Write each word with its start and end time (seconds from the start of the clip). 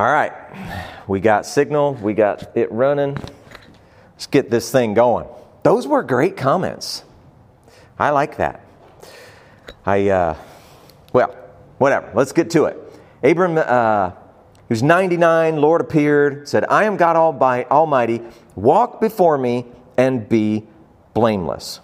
All 0.00 0.10
right, 0.10 0.32
we 1.06 1.20
got 1.20 1.44
signal, 1.44 1.92
we 1.92 2.14
got 2.14 2.56
it 2.56 2.72
running. 2.72 3.18
Let's 4.12 4.28
get 4.28 4.48
this 4.50 4.72
thing 4.72 4.94
going. 4.94 5.26
Those 5.62 5.86
were 5.86 6.02
great 6.02 6.38
comments. 6.38 7.04
I 7.98 8.08
like 8.08 8.38
that. 8.38 8.64
I, 9.84 10.08
uh, 10.08 10.36
well, 11.12 11.36
whatever. 11.76 12.10
Let's 12.14 12.32
get 12.32 12.48
to 12.52 12.64
it. 12.64 12.78
Abram, 13.22 13.58
uh, 13.58 14.12
who's 14.70 14.82
99, 14.82 15.60
Lord 15.60 15.82
appeared, 15.82 16.48
said, 16.48 16.64
I 16.70 16.84
am 16.84 16.96
God 16.96 17.16
Almighty. 17.16 18.22
Walk 18.54 19.02
before 19.02 19.36
me 19.36 19.66
and 19.98 20.26
be 20.26 20.66
blameless. 21.12 21.78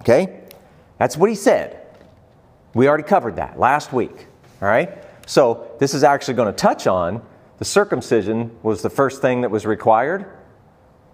Okay? 0.00 0.40
That's 0.96 1.18
what 1.18 1.28
he 1.28 1.36
said. 1.36 1.86
We 2.72 2.88
already 2.88 3.04
covered 3.04 3.36
that 3.36 3.58
last 3.58 3.92
week. 3.92 4.26
All 4.62 4.68
right? 4.68 5.03
So, 5.26 5.74
this 5.78 5.94
is 5.94 6.04
actually 6.04 6.34
going 6.34 6.52
to 6.52 6.56
touch 6.56 6.86
on 6.86 7.22
the 7.58 7.64
circumcision 7.64 8.50
was 8.62 8.82
the 8.82 8.90
first 8.90 9.22
thing 9.22 9.42
that 9.42 9.50
was 9.50 9.64
required. 9.64 10.26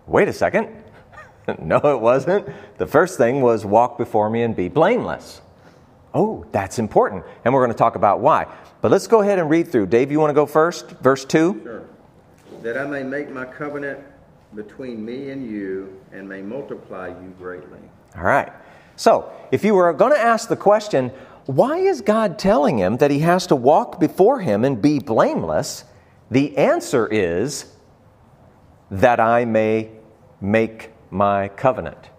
Wait 0.06 0.26
a 0.26 0.32
second. 0.32 0.68
no, 1.60 1.76
it 1.76 2.00
wasn't. 2.00 2.48
The 2.78 2.86
first 2.86 3.18
thing 3.18 3.42
was 3.42 3.64
walk 3.64 3.98
before 3.98 4.30
me 4.30 4.42
and 4.42 4.56
be 4.56 4.68
blameless. 4.68 5.42
Oh, 6.14 6.44
that's 6.50 6.78
important. 6.78 7.24
And 7.44 7.54
we're 7.54 7.60
going 7.60 7.72
to 7.72 7.78
talk 7.78 7.94
about 7.94 8.20
why. 8.20 8.46
But 8.80 8.90
let's 8.90 9.06
go 9.06 9.20
ahead 9.20 9.38
and 9.38 9.50
read 9.50 9.70
through. 9.70 9.86
Dave, 9.86 10.10
you 10.10 10.18
want 10.18 10.30
to 10.30 10.34
go 10.34 10.46
first? 10.46 10.90
Verse 11.02 11.24
2? 11.24 11.60
Sure. 11.62 11.86
That 12.62 12.76
I 12.76 12.84
may 12.84 13.02
make 13.02 13.30
my 13.30 13.44
covenant 13.44 14.00
between 14.54 15.04
me 15.04 15.30
and 15.30 15.48
you 15.48 16.00
and 16.12 16.28
may 16.28 16.42
multiply 16.42 17.08
you 17.08 17.34
greatly. 17.38 17.78
All 18.16 18.24
right. 18.24 18.52
So, 18.96 19.32
if 19.52 19.64
you 19.64 19.74
were 19.74 19.92
going 19.92 20.12
to 20.12 20.18
ask 20.18 20.48
the 20.48 20.56
question, 20.56 21.12
why 21.50 21.78
is 21.78 22.00
God 22.00 22.38
telling 22.38 22.78
him 22.78 22.98
that 22.98 23.10
he 23.10 23.20
has 23.20 23.46
to 23.48 23.56
walk 23.56 23.98
before 23.98 24.40
him 24.40 24.64
and 24.64 24.80
be 24.80 25.00
blameless? 25.00 25.84
The 26.30 26.56
answer 26.56 27.08
is 27.08 27.72
that 28.90 29.18
I 29.18 29.44
may 29.44 29.90
make 30.40 30.90
my 31.10 31.48
covenant. 31.48 32.10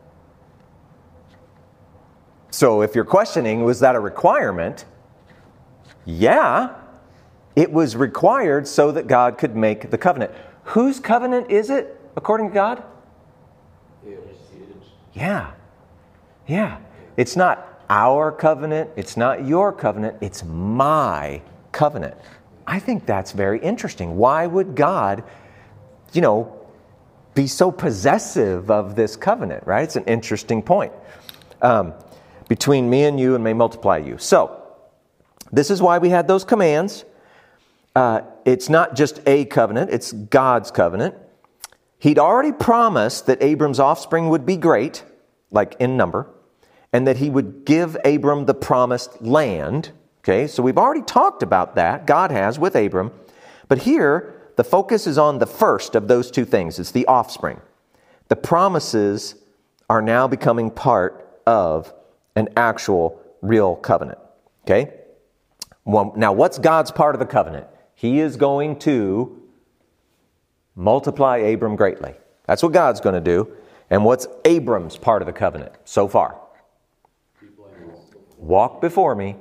So, 2.50 2.82
if 2.82 2.94
you're 2.94 3.06
questioning, 3.06 3.64
was 3.64 3.80
that 3.80 3.96
a 3.96 4.00
requirement? 4.02 4.84
Yeah, 6.04 6.76
it 7.56 7.72
was 7.72 7.96
required 7.96 8.68
so 8.68 8.92
that 8.92 9.08
God 9.08 9.38
could 9.38 9.56
make 9.56 9.92
the 9.92 9.98
covenant. 9.98 10.34
Whose 10.66 11.00
covenant 11.00 11.50
is 11.50 11.70
it, 11.70 11.98
according 12.18 12.50
to 12.50 12.54
God? 12.54 12.84
Yeah, 15.14 15.52
yeah. 16.48 16.80
It's 17.16 17.38
not 17.38 17.71
our 17.92 18.32
covenant, 18.32 18.90
it's 18.96 19.18
not 19.18 19.46
your 19.46 19.74
covenant, 19.74 20.16
it's 20.22 20.46
my 20.46 21.42
covenant. 21.74 22.16
I 22.66 22.80
think 22.80 23.06
that's 23.06 23.34
very 23.34 23.60
interesting. 23.60 24.16
Why 24.16 24.48
would 24.48 24.76
God, 24.76 25.26
you 26.14 26.22
know, 26.22 26.58
be 27.36 27.48
so 27.48 27.70
possessive 27.70 28.72
of 28.72 28.96
this 28.96 29.18
covenant, 29.18 29.68
right? 29.68 29.84
It's 29.84 29.98
an 29.98 30.06
interesting 30.06 30.64
point. 30.64 30.94
Um, 31.62 31.94
between 32.48 32.90
me 32.90 33.04
and 33.04 33.20
you 33.20 33.36
and 33.36 33.44
may 33.44 33.54
multiply 33.54 33.98
you. 33.98 34.18
So, 34.18 34.62
this 35.52 35.70
is 35.70 35.82
why 35.82 35.98
we 35.98 36.10
had 36.10 36.30
those 36.30 36.46
commands. 36.46 37.04
Uh, 37.94 38.22
it's 38.46 38.70
not 38.70 38.96
just 38.96 39.22
a 39.26 39.44
covenant, 39.46 39.92
it's 39.92 40.14
God's 40.14 40.72
covenant. 40.72 41.16
He'd 42.00 42.20
already 42.20 42.54
promised 42.54 43.26
that 43.26 43.44
Abram's 43.44 43.82
offspring 43.82 44.30
would 44.30 44.46
be 44.46 44.56
great, 44.56 45.04
like 45.52 45.76
in 45.80 45.98
number, 45.98 46.30
and 46.94 47.08
that 47.08 47.18
he 47.18 47.30
would 47.30 47.66
give 47.66 47.98
Abram 48.04 48.46
the 48.46 48.54
promised 48.54 49.22
land. 49.22 49.92
Okay, 50.20 50.48
so 50.48 50.62
we've 50.62 50.78
already 50.78 51.02
talked 51.02 51.42
about 51.42 51.76
that, 51.76 52.06
God 52.06 52.32
has 52.32 52.60
with 52.60 52.76
Abram. 52.76 53.12
But 53.68 53.80
here, 53.80 54.52
the 54.58 54.64
focus 54.64 55.08
is 55.08 55.18
on 55.18 55.40
the 55.40 55.46
first 55.46 55.96
of 55.96 56.08
those 56.08 56.30
two 56.30 56.46
things 56.46 56.78
it's 56.80 56.92
the 56.92 57.06
offspring. 57.08 57.62
The 58.28 58.36
promises 58.36 59.36
are 59.90 60.02
now 60.02 60.28
becoming 60.28 60.70
part 60.70 61.40
of 61.46 61.94
an 62.36 62.50
actual, 62.56 63.22
real 63.42 63.76
covenant. 63.76 64.20
Okay? 64.66 64.94
Well, 65.84 66.14
now, 66.16 66.32
what's 66.32 66.60
God's 66.60 66.92
part 66.92 67.16
of 67.16 67.20
the 67.20 67.26
covenant? 67.26 67.68
He 67.96 68.20
is 68.20 68.38
going 68.38 68.80
to 68.80 69.42
multiply 70.76 71.38
Abram 71.38 71.76
greatly. 71.76 72.14
That's 72.46 72.64
what 72.64 72.72
God's 72.72 73.02
going 73.02 73.16
to 73.16 73.22
do. 73.22 73.56
And 73.90 74.06
what's 74.06 74.28
Abram's 74.46 74.98
part 74.98 75.22
of 75.22 75.26
the 75.26 75.34
covenant 75.34 75.74
so 75.84 76.08
far? 76.08 76.41
Walk 78.42 78.82
before 78.82 79.14
me, 79.14 79.36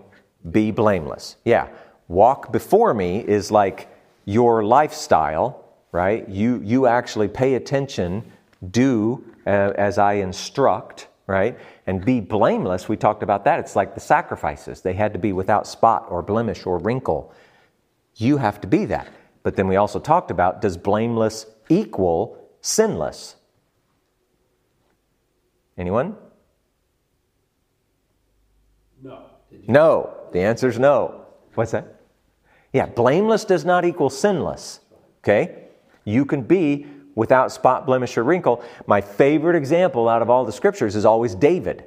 be 0.51 0.71
blameless. 0.71 1.37
Yeah, 1.45 1.69
walk 2.09 2.53
before 2.53 2.93
me 2.93 3.21
is 3.21 3.51
like 3.51 3.89
your 4.27 4.63
lifestyle, 4.63 5.65
right? 5.91 6.29
You, 6.29 6.61
you 6.63 6.87
actually 6.87 7.29
pay 7.29 7.55
attention, 7.55 8.31
do 8.71 9.25
uh, 9.47 9.73
as 9.77 9.97
I 9.97 10.15
instruct, 10.15 11.09
right? 11.27 11.59
And 11.87 12.05
be 12.05 12.21
blameless, 12.21 12.91
we 12.91 12.97
talked 12.99 13.23
about 13.23 13.45
that. 13.45 13.59
It's 13.59 13.75
like 13.75 13.95
the 13.95 14.01
sacrifices. 14.01 14.83
They 14.83 14.93
had 14.93 15.15
to 15.15 15.19
be 15.19 15.33
without 15.33 15.67
spot 15.67 16.07
or 16.11 16.21
blemish 16.23 16.67
or 16.67 16.79
wrinkle. 16.79 17.33
You 18.17 18.37
have 18.37 18.61
to 18.61 18.67
be 18.67 18.85
that. 18.85 19.09
But 19.43 19.57
then 19.57 19.67
we 19.67 19.77
also 19.77 19.99
talked 19.99 20.31
about 20.31 20.61
does 20.61 20.77
blameless 20.77 21.47
equal 21.71 22.37
sinless? 22.61 23.37
Anyone? 25.79 26.17
No. 29.03 29.25
No. 29.67 30.15
The 30.33 30.41
answer 30.41 30.69
is 30.69 30.79
no. 30.79 31.27
What's 31.55 31.73
that? 31.73 32.01
Yeah, 32.73 32.87
blameless 32.87 33.45
does 33.45 33.65
not 33.65 33.85
equal 33.85 34.11
sinless. 34.11 34.81
Okay? 35.23 35.65
You 36.05 36.25
can 36.25 36.43
be 36.43 36.87
without 37.15 37.53
spot, 37.53 37.87
blemish, 37.87 38.17
or 38.17 38.25
wrinkle. 38.25 38.65
My 38.87 39.01
favorite 39.01 39.57
example 39.57 40.09
out 40.09 40.23
of 40.23 40.31
all 40.31 40.45
the 40.45 40.53
scriptures 40.53 40.95
is 40.97 41.05
always 41.05 41.35
David, 41.35 41.85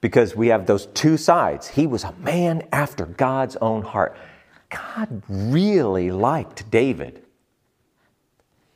because 0.00 0.34
we 0.34 0.48
have 0.48 0.66
those 0.66 0.86
two 0.86 1.16
sides. 1.16 1.68
He 1.68 1.86
was 1.86 2.04
a 2.04 2.12
man 2.18 2.66
after 2.72 3.06
God's 3.06 3.56
own 3.56 3.82
heart. 3.82 4.16
God 4.70 5.22
really 5.28 6.10
liked 6.10 6.70
David, 6.70 7.22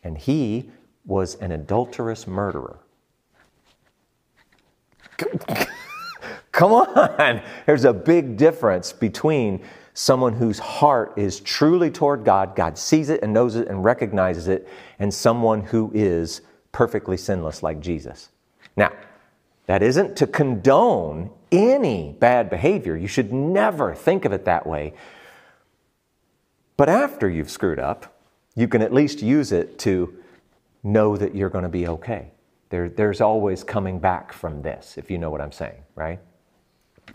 and 0.04 0.16
he 0.16 0.70
was 1.04 1.34
an 1.36 1.50
adulterous 1.50 2.26
murderer. 2.26 2.78
Come 6.60 6.72
on, 6.72 7.40
there's 7.64 7.86
a 7.86 7.92
big 7.94 8.36
difference 8.36 8.92
between 8.92 9.62
someone 9.94 10.34
whose 10.34 10.58
heart 10.58 11.14
is 11.16 11.40
truly 11.40 11.90
toward 11.90 12.22
God, 12.22 12.54
God 12.54 12.76
sees 12.76 13.08
it 13.08 13.22
and 13.22 13.32
knows 13.32 13.56
it 13.56 13.68
and 13.68 13.82
recognizes 13.82 14.46
it, 14.46 14.68
and 14.98 15.12
someone 15.12 15.62
who 15.62 15.90
is 15.94 16.42
perfectly 16.70 17.16
sinless 17.16 17.62
like 17.62 17.80
Jesus. 17.80 18.28
Now, 18.76 18.92
that 19.68 19.82
isn't 19.82 20.16
to 20.18 20.26
condone 20.26 21.30
any 21.50 22.14
bad 22.20 22.50
behavior. 22.50 22.94
You 22.94 23.08
should 23.08 23.32
never 23.32 23.94
think 23.94 24.26
of 24.26 24.32
it 24.34 24.44
that 24.44 24.66
way. 24.66 24.92
But 26.76 26.90
after 26.90 27.26
you've 27.26 27.48
screwed 27.48 27.78
up, 27.78 28.20
you 28.54 28.68
can 28.68 28.82
at 28.82 28.92
least 28.92 29.22
use 29.22 29.50
it 29.50 29.78
to 29.78 30.14
know 30.82 31.16
that 31.16 31.34
you're 31.34 31.48
going 31.48 31.64
to 31.64 31.70
be 31.70 31.88
okay. 31.88 32.32
There, 32.68 32.90
there's 32.90 33.22
always 33.22 33.64
coming 33.64 33.98
back 33.98 34.30
from 34.34 34.60
this, 34.60 34.98
if 34.98 35.10
you 35.10 35.16
know 35.16 35.30
what 35.30 35.40
I'm 35.40 35.52
saying, 35.52 35.84
right? 35.94 36.20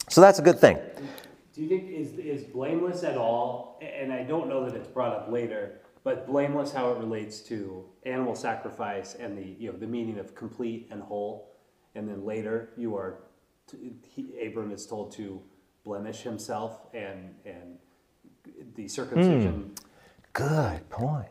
So 0.10 0.22
that's 0.22 0.40
a 0.40 0.42
good 0.42 0.60
thing. 0.60 0.78
Do 1.54 1.62
you 1.62 1.70
think 1.70 1.90
is 1.90 2.14
is 2.20 2.44
blameless 2.44 3.04
at 3.04 3.18
all? 3.18 3.80
And 3.82 4.12
I 4.12 4.24
don't 4.24 4.50
know 4.50 4.66
that 4.66 4.76
it's 4.76 4.88
brought 4.88 5.14
up 5.14 5.32
later, 5.32 5.82
but 6.04 6.28
blameless 6.28 6.74
how 6.74 6.92
it 6.92 6.98
relates 6.98 7.40
to 7.42 7.86
animal 8.06 8.36
sacrifice 8.36 9.16
and 9.16 9.38
the 9.38 9.56
you 9.58 9.72
know 9.72 9.78
the 9.78 9.88
meaning 9.88 10.20
of 10.20 10.36
complete 10.36 10.88
and 10.92 11.02
whole, 11.02 11.54
and 11.96 12.08
then 12.08 12.26
later 12.26 12.72
you 12.78 12.96
are, 12.96 13.24
he, 14.10 14.28
Abram 14.46 14.72
is 14.72 14.86
told 14.86 15.12
to 15.14 15.42
blemish 15.84 16.22
himself 16.22 16.88
and 16.94 17.36
and 17.46 17.78
the 18.76 18.88
circumcision. 18.88 19.72
Mm, 19.76 19.84
good 20.34 20.90
point. 20.90 21.30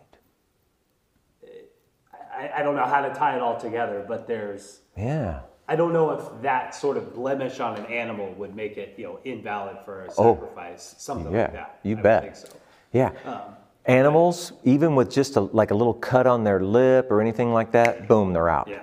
I, 2.34 2.50
I 2.56 2.62
don't 2.62 2.76
know 2.76 2.86
how 2.86 3.02
to 3.02 3.14
tie 3.14 3.36
it 3.36 3.42
all 3.42 3.58
together, 3.60 4.04
but 4.06 4.26
there's 4.26 4.80
yeah 4.96 5.40
I 5.66 5.76
don't 5.76 5.92
know 5.92 6.10
if 6.10 6.42
that 6.42 6.74
sort 6.74 6.96
of 6.96 7.14
blemish 7.14 7.60
on 7.60 7.76
an 7.76 7.86
animal 7.86 8.32
would 8.34 8.54
make 8.54 8.76
it, 8.76 8.94
you 8.98 9.04
know, 9.04 9.18
invalid 9.24 9.78
for 9.84 10.04
a 10.04 10.10
oh, 10.18 10.34
sacrifice, 10.34 10.94
oh, 10.94 10.98
something 10.98 11.32
yeah, 11.32 11.42
like 11.42 11.52
that. 11.52 11.80
You 11.82 11.96
I 11.98 12.02
bet. 12.02 12.36
So. 12.36 12.48
Yeah. 12.92 13.12
Um, 13.24 13.40
Animals, 13.86 14.52
even 14.64 14.94
with 14.94 15.10
just 15.10 15.36
a, 15.36 15.40
like 15.40 15.70
a 15.70 15.74
little 15.74 15.92
cut 15.92 16.26
on 16.26 16.42
their 16.42 16.60
lip 16.60 17.08
or 17.10 17.20
anything 17.20 17.52
like 17.52 17.72
that, 17.72 18.08
boom, 18.08 18.32
they're 18.32 18.48
out. 18.48 18.66
Yeah. 18.66 18.80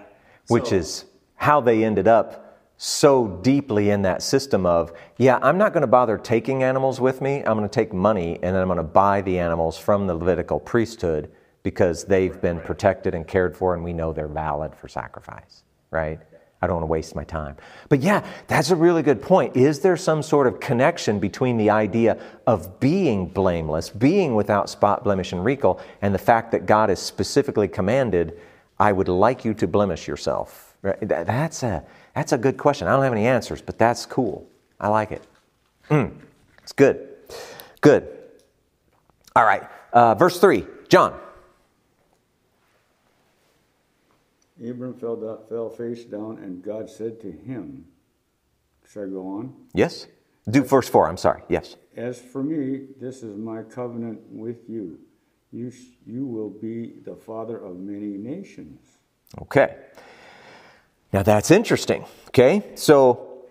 Which 0.47 0.67
so, 0.67 0.75
is 0.75 1.05
how 1.35 1.59
they 1.59 1.83
ended 1.83 2.07
up 2.07 2.59
so 2.77 3.27
deeply 3.41 3.89
in 3.89 4.03
that 4.03 4.21
system 4.21 4.65
of, 4.65 4.93
yeah, 5.17 5.39
I'm 5.41 5.57
not 5.57 5.73
going 5.73 5.81
to 5.81 5.87
bother 5.87 6.19
taking 6.19 6.61
animals 6.61 7.01
with 7.01 7.19
me. 7.19 7.37
I'm 7.37 7.57
going 7.57 7.67
to 7.67 7.73
take 7.73 7.93
money 7.93 8.35
and 8.35 8.55
then 8.55 8.61
I'm 8.61 8.67
going 8.67 8.77
to 8.77 8.83
buy 8.83 9.21
the 9.21 9.39
animals 9.39 9.77
from 9.77 10.05
the 10.05 10.13
Levitical 10.13 10.59
priesthood 10.59 11.31
because 11.63 12.05
they've 12.05 12.39
been 12.39 12.59
protected 12.59 13.15
and 13.15 13.27
cared 13.27 13.57
for 13.57 13.73
and 13.73 13.83
we 13.83 13.93
know 13.93 14.13
they're 14.13 14.27
valid 14.27 14.75
for 14.75 14.87
sacrifice, 14.87 15.63
right? 15.89 16.19
I 16.61 16.67
don't 16.67 16.75
want 16.75 16.83
to 16.83 16.91
waste 16.91 17.15
my 17.15 17.23
time. 17.23 17.57
But 17.89 18.01
yeah, 18.01 18.25
that's 18.47 18.69
a 18.69 18.75
really 18.75 19.01
good 19.01 19.21
point. 19.21 19.55
Is 19.57 19.79
there 19.79 19.97
some 19.97 20.21
sort 20.21 20.45
of 20.45 20.59
connection 20.59 21.19
between 21.19 21.57
the 21.57 21.71
idea 21.71 22.19
of 22.45 22.79
being 22.79 23.25
blameless, 23.25 23.89
being 23.89 24.35
without 24.35 24.69
spot, 24.69 25.03
blemish, 25.03 25.31
and 25.31 25.43
wrinkle, 25.43 25.81
and 26.03 26.13
the 26.13 26.19
fact 26.19 26.51
that 26.51 26.67
God 26.67 26.89
has 26.89 26.99
specifically 26.99 27.67
commanded, 27.67 28.39
I 28.79 28.91
would 28.91 29.07
like 29.07 29.43
you 29.43 29.55
to 29.55 29.67
blemish 29.67 30.07
yourself? 30.07 30.75
That's 30.83 31.63
a, 31.63 31.83
that's 32.15 32.31
a 32.31 32.37
good 32.37 32.57
question. 32.57 32.87
I 32.87 32.91
don't 32.91 33.03
have 33.03 33.13
any 33.13 33.25
answers, 33.25 33.61
but 33.61 33.79
that's 33.79 34.05
cool. 34.05 34.47
I 34.79 34.87
like 34.87 35.11
it. 35.11 35.23
Mm, 35.89 36.13
it's 36.61 36.73
good. 36.73 37.09
Good. 37.81 38.07
All 39.35 39.45
right. 39.45 39.63
Uh, 39.93 40.13
verse 40.15 40.39
3, 40.39 40.65
John. 40.89 41.19
Abram 44.63 44.93
fell, 44.93 45.15
down, 45.15 45.39
fell 45.49 45.69
face 45.69 46.05
down, 46.05 46.37
and 46.37 46.63
God 46.63 46.89
said 46.89 47.19
to 47.21 47.31
him, 47.31 47.85
Should 48.87 49.07
I 49.07 49.11
go 49.11 49.27
on? 49.27 49.55
Yes. 49.73 50.07
Do 50.49 50.63
verse 50.63 50.89
4, 50.89 51.07
I'm 51.07 51.17
sorry. 51.17 51.43
Yes. 51.49 51.75
As 51.95 52.19
for 52.19 52.43
me, 52.43 52.87
this 52.99 53.23
is 53.23 53.37
my 53.37 53.63
covenant 53.63 54.19
with 54.29 54.69
you. 54.69 54.99
You, 55.51 55.71
you 56.05 56.25
will 56.25 56.49
be 56.49 56.93
the 57.03 57.15
father 57.15 57.57
of 57.57 57.77
many 57.77 58.17
nations. 58.17 58.79
Okay. 59.41 59.75
Now 61.11 61.23
that's 61.23 61.51
interesting. 61.51 62.05
Okay. 62.29 62.63
So, 62.75 63.45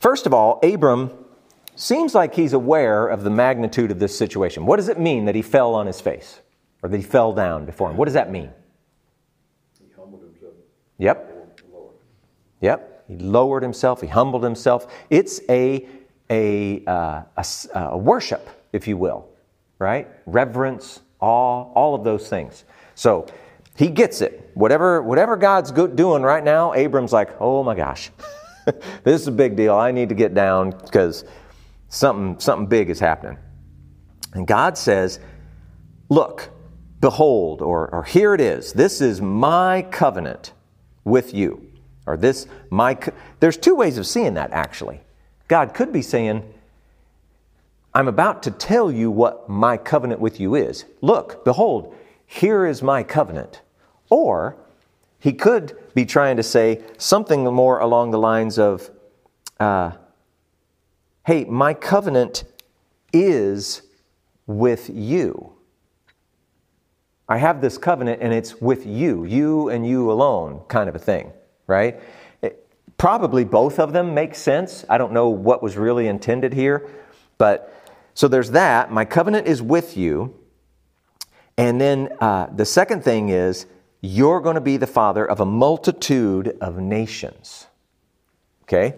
first 0.00 0.26
of 0.26 0.32
all, 0.32 0.58
Abram 0.62 1.10
seems 1.74 2.14
like 2.14 2.34
he's 2.34 2.54
aware 2.54 3.06
of 3.06 3.22
the 3.22 3.30
magnitude 3.30 3.90
of 3.90 3.98
this 3.98 4.16
situation. 4.16 4.64
What 4.64 4.76
does 4.76 4.88
it 4.88 4.98
mean 4.98 5.26
that 5.26 5.34
he 5.34 5.42
fell 5.42 5.74
on 5.74 5.86
his 5.86 6.00
face 6.00 6.40
or 6.82 6.88
that 6.88 6.96
he 6.96 7.02
fell 7.02 7.32
down 7.32 7.66
before 7.66 7.90
him? 7.90 7.98
What 7.98 8.06
does 8.06 8.14
that 8.14 8.30
mean? 8.30 8.50
Yep. 10.98 11.60
Yep. 12.60 13.04
He 13.08 13.16
lowered 13.16 13.62
himself. 13.62 14.00
He 14.00 14.06
humbled 14.06 14.42
himself. 14.42 14.92
It's 15.10 15.40
a, 15.48 15.86
a, 16.30 16.84
uh, 16.86 17.22
a, 17.36 17.46
a, 17.74 17.98
worship, 17.98 18.48
if 18.72 18.88
you 18.88 18.96
will, 18.96 19.28
right? 19.78 20.08
Reverence, 20.26 21.00
awe, 21.20 21.72
all 21.72 21.94
of 21.94 22.02
those 22.04 22.28
things. 22.28 22.64
So 22.94 23.26
he 23.76 23.88
gets 23.88 24.20
it. 24.20 24.50
Whatever, 24.54 25.02
whatever 25.02 25.36
God's 25.36 25.70
doing 25.70 26.22
right 26.22 26.42
now, 26.42 26.74
Abram's 26.74 27.12
like, 27.12 27.40
oh 27.40 27.62
my 27.62 27.74
gosh, 27.74 28.10
this 29.04 29.20
is 29.20 29.28
a 29.28 29.32
big 29.32 29.54
deal. 29.54 29.74
I 29.74 29.92
need 29.92 30.08
to 30.08 30.14
get 30.14 30.34
down 30.34 30.70
because 30.70 31.24
something, 31.88 32.40
something 32.40 32.66
big 32.66 32.90
is 32.90 32.98
happening. 32.98 33.38
And 34.32 34.46
God 34.46 34.76
says, 34.76 35.20
look, 36.08 36.50
behold, 37.00 37.62
or, 37.62 37.88
or 37.94 38.02
here 38.02 38.34
it 38.34 38.40
is. 38.40 38.72
This 38.72 39.00
is 39.00 39.20
my 39.20 39.82
covenant 39.90 40.52
with 41.06 41.32
you. 41.32 41.66
Or 42.04 42.18
this, 42.18 42.46
my, 42.68 42.98
there's 43.40 43.56
two 43.56 43.74
ways 43.74 43.96
of 43.96 44.06
seeing 44.06 44.34
that 44.34 44.50
actually. 44.52 45.00
God 45.48 45.72
could 45.72 45.92
be 45.92 46.02
saying, 46.02 46.52
I'm 47.94 48.08
about 48.08 48.42
to 48.42 48.50
tell 48.50 48.92
you 48.92 49.10
what 49.10 49.48
my 49.48 49.78
covenant 49.78 50.20
with 50.20 50.38
you 50.38 50.54
is. 50.54 50.84
Look, 51.00 51.44
behold, 51.44 51.94
here 52.26 52.66
is 52.66 52.82
my 52.82 53.02
covenant. 53.02 53.62
Or 54.10 54.56
he 55.18 55.32
could 55.32 55.76
be 55.94 56.04
trying 56.04 56.36
to 56.36 56.42
say 56.42 56.82
something 56.98 57.44
more 57.44 57.78
along 57.78 58.10
the 58.10 58.18
lines 58.18 58.58
of, 58.58 58.90
uh, 59.58 59.92
hey, 61.24 61.44
my 61.44 61.72
covenant 61.72 62.44
is 63.12 63.82
with 64.46 64.90
you. 64.90 65.55
I 67.28 67.38
have 67.38 67.60
this 67.60 67.76
covenant 67.76 68.22
and 68.22 68.32
it's 68.32 68.60
with 68.60 68.86
you, 68.86 69.24
you 69.24 69.68
and 69.68 69.86
you 69.86 70.10
alone, 70.10 70.62
kind 70.68 70.88
of 70.88 70.94
a 70.94 70.98
thing, 70.98 71.32
right? 71.66 72.00
It, 72.40 72.68
probably 72.98 73.44
both 73.44 73.80
of 73.80 73.92
them 73.92 74.14
make 74.14 74.34
sense. 74.34 74.84
I 74.88 74.96
don't 74.96 75.12
know 75.12 75.28
what 75.28 75.62
was 75.62 75.76
really 75.76 76.06
intended 76.06 76.52
here, 76.52 76.88
but 77.36 77.72
so 78.14 78.28
there's 78.28 78.52
that. 78.52 78.92
My 78.92 79.04
covenant 79.04 79.48
is 79.48 79.60
with 79.60 79.96
you. 79.96 80.38
And 81.58 81.80
then 81.80 82.10
uh, 82.20 82.46
the 82.54 82.64
second 82.64 83.02
thing 83.02 83.30
is, 83.30 83.66
you're 84.02 84.40
going 84.40 84.54
to 84.54 84.60
be 84.60 84.76
the 84.76 84.86
father 84.86 85.24
of 85.28 85.40
a 85.40 85.46
multitude 85.46 86.56
of 86.60 86.78
nations. 86.78 87.66
Okay? 88.64 88.94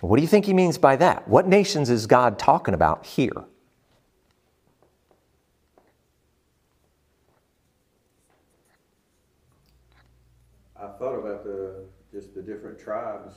What 0.00 0.16
do 0.16 0.22
you 0.22 0.28
think 0.28 0.44
he 0.44 0.52
means 0.52 0.76
by 0.76 0.96
that? 0.96 1.26
What 1.28 1.46
nations 1.46 1.88
is 1.88 2.06
God 2.06 2.38
talking 2.38 2.74
about 2.74 3.06
here? 3.06 3.44
thought 11.02 11.18
about 11.18 11.42
the, 11.42 11.84
just 12.12 12.32
the 12.32 12.40
different 12.40 12.71
tribes. 12.82 13.34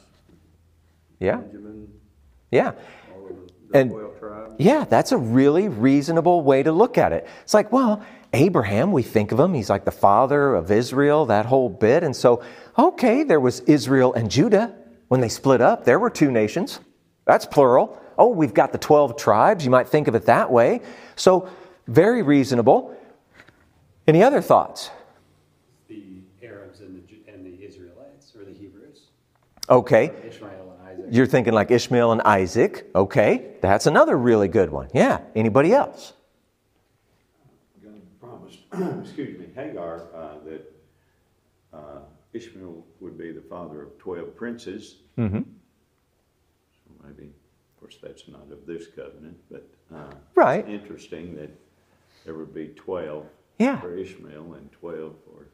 Yeah. 1.19 1.37
Benjamin, 1.37 1.87
Yeah. 2.51 2.71
the- 2.71 3.33
the 3.71 3.77
And- 3.79 3.93
Yeah, 4.57 4.85
that's 4.87 5.11
a 5.11 5.17
really 5.17 5.67
reasonable 5.67 6.41
way 6.41 6.63
to 6.63 6.71
look 6.71 6.97
at 6.97 7.11
it. 7.11 7.27
It's 7.43 7.53
like, 7.53 7.71
well, 7.71 8.01
Abraham, 8.33 8.91
we 8.91 9.01
think 9.03 9.31
of 9.31 9.39
him, 9.39 9.53
he's 9.53 9.69
like 9.69 9.85
the 9.85 9.91
father 9.91 10.55
of 10.55 10.71
Israel, 10.71 11.25
that 11.25 11.45
whole 11.45 11.69
bit. 11.69 12.03
And 12.03 12.15
so, 12.15 12.41
okay, 12.77 13.23
there 13.23 13.39
was 13.39 13.61
Israel 13.61 14.13
and 14.13 14.29
Judah. 14.29 14.73
When 15.07 15.21
they 15.21 15.29
split 15.29 15.61
up, 15.61 15.83
there 15.85 15.99
were 15.99 16.09
two 16.09 16.31
nations. 16.31 16.79
That's 17.25 17.45
plural. 17.45 17.97
Oh, 18.17 18.29
we've 18.29 18.53
got 18.53 18.71
the 18.71 18.77
12 18.77 19.17
tribes. 19.17 19.63
You 19.65 19.71
might 19.71 19.87
think 19.87 20.07
of 20.07 20.15
it 20.15 20.25
that 20.25 20.51
way. 20.51 20.81
So, 21.15 21.47
very 21.87 22.21
reasonable. 22.21 22.95
Any 24.07 24.23
other 24.23 24.41
thoughts? 24.41 24.89
The 25.87 26.21
Arabs 26.43 26.79
and 26.79 26.95
the, 26.95 27.01
Ju- 27.07 27.21
and 27.27 27.45
the 27.45 27.63
Israelites, 27.65 28.33
or 28.35 28.45
the 28.45 28.51
Hebrews, 28.53 29.07
Okay. 29.69 30.11
Ishmael 30.27 30.75
and 30.79 30.87
Isaac. 30.89 31.05
You're 31.11 31.25
thinking 31.25 31.53
like 31.53 31.71
Ishmael 31.71 32.11
and 32.11 32.21
Isaac. 32.21 32.89
Okay. 32.95 33.53
That's 33.61 33.87
another 33.87 34.17
really 34.17 34.47
good 34.47 34.69
one. 34.69 34.89
Yeah. 34.93 35.21
Anybody 35.35 35.73
else? 35.73 36.13
God 37.83 38.01
promised, 38.19 38.59
excuse 39.03 39.39
me, 39.39 39.47
Hagar, 39.55 40.03
uh, 40.15 40.33
that 40.45 40.71
uh, 41.73 41.99
Ishmael 42.33 42.85
would 42.99 43.17
be 43.17 43.31
the 43.31 43.41
father 43.41 43.81
of 43.81 43.97
12 43.97 44.35
princes. 44.35 44.97
Mm-hmm. 45.17 45.37
So 45.39 46.91
maybe, 47.07 47.23
of 47.29 47.79
course, 47.79 47.97
that's 48.01 48.27
not 48.27 48.51
of 48.51 48.65
this 48.65 48.87
covenant, 48.87 49.37
but 49.49 49.67
uh, 49.93 50.11
Right. 50.35 50.67
it's 50.67 50.83
interesting 50.83 51.35
that 51.37 51.49
there 52.25 52.33
would 52.35 52.53
be 52.53 52.67
12 52.75 53.25
Yeah. 53.59 53.79
for 53.81 53.95
Ishmael 53.95 54.53
and 54.55 54.71
12 54.73 55.13
for 55.25 55.47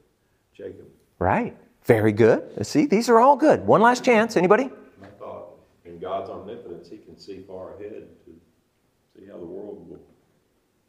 Jacob. 0.53 0.87
Right. 1.19 1.55
Very 1.83 2.11
good. 2.11 2.65
See, 2.65 2.85
these 2.85 3.09
are 3.09 3.19
all 3.19 3.35
good. 3.35 3.65
One 3.65 3.81
last 3.81 4.03
chance. 4.03 4.37
Anybody? 4.37 4.69
I 5.01 5.07
thought, 5.19 5.57
in 5.85 5.99
God's 5.99 6.29
omnipotence, 6.29 6.89
He 6.89 6.97
can 6.97 7.17
see 7.17 7.43
far 7.47 7.75
ahead 7.75 8.07
to 8.25 8.31
see 9.15 9.25
how 9.27 9.37
the 9.37 9.45
world 9.45 9.89
will 9.89 9.99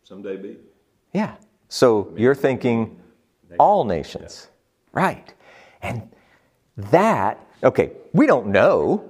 someday 0.04 0.36
be. 0.36 0.58
Yeah. 1.12 1.34
So 1.68 2.12
you're 2.16 2.34
thinking 2.34 3.00
all 3.58 3.84
nations. 3.84 4.48
Right. 4.92 5.32
And 5.80 6.10
that, 6.76 7.44
okay, 7.62 7.92
we 8.12 8.26
don't 8.26 8.48
know 8.48 9.08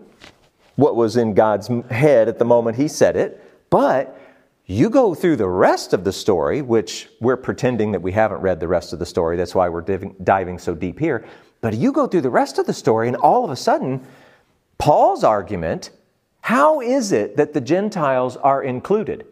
what 0.76 0.96
was 0.96 1.16
in 1.16 1.34
God's 1.34 1.68
head 1.90 2.28
at 2.28 2.38
the 2.38 2.44
moment 2.44 2.76
he 2.76 2.88
said 2.88 3.16
it, 3.16 3.42
but 3.70 4.18
you 4.66 4.88
go 4.88 5.14
through 5.14 5.36
the 5.36 5.48
rest 5.48 5.92
of 5.92 6.04
the 6.04 6.12
story, 6.12 6.62
which 6.62 7.08
we're 7.20 7.36
pretending 7.36 7.92
that 7.92 8.00
we 8.00 8.12
haven't 8.12 8.40
read 8.40 8.60
the 8.60 8.68
rest 8.68 8.92
of 8.92 8.98
the 8.98 9.06
story. 9.06 9.36
That's 9.36 9.54
why 9.54 9.68
we're 9.68 9.80
diving, 9.80 10.14
diving 10.22 10.58
so 10.58 10.74
deep 10.74 10.98
here. 10.98 11.26
But 11.62 11.74
you 11.74 11.92
go 11.92 12.06
through 12.06 12.20
the 12.20 12.30
rest 12.30 12.58
of 12.58 12.66
the 12.66 12.74
story, 12.74 13.08
and 13.08 13.16
all 13.16 13.44
of 13.44 13.50
a 13.50 13.56
sudden, 13.56 14.06
Paul's 14.76 15.24
argument 15.24 15.90
how 16.42 16.80
is 16.80 17.12
it 17.12 17.36
that 17.36 17.54
the 17.54 17.60
Gentiles 17.60 18.36
are 18.36 18.62
included? 18.62 19.26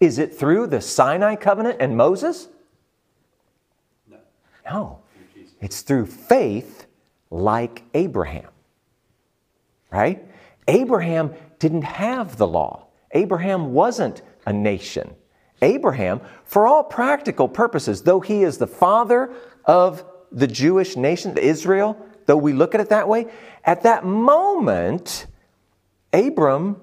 Is 0.00 0.18
it 0.18 0.34
through 0.34 0.68
the 0.68 0.80
Sinai 0.80 1.36
covenant 1.36 1.76
and 1.80 1.96
Moses? 1.96 2.48
No. 4.10 4.16
No. 4.64 4.98
It's 5.60 5.82
through 5.82 6.06
faith 6.06 6.86
like 7.30 7.82
Abraham. 7.92 8.48
Right? 9.90 10.24
Abraham 10.66 11.34
didn't 11.58 11.82
have 11.82 12.38
the 12.38 12.46
law. 12.46 12.86
Abraham 13.12 13.74
wasn't 13.74 14.22
a 14.46 14.52
nation. 14.52 15.14
Abraham, 15.60 16.20
for 16.44 16.66
all 16.66 16.84
practical 16.84 17.48
purposes, 17.48 18.02
though 18.02 18.20
he 18.20 18.44
is 18.44 18.56
the 18.56 18.66
father 18.66 19.30
of 19.66 20.04
the 20.30 20.46
Jewish 20.46 20.96
nation, 20.96 21.36
Israel, 21.36 21.96
though 22.26 22.36
we 22.36 22.52
look 22.52 22.74
at 22.74 22.80
it 22.80 22.90
that 22.90 23.08
way, 23.08 23.26
at 23.64 23.82
that 23.82 24.04
moment, 24.04 25.26
Abram, 26.12 26.80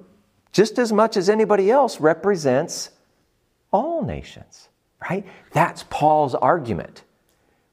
just 0.52 0.80
as 0.80 0.92
much 0.92 1.18
as 1.18 1.30
anybody 1.30 1.70
else, 1.70 2.00
represents 2.00 2.92
all 3.72 4.04
nations, 4.04 4.70
right? 5.10 5.26
That's 5.52 5.84
Paul's 5.90 6.36
argument. 6.36 7.04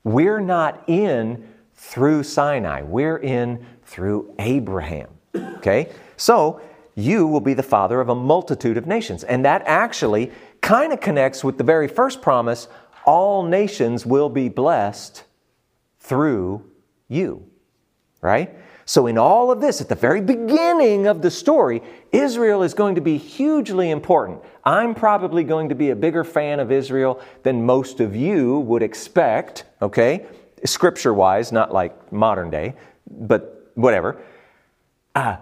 We're 0.05 0.41
not 0.41 0.85
in 0.89 1.49
through 1.75 2.23
Sinai, 2.23 2.83
we're 2.83 3.19
in 3.19 3.65
through 3.85 4.35
Abraham, 4.39 5.09
okay? 5.35 5.91
So 6.17 6.61
you 6.95 7.27
will 7.27 7.41
be 7.41 7.55
the 7.55 7.63
father 7.63 8.01
of 8.01 8.09
a 8.09 8.15
multitude 8.15 8.77
of 8.77 8.87
nations. 8.87 9.25
And 9.25 9.45
that 9.45 9.63
actually 9.67 10.31
kind 10.61 10.93
of 10.93 11.01
connects 11.01 11.43
with 11.43 11.59
the 11.59 11.65
very 11.65 11.89
first 11.89 12.23
promise 12.23 12.69
all 13.05 13.43
nations 13.43 14.07
will 14.07 14.29
be 14.29 14.49
blessed 14.49 15.25
through 16.03 16.65
you. 17.09 17.47
right? 18.21 18.51
So, 18.85 19.07
in 19.07 19.17
all 19.17 19.53
of 19.53 19.61
this, 19.61 19.81
at 19.81 19.89
the 19.89 19.95
very 19.95 20.21
beginning 20.21 21.07
of 21.07 21.23
the 21.23 21.31
story, 21.31 21.83
Israel 22.11 22.63
is 22.63 22.75
going 22.75 22.97
to 22.97 23.01
be 23.01 23.17
hugely 23.17 23.91
important. 23.91 24.41
I'm 24.65 24.95
probably 24.95 25.45
going 25.45 25.69
to 25.69 25.75
be 25.75 25.91
a 25.91 25.97
bigger 25.97 26.25
fan 26.25 26.59
of 26.59 26.73
Israel 26.73 27.21
than 27.45 27.65
most 27.65 28.01
of 28.01 28.17
you 28.17 28.59
would 28.61 28.83
expect, 28.83 29.65
okay? 29.81 30.27
Scripture 30.65 31.15
wise, 31.15 31.53
not 31.53 31.73
like 31.73 32.13
modern 32.13 32.51
day, 32.51 32.75
but 33.09 33.71
whatever. 33.75 34.21
Uh, 35.15 35.37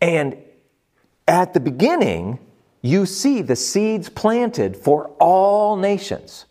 and 0.00 0.36
at 1.28 1.54
the 1.54 1.60
beginning, 1.60 2.40
you 2.82 3.06
see 3.06 3.42
the 3.42 3.56
seeds 3.56 4.08
planted 4.08 4.76
for 4.76 5.10
all 5.20 5.76
nations 5.76 6.46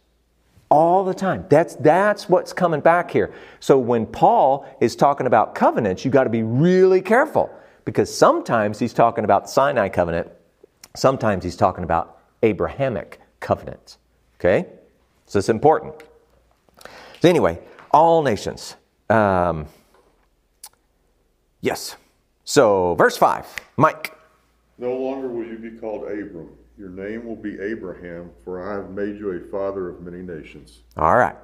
all 0.70 1.04
the 1.04 1.14
time. 1.14 1.46
That's, 1.50 1.76
that's 1.76 2.28
what's 2.28 2.54
coming 2.54 2.82
back 2.82 3.12
here. 3.12 3.34
So 3.60 3.78
when 3.78 4.06
Paul 4.06 4.66
is 4.82 4.96
talking 4.96 5.28
about 5.28 5.56
covenants, 5.56 6.04
you 6.04 6.12
got 6.12 6.26
to 6.26 6.30
be 6.30 6.44
really 6.44 7.02
careful 7.02 7.50
because 7.86 8.16
sometimes 8.16 8.80
he's 8.80 8.94
talking 8.94 9.24
about 9.24 9.44
the 9.44 9.50
Sinai 9.50 9.90
covenant, 9.90 10.30
sometimes 10.96 11.44
he's 11.44 11.56
talking 11.56 11.84
about 11.84 12.20
Abrahamic 12.44 13.20
covenants. 13.40 13.98
Okay? 14.40 14.68
So 15.26 15.40
it's 15.40 15.50
important. 15.50 15.96
So, 17.22 17.30
anyway, 17.30 17.60
all 17.92 18.22
nations. 18.22 18.76
Um, 19.10 19.68
yes. 21.62 21.96
So, 22.44 22.96
verse 22.96 23.18
5, 23.18 23.46
Mike. 23.78 24.17
No 24.78 24.96
longer 24.96 25.28
will 25.28 25.46
you 25.46 25.58
be 25.58 25.72
called 25.72 26.04
Abram. 26.04 26.50
Your 26.78 26.90
name 26.90 27.26
will 27.26 27.36
be 27.36 27.60
Abraham, 27.60 28.30
for 28.44 28.62
I 28.62 28.76
have 28.76 28.92
made 28.92 29.18
you 29.18 29.32
a 29.32 29.40
father 29.40 29.90
of 29.90 30.02
many 30.02 30.22
nations. 30.22 30.82
All 30.96 31.18
right. 31.18 31.36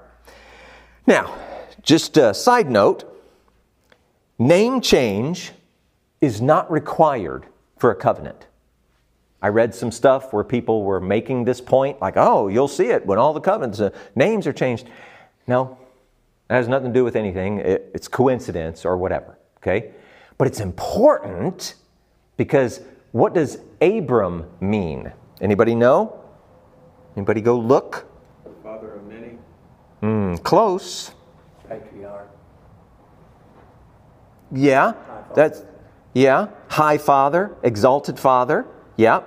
Now, 1.08 1.36
just 1.82 2.18
a 2.18 2.34
side 2.34 2.70
note 2.70 3.10
name 4.38 4.82
change 4.82 5.52
is 6.22 6.42
not 6.42 6.72
required 6.72 7.46
for 7.78 7.92
a 7.92 7.96
covenant. 7.96 8.48
I 9.42 9.48
read 9.50 9.76
some 9.76 9.92
stuff 9.92 10.32
where 10.32 10.44
people 10.44 10.84
were 10.84 11.02
making 11.02 11.44
this 11.44 11.60
point, 11.60 12.00
like, 12.00 12.14
oh, 12.16 12.48
you'll 12.48 12.70
see 12.70 12.86
it 12.86 13.06
when 13.06 13.20
all 13.20 13.34
the 13.34 13.42
covenants, 13.42 13.80
uh, 13.80 13.90
names 14.16 14.48
are 14.48 14.54
changed. 14.54 14.88
No, 15.48 15.78
that 16.48 16.56
has 16.56 16.68
nothing 16.68 16.94
to 16.94 16.94
do 16.94 17.04
with 17.04 17.16
anything. 17.16 17.60
It, 17.60 17.92
it's 17.94 18.08
coincidence 18.08 18.86
or 18.86 18.96
whatever, 18.96 19.38
okay? 19.58 19.92
But 20.38 20.48
it's 20.48 20.62
important 20.62 21.76
because 22.38 22.80
what 23.14 23.34
does 23.34 23.60
Abram 23.80 24.48
mean? 24.60 25.14
Anybody 25.40 25.76
know? 25.76 26.20
Anybody 27.16 27.42
go 27.42 27.58
look? 27.58 28.08
Father 28.64 28.96
of 28.96 29.08
many. 29.08 29.38
Mm, 30.02 30.44
close. 30.44 31.12
Patriarch. 31.70 32.30
Yeah, 34.52 34.94
that's 35.36 35.64
yeah. 36.14 36.48
High 36.70 36.98
Father, 36.98 37.56
exalted 37.64 38.20
Father. 38.20 38.66
Yeah. 38.98 39.22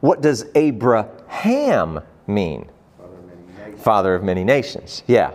What 0.00 0.20
does 0.20 0.46
Abraham 0.54 2.00
mean? 2.26 2.70
Father 3.78 4.14
of 4.14 4.22
many 4.22 4.44
nations. 4.44 5.02
Yeah. 5.08 5.34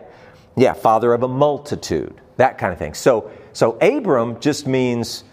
Yeah, 0.56 0.74
father 0.74 1.14
of 1.14 1.24
a 1.24 1.28
multitude. 1.28 2.22
That 2.38 2.58
kind 2.58 2.72
of 2.72 2.80
thing. 2.80 2.94
So 2.94 3.30
so 3.52 3.78
Abram 3.80 4.40
just 4.40 4.66
means, 4.66 5.26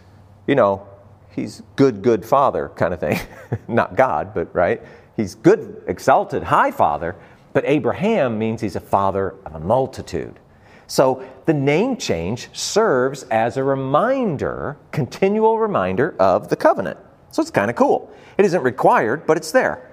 you 0.49 0.57
know, 0.57 0.89
he's 1.35 1.63
good, 1.77 2.03
good 2.03 2.25
father 2.25 2.71
kind 2.77 2.95
of 2.95 3.01
thing. 3.01 3.19
Not 3.69 3.97
God, 3.97 4.35
but 4.35 4.55
right? 4.55 4.83
He's 5.17 5.35
good, 5.35 5.83
exalted, 5.87 6.43
high 6.43 6.71
father, 6.71 7.17
but 7.53 7.65
Abraham 7.67 8.39
means 8.39 8.61
he's 8.61 8.77
a 8.77 8.81
father 8.81 9.35
of 9.47 9.55
a 9.55 9.61
multitude. 9.61 10.39
So 10.87 11.25
the 11.47 11.55
name 11.55 11.97
change 11.97 12.49
serves 12.53 13.23
as 13.25 13.57
a 13.57 13.65
reminder, 13.65 14.77
continual 14.93 15.59
reminder 15.59 16.15
of 16.19 16.49
the 16.49 16.57
covenant. 16.57 16.99
So 17.31 17.43
it's 17.43 17.51
kind 17.51 17.71
of 17.71 17.77
cool. 17.77 18.13
It 18.37 18.45
isn't 18.45 18.63
required, 18.63 19.27
but 19.27 19.37
it's 19.37 19.53
there. 19.53 19.91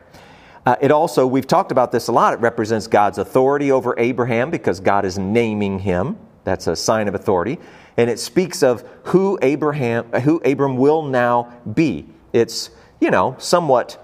Uh, 0.65 0.75
it 0.79 0.91
also, 0.91 1.25
we've 1.25 1.47
talked 1.47 1.71
about 1.71 1.91
this 1.91 2.07
a 2.07 2.11
lot, 2.11 2.33
it 2.33 2.39
represents 2.39 2.87
God's 2.87 3.17
authority 3.17 3.71
over 3.71 3.95
Abraham 3.97 4.51
because 4.51 4.79
God 4.79 5.05
is 5.05 5.17
naming 5.17 5.79
him. 5.79 6.17
That's 6.43 6.67
a 6.67 6.75
sign 6.75 7.07
of 7.07 7.15
authority. 7.15 7.57
And 7.97 8.09
it 8.09 8.19
speaks 8.19 8.63
of 8.63 8.87
who 9.05 9.37
Abraham, 9.41 10.05
who 10.11 10.37
Abram 10.45 10.77
will 10.77 11.01
now 11.03 11.53
be. 11.73 12.07
It's, 12.33 12.69
you 12.99 13.11
know, 13.11 13.35
somewhat, 13.37 13.97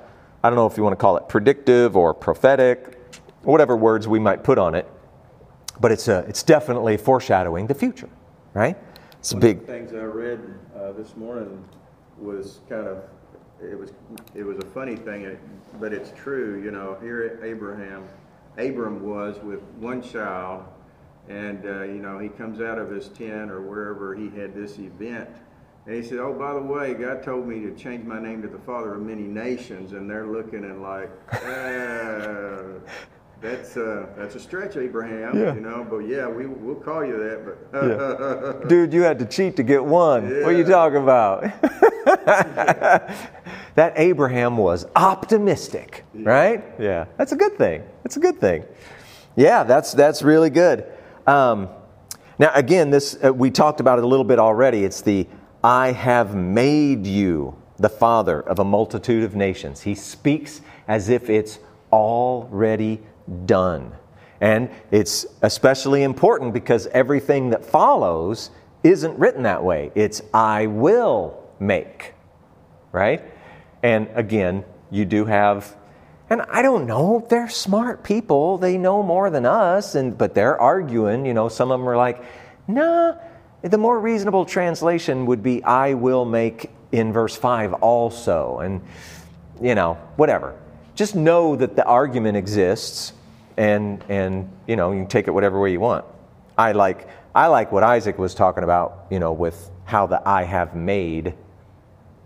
I 0.44 0.50
don't 0.50 0.58
know 0.58 0.68
if 0.68 0.78
you 0.78 0.84
want 0.84 0.94
to 0.94 1.02
call 1.02 1.18
it 1.18 1.30
predictive 1.30 1.96
or 1.96 2.14
prophetic, 2.14 2.98
whatever 3.44 3.78
words 3.78 4.08
we 4.08 4.20
might 4.20 4.44
put 4.44 4.58
on 4.58 4.76
it, 4.76 4.90
but 5.80 5.92
it's, 5.92 6.08
a, 6.08 6.20
it's 6.28 6.44
definitely 6.44 6.98
foreshadowing 6.98 7.68
the 7.68 7.76
future, 7.76 8.10
right? 8.54 8.78
It's 9.20 9.32
a 9.32 9.36
One 9.36 9.42
big, 9.42 9.58
of 9.60 9.68
the 9.68 9.74
things 9.74 9.94
I 9.94 10.04
read 10.04 10.40
uh, 10.76 10.92
this 10.92 11.16
morning 11.16 11.64
was 12.20 12.60
kind 12.68 12.88
of, 12.88 13.04
it 13.62 13.78
was, 13.78 13.94
it 14.36 14.44
was 14.44 14.58
a 14.58 14.66
funny 14.66 14.96
thing, 14.96 15.38
but 15.80 15.94
it's 15.94 16.12
true, 16.16 16.62
you 16.62 16.72
know, 16.72 16.98
here 17.02 17.40
Abraham, 17.44 18.04
Abram 18.58 19.04
was 19.04 19.38
with 19.44 19.62
one 19.80 20.02
child, 20.02 20.66
and, 21.30 21.66
uh, 21.66 21.84
you 21.84 22.00
know, 22.02 22.20
he 22.20 22.30
comes 22.30 22.62
out 22.62 22.78
of 22.78 22.90
his 22.90 23.10
tent 23.10 23.52
or 23.52 23.62
wherever 23.62 24.16
he 24.16 24.30
had 24.30 24.56
this 24.56 24.78
event, 24.80 25.30
and 25.86 25.96
he 25.96 26.04
said, 26.04 26.20
oh, 26.20 26.34
by 26.34 26.54
the 26.54 26.62
way, 26.62 26.94
God 26.94 27.24
told 27.24 27.48
me 27.48 27.62
to 27.62 27.74
change 27.74 28.06
my 28.06 28.20
name 28.20 28.42
to 28.42 28.48
the 28.48 28.60
father 28.60 28.96
of 28.96 29.02
many 29.02 29.24
nations, 29.24 29.94
and 29.94 30.10
they're 30.10 30.28
looking 30.28 30.64
and 30.66 30.82
like, 30.82 31.10
uh, 31.32 32.80
that's, 33.40 33.78
uh, 33.78 34.08
that's 34.18 34.36
a 34.36 34.40
stretch, 34.40 34.76
Abraham, 34.78 35.40
Yeah. 35.40 35.54
you 35.54 35.62
know, 35.62 35.86
but 35.90 36.00
yeah, 36.00 36.28
we, 36.28 36.48
we'll 36.48 36.76
call 36.76 37.06
you 37.06 37.18
that, 37.18 37.46
but. 37.72 38.68
dude, 38.70 38.94
you 38.94 39.04
had 39.04 39.20
to 39.20 39.26
cheat 39.26 39.56
to 39.58 39.64
get 39.64 39.84
one. 39.84 40.24
What 40.24 40.46
are 40.46 40.52
you 40.58 40.64
talking 40.64 41.04
about? 41.04 41.44
that 43.76 43.94
Abraham 43.96 44.58
was 44.58 44.88
optimistic, 44.96 46.04
right? 46.16 46.64
Yeah, 46.80 47.06
that's 47.18 47.32
a 47.32 47.36
good 47.36 47.58
thing. 47.58 47.84
That's 48.04 48.18
a 48.18 48.20
good 48.20 48.40
thing. 48.40 48.66
Yeah, 49.36 49.64
that's 49.64 49.92
that's 49.92 50.24
really 50.24 50.50
good. 50.50 50.86
Um, 51.28 51.70
now, 52.40 52.52
again, 52.54 52.90
this 52.90 53.18
uh, 53.24 53.34
we 53.34 53.52
talked 53.52 53.80
about 53.80 54.00
it 54.00 54.06
a 54.06 54.08
little 54.08 54.26
bit 54.26 54.40
already. 54.40 54.84
It's 54.84 55.02
the 55.02 55.28
"I 55.64 55.92
have 55.92 56.36
made 56.36 57.06
you 57.06 57.56
the 57.78 57.90
father 57.90 58.42
of 58.42 58.60
a 58.60 58.66
multitude 58.66 59.24
of 59.24 59.36
nations." 59.36 59.82
He 59.82 59.94
speaks 59.94 60.62
as 60.88 61.10
if 61.10 61.30
it's 61.30 61.60
already 61.92 63.02
done, 63.46 63.92
and 64.42 64.70
it's 64.90 65.26
especially 65.42 66.04
important 66.04 66.54
because 66.54 66.88
everything 66.88 67.50
that 67.52 67.64
follows 67.66 68.50
isn't 68.84 69.20
written 69.20 69.44
that 69.44 69.64
way. 69.64 69.92
It's 69.94 70.22
"I 70.34 70.68
will 70.68 71.44
make." 71.60 72.14
right? 72.92 73.24
And 73.84 74.08
again, 74.16 74.66
you 74.90 75.06
do 75.06 75.26
have, 75.26 75.76
and 76.30 76.42
I 76.42 76.62
don't 76.62 76.88
know, 76.88 77.26
they're 77.30 77.50
smart 77.50 78.04
people. 78.04 78.58
They 78.58 78.78
know 78.78 79.02
more 79.02 79.30
than 79.30 79.46
us, 79.46 79.96
and 79.96 80.18
but 80.18 80.34
they're 80.34 80.60
arguing. 80.60 81.26
You 81.26 81.34
know, 81.34 81.50
some 81.50 81.72
of 81.72 81.80
them 81.80 81.88
are 81.88 81.98
like, 81.98 82.24
nah. 82.68 83.16
The 83.62 83.78
more 83.78 84.00
reasonable 84.00 84.46
translation 84.46 85.26
would 85.26 85.42
be, 85.42 85.64
"I 85.64 85.96
will 85.96 86.26
make" 86.26 86.70
in 86.92 87.12
verse 87.12 87.36
five 87.36 87.74
also, 87.74 88.60
and 88.60 88.82
you 89.62 89.74
know, 89.74 89.98
whatever. 90.16 90.56
Just 90.96 91.16
know 91.16 91.56
that 91.56 91.76
the 91.76 91.84
argument 91.84 92.38
exists, 92.38 93.14
and 93.58 94.04
and 94.10 94.50
you 94.68 94.76
know, 94.76 94.92
you 94.92 95.00
can 95.00 95.08
take 95.08 95.28
it 95.28 95.32
whatever 95.32 95.60
way 95.60 95.72
you 95.72 95.80
want. 95.80 96.06
I 96.58 96.74
like 96.74 97.08
I 97.34 97.48
like 97.48 97.72
what 97.72 97.84
Isaac 97.84 98.20
was 98.20 98.36
talking 98.36 98.64
about. 98.64 99.08
You 99.10 99.20
know, 99.20 99.34
with 99.34 99.72
how 99.86 100.06
the 100.06 100.22
"I 100.28 100.44
have 100.44 100.76
made." 100.76 101.34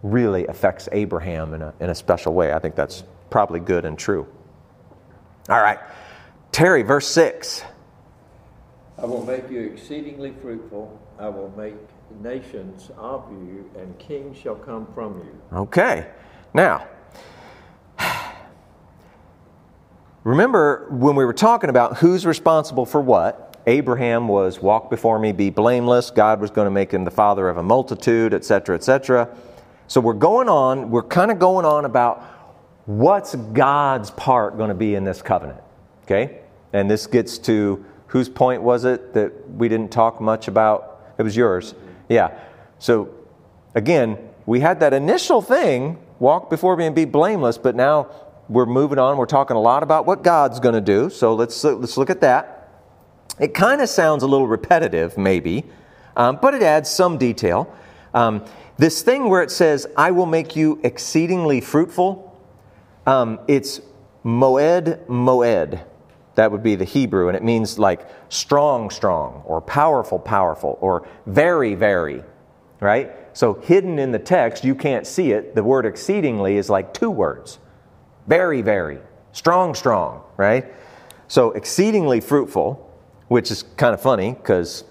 really 0.03 0.47
affects 0.47 0.89
Abraham 0.91 1.53
in 1.53 1.61
a, 1.61 1.73
in 1.79 1.89
a 1.91 1.93
special 1.93 2.33
way. 2.33 2.51
I 2.51 2.57
think 2.57 2.73
that's 2.73 3.03
probably 3.31 3.59
good 3.59 3.85
and 3.85 3.97
true. 3.97 4.27
All 5.49 5.61
right. 5.61 5.79
Terry, 6.51 6.83
verse 6.83 7.07
6. 7.07 7.63
I 8.99 9.05
will 9.05 9.25
make 9.25 9.49
you 9.49 9.61
exceedingly 9.61 10.33
fruitful. 10.41 11.01
I 11.17 11.29
will 11.29 11.51
make 11.57 11.75
nations 12.21 12.91
of 12.97 13.25
you, 13.31 13.69
and 13.77 13.97
kings 13.97 14.37
shall 14.37 14.55
come 14.55 14.85
from 14.93 15.17
you. 15.19 15.57
Okay. 15.57 16.07
Now, 16.53 16.85
remember 20.23 20.87
when 20.91 21.15
we 21.15 21.25
were 21.25 21.33
talking 21.33 21.69
about 21.69 21.97
who's 21.97 22.25
responsible 22.25 22.85
for 22.85 23.01
what? 23.01 23.47
Abraham 23.67 24.27
was 24.27 24.61
walk 24.61 24.89
before 24.89 25.19
me, 25.19 25.31
be 25.31 25.49
blameless. 25.49 26.11
God 26.11 26.41
was 26.41 26.51
going 26.51 26.65
to 26.65 26.71
make 26.71 26.91
him 26.91 27.05
the 27.05 27.11
father 27.11 27.47
of 27.47 27.57
a 27.57 27.63
multitude, 27.63 28.33
etc., 28.33 28.75
etc. 28.75 29.29
So 29.87 30.01
we're 30.01 30.13
going 30.13 30.49
on, 30.49 30.89
we're 30.89 31.03
kind 31.03 31.31
of 31.31 31.39
going 31.39 31.65
on 31.65 31.85
about 31.85 32.30
what's 32.97 33.35
God's 33.35 34.11
part 34.11 34.57
going 34.57 34.69
to 34.69 34.75
be 34.75 34.95
in 34.95 35.03
this 35.03 35.21
covenant. 35.21 35.61
Okay? 36.03 36.39
And 36.73 36.89
this 36.89 37.07
gets 37.07 37.37
to 37.39 37.85
whose 38.07 38.27
point 38.27 38.61
was 38.61 38.83
it 38.85 39.13
that 39.13 39.49
we 39.51 39.69
didn't 39.69 39.91
talk 39.91 40.19
much 40.19 40.47
about? 40.47 41.13
It 41.17 41.23
was 41.23 41.35
yours. 41.35 41.73
Yeah. 42.09 42.37
So 42.79 43.13
again, 43.75 44.17
we 44.45 44.59
had 44.59 44.79
that 44.81 44.93
initial 44.93 45.41
thing 45.41 45.97
walk 46.19 46.49
before 46.49 46.75
me 46.75 46.85
and 46.85 46.95
be 46.95 47.05
blameless, 47.05 47.57
but 47.57 47.75
now 47.75 48.09
we're 48.49 48.65
moving 48.65 48.99
on. 48.99 49.17
We're 49.17 49.25
talking 49.25 49.55
a 49.55 49.61
lot 49.61 49.83
about 49.83 50.05
what 50.05 50.23
God's 50.23 50.59
going 50.59 50.75
to 50.75 50.81
do. 50.81 51.09
So 51.09 51.33
let's, 51.33 51.63
let's 51.63 51.97
look 51.97 52.09
at 52.09 52.21
that. 52.21 52.69
It 53.39 53.53
kind 53.53 53.81
of 53.81 53.87
sounds 53.87 54.23
a 54.23 54.27
little 54.27 54.47
repetitive, 54.47 55.17
maybe, 55.17 55.63
um, 56.17 56.39
but 56.41 56.53
it 56.53 56.61
adds 56.61 56.89
some 56.89 57.17
detail. 57.17 57.73
Um, 58.13 58.43
this 58.77 59.01
thing 59.01 59.29
where 59.29 59.41
it 59.41 59.51
says, 59.51 59.87
I 59.95 60.11
will 60.11 60.25
make 60.25 60.55
you 60.55 60.79
exceedingly 60.83 61.61
fruitful, 61.61 62.30
um, 63.05 63.39
it's 63.47 63.81
moed 64.23 65.05
moed. 65.07 65.83
That 66.35 66.51
would 66.51 66.63
be 66.63 66.75
the 66.75 66.85
Hebrew, 66.85 67.27
and 67.27 67.35
it 67.35 67.43
means 67.43 67.77
like 67.77 68.07
strong, 68.29 68.89
strong, 68.89 69.43
or 69.45 69.59
powerful, 69.61 70.17
powerful, 70.17 70.77
or 70.81 71.07
very, 71.25 71.75
very, 71.75 72.23
right? 72.79 73.11
So 73.33 73.55
hidden 73.55 73.99
in 73.99 74.11
the 74.11 74.19
text, 74.19 74.63
you 74.63 74.73
can't 74.73 75.05
see 75.05 75.31
it. 75.33 75.55
The 75.55 75.63
word 75.63 75.85
exceedingly 75.85 76.57
is 76.57 76.69
like 76.69 76.93
two 76.93 77.09
words 77.09 77.59
very, 78.27 78.61
very, 78.61 78.99
strong, 79.33 79.75
strong, 79.75 80.23
right? 80.37 80.65
So 81.27 81.51
exceedingly 81.51 82.21
fruitful, 82.21 82.89
which 83.27 83.51
is 83.51 83.63
kind 83.77 83.93
of 83.93 84.01
funny 84.01 84.33
because 84.33 84.83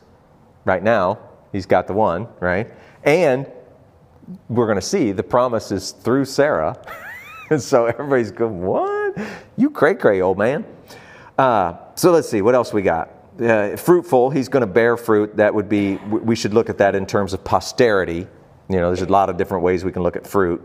right 0.64 0.82
now 0.82 1.18
he's 1.52 1.66
got 1.66 1.86
the 1.86 1.92
one, 1.92 2.28
right? 2.40 2.70
And 3.04 3.50
we're 4.48 4.66
going 4.66 4.76
to 4.76 4.86
see 4.86 5.12
the 5.12 5.22
promise 5.22 5.72
is 5.72 5.92
through 5.92 6.24
Sarah. 6.26 6.76
and 7.50 7.60
so 7.62 7.86
everybody's 7.86 8.30
going, 8.30 8.62
What? 8.62 9.18
You 9.56 9.70
cray 9.70 9.94
cray, 9.94 10.20
old 10.20 10.38
man. 10.38 10.64
Uh, 11.36 11.74
so 11.94 12.12
let's 12.12 12.28
see, 12.28 12.42
what 12.42 12.54
else 12.54 12.72
we 12.72 12.82
got? 12.82 13.10
Uh, 13.40 13.76
fruitful, 13.76 14.30
he's 14.30 14.48
going 14.48 14.60
to 14.60 14.66
bear 14.66 14.96
fruit. 14.96 15.36
That 15.36 15.54
would 15.54 15.68
be, 15.68 15.96
we 15.96 16.36
should 16.36 16.52
look 16.52 16.68
at 16.68 16.78
that 16.78 16.94
in 16.94 17.06
terms 17.06 17.32
of 17.32 17.42
posterity. 17.42 18.26
You 18.68 18.76
know, 18.76 18.94
there's 18.94 19.02
a 19.02 19.10
lot 19.10 19.30
of 19.30 19.36
different 19.36 19.64
ways 19.64 19.84
we 19.84 19.92
can 19.92 20.02
look 20.02 20.16
at 20.16 20.26
fruit. 20.26 20.62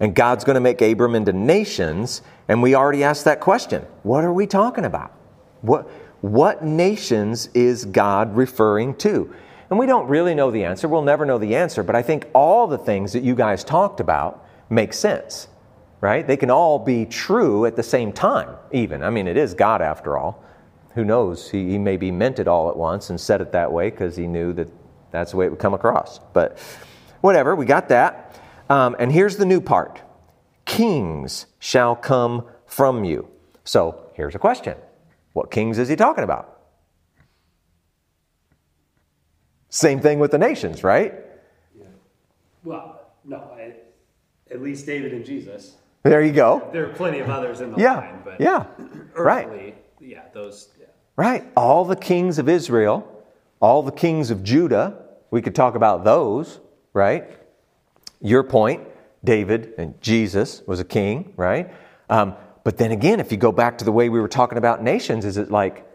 And 0.00 0.14
God's 0.14 0.42
going 0.42 0.54
to 0.54 0.60
make 0.60 0.82
Abram 0.82 1.14
into 1.14 1.32
nations. 1.32 2.22
And 2.48 2.60
we 2.60 2.74
already 2.74 3.04
asked 3.04 3.24
that 3.26 3.38
question. 3.38 3.82
What 4.02 4.24
are 4.24 4.32
we 4.32 4.48
talking 4.48 4.84
about? 4.84 5.12
What, 5.60 5.88
what 6.20 6.64
nations 6.64 7.48
is 7.54 7.84
God 7.84 8.36
referring 8.36 8.96
to? 8.96 9.32
And 9.70 9.78
we 9.78 9.86
don't 9.86 10.08
really 10.08 10.34
know 10.34 10.50
the 10.50 10.64
answer. 10.64 10.88
We'll 10.88 11.02
never 11.02 11.24
know 11.24 11.38
the 11.38 11.54
answer, 11.54 11.84
but 11.84 11.94
I 11.94 12.02
think 12.02 12.26
all 12.34 12.66
the 12.66 12.76
things 12.76 13.12
that 13.12 13.22
you 13.22 13.36
guys 13.36 13.62
talked 13.62 14.00
about 14.00 14.44
make 14.70 14.92
sense, 14.92 15.48
right? 16.00 16.26
They 16.26 16.36
can 16.36 16.50
all 16.50 16.78
be 16.78 17.06
true 17.06 17.66
at 17.66 17.76
the 17.76 17.82
same 17.82 18.12
time, 18.12 18.56
even. 18.72 19.02
I 19.02 19.10
mean, 19.10 19.26
it 19.26 19.36
is 19.36 19.54
God 19.54 19.82
after 19.82 20.16
all. 20.16 20.42
Who 20.94 21.04
knows? 21.04 21.50
He, 21.50 21.70
he 21.70 21.78
maybe 21.78 22.10
meant 22.10 22.38
it 22.38 22.48
all 22.48 22.68
at 22.68 22.76
once 22.76 23.10
and 23.10 23.20
said 23.20 23.40
it 23.40 23.52
that 23.52 23.72
way 23.72 23.90
because 23.90 24.16
he 24.16 24.26
knew 24.26 24.52
that 24.54 24.68
that's 25.10 25.30
the 25.30 25.36
way 25.36 25.46
it 25.46 25.50
would 25.50 25.58
come 25.58 25.74
across. 25.74 26.18
But 26.32 26.58
whatever, 27.20 27.54
we 27.54 27.64
got 27.64 27.88
that. 27.88 28.40
Um, 28.68 28.96
and 28.98 29.12
here's 29.12 29.36
the 29.36 29.46
new 29.46 29.60
part 29.60 30.00
Kings 30.64 31.46
shall 31.58 31.96
come 31.96 32.46
from 32.66 33.04
you. 33.04 33.28
So 33.64 34.10
here's 34.14 34.34
a 34.34 34.38
question 34.38 34.76
What 35.32 35.50
kings 35.50 35.78
is 35.78 35.88
he 35.88 35.96
talking 35.96 36.24
about? 36.24 36.60
Same 39.68 40.00
thing 40.00 40.18
with 40.18 40.30
the 40.30 40.38
nations, 40.38 40.84
right? 40.84 41.14
Well, 42.64 43.00
no, 43.24 43.51
at 44.52 44.62
least 44.62 44.86
David 44.86 45.12
and 45.12 45.24
Jesus. 45.24 45.76
There 46.02 46.22
you 46.22 46.32
go. 46.32 46.68
There 46.72 46.84
are 46.84 46.92
plenty 46.92 47.20
of 47.20 47.30
others 47.30 47.60
in 47.60 47.72
the 47.72 47.78
Yeah. 47.80 47.96
line, 47.96 48.22
but 48.24 48.40
Yeah. 48.40 48.66
Right. 49.16 49.74
yeah, 50.00 50.22
those. 50.32 50.68
Yeah. 50.78 50.86
Right. 51.16 51.44
All 51.56 51.84
the 51.84 51.96
kings 51.96 52.38
of 52.38 52.48
Israel, 52.48 53.06
all 53.60 53.82
the 53.82 53.92
kings 53.92 54.30
of 54.30 54.42
Judah, 54.42 54.94
we 55.30 55.40
could 55.40 55.54
talk 55.54 55.74
about 55.74 56.04
those, 56.04 56.60
right? 56.92 57.24
Your 58.20 58.42
point, 58.42 58.82
David 59.24 59.74
and 59.78 60.00
Jesus 60.00 60.62
was 60.66 60.80
a 60.80 60.84
king, 60.84 61.32
right? 61.36 61.72
Um, 62.10 62.34
but 62.64 62.76
then 62.76 62.90
again, 62.90 63.20
if 63.20 63.30
you 63.30 63.38
go 63.38 63.52
back 63.52 63.78
to 63.78 63.84
the 63.84 63.92
way 63.92 64.08
we 64.08 64.20
were 64.20 64.28
talking 64.28 64.58
about 64.58 64.82
nations, 64.82 65.24
is 65.24 65.36
it 65.36 65.50
like, 65.50 65.86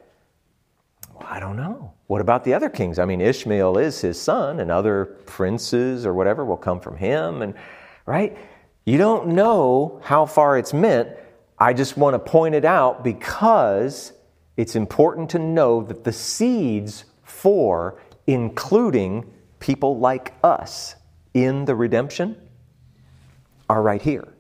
well, 1.14 1.28
I 1.30 1.40
don't 1.40 1.58
know. 1.58 1.94
What 2.08 2.22
about 2.22 2.46
the 2.46 2.54
other 2.54 2.70
kings? 2.70 3.00
I 3.00 3.06
mean, 3.06 3.20
Ishmael 3.20 3.78
is 3.78 4.00
his 4.00 4.20
son, 4.20 4.62
and 4.62 4.72
other 4.72 5.06
princes 5.26 6.06
or 6.06 6.14
whatever 6.14 6.46
will 6.46 6.58
come 6.58 6.80
from 6.80 6.96
him, 6.96 7.42
and 7.42 7.54
right? 8.08 8.36
You 8.86 8.98
don't 8.98 9.28
know 9.28 10.02
how 10.04 10.26
far 10.26 10.58
it's 10.58 10.74
meant. 10.74 11.10
I 11.60 11.74
just 11.74 11.98
want 11.98 12.16
to 12.16 12.20
point 12.20 12.56
it 12.56 12.66
out 12.66 13.04
because 13.04 14.14
it's 14.56 14.76
important 14.76 15.30
to 15.32 15.40
know 15.40 15.84
that 15.84 16.04
the 16.04 16.14
seeds 16.14 17.06
for 17.22 18.02
including 18.26 19.32
people 19.60 20.00
like 20.00 20.34
us 20.44 20.96
in 21.34 21.66
the 21.66 21.76
redemption 21.76 22.36
are 23.70 23.82
right 23.82 24.02
here. 24.02 24.34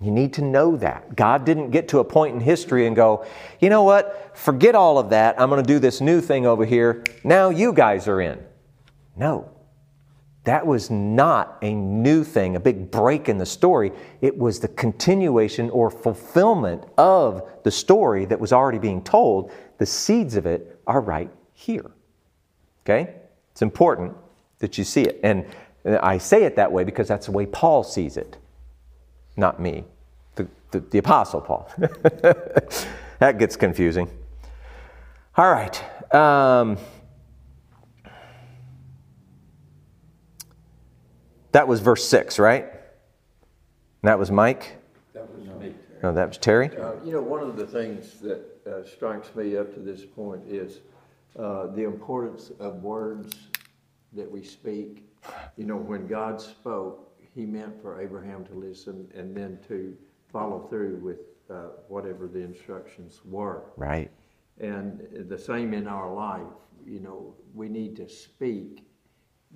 You 0.00 0.10
need 0.10 0.34
to 0.34 0.42
know 0.42 0.76
that. 0.76 1.16
God 1.16 1.46
didn't 1.46 1.70
get 1.70 1.88
to 1.88 2.00
a 2.00 2.04
point 2.04 2.34
in 2.34 2.40
history 2.40 2.86
and 2.86 2.94
go, 2.94 3.24
you 3.60 3.70
know 3.70 3.82
what, 3.82 4.36
forget 4.36 4.74
all 4.74 4.98
of 4.98 5.08
that. 5.10 5.40
I'm 5.40 5.48
going 5.48 5.62
to 5.62 5.66
do 5.66 5.78
this 5.78 6.02
new 6.02 6.20
thing 6.20 6.46
over 6.46 6.66
here. 6.66 7.02
Now 7.24 7.48
you 7.48 7.72
guys 7.72 8.06
are 8.06 8.20
in. 8.20 8.44
No. 9.16 9.55
That 10.46 10.66
was 10.66 10.90
not 10.90 11.58
a 11.62 11.74
new 11.74 12.24
thing, 12.24 12.56
a 12.56 12.60
big 12.60 12.90
break 12.90 13.28
in 13.28 13.36
the 13.38 13.46
story. 13.46 13.92
It 14.20 14.36
was 14.36 14.60
the 14.60 14.68
continuation 14.68 15.70
or 15.70 15.90
fulfillment 15.90 16.84
of 16.96 17.42
the 17.64 17.70
story 17.70 18.24
that 18.26 18.40
was 18.40 18.52
already 18.52 18.78
being 18.78 19.02
told. 19.02 19.52
The 19.78 19.86
seeds 19.86 20.36
of 20.36 20.46
it 20.46 20.80
are 20.86 21.00
right 21.00 21.30
here. 21.52 21.90
Okay? 22.84 23.14
It's 23.52 23.62
important 23.62 24.16
that 24.60 24.78
you 24.78 24.84
see 24.84 25.02
it. 25.02 25.20
And 25.22 25.46
I 25.84 26.18
say 26.18 26.44
it 26.44 26.56
that 26.56 26.70
way 26.70 26.84
because 26.84 27.08
that's 27.08 27.26
the 27.26 27.32
way 27.32 27.46
Paul 27.46 27.82
sees 27.82 28.16
it 28.16 28.38
not 29.36 29.60
me, 29.60 29.84
the, 30.34 30.48
the, 30.70 30.80
the 30.80 30.98
Apostle 30.98 31.40
Paul. 31.40 31.70
that 33.18 33.36
gets 33.38 33.56
confusing. 33.56 34.08
All 35.36 35.50
right. 35.50 36.14
Um, 36.14 36.78
that 41.56 41.66
was 41.66 41.80
verse 41.80 42.06
6, 42.06 42.38
right? 42.38 42.70
That 44.02 44.18
was 44.18 44.30
Mike? 44.30 44.76
That 45.14 45.26
was 45.34 45.48
me. 45.58 45.74
No, 46.02 46.12
that 46.12 46.28
was 46.28 46.36
Terry? 46.36 46.68
Uh, 46.76 46.92
You 47.02 47.12
know, 47.12 47.22
one 47.22 47.40
of 47.40 47.56
the 47.56 47.66
things 47.66 48.20
that 48.20 48.42
uh, 48.66 48.84
strikes 48.84 49.34
me 49.34 49.56
up 49.56 49.72
to 49.72 49.80
this 49.80 50.04
point 50.04 50.42
is 50.46 50.80
uh, 51.38 51.68
the 51.68 51.84
importance 51.84 52.52
of 52.60 52.82
words 52.82 53.34
that 54.12 54.30
we 54.30 54.42
speak. 54.42 55.08
You 55.56 55.64
know, 55.64 55.78
when 55.78 56.06
God 56.06 56.42
spoke, 56.42 57.10
he 57.34 57.46
meant 57.46 57.80
for 57.80 58.02
Abraham 58.02 58.44
to 58.44 58.54
listen 58.54 59.10
and 59.14 59.34
then 59.34 59.58
to 59.66 59.96
follow 60.30 60.66
through 60.68 60.96
with 60.96 61.20
uh, 61.48 61.68
whatever 61.88 62.28
the 62.28 62.40
instructions 62.40 63.22
were. 63.24 63.62
Right. 63.78 64.10
And 64.60 65.08
the 65.26 65.38
same 65.38 65.72
in 65.72 65.88
our 65.88 66.12
life, 66.12 66.42
you 66.84 67.00
know, 67.00 67.34
we 67.54 67.70
need 67.70 67.96
to 67.96 68.10
speak, 68.10 68.85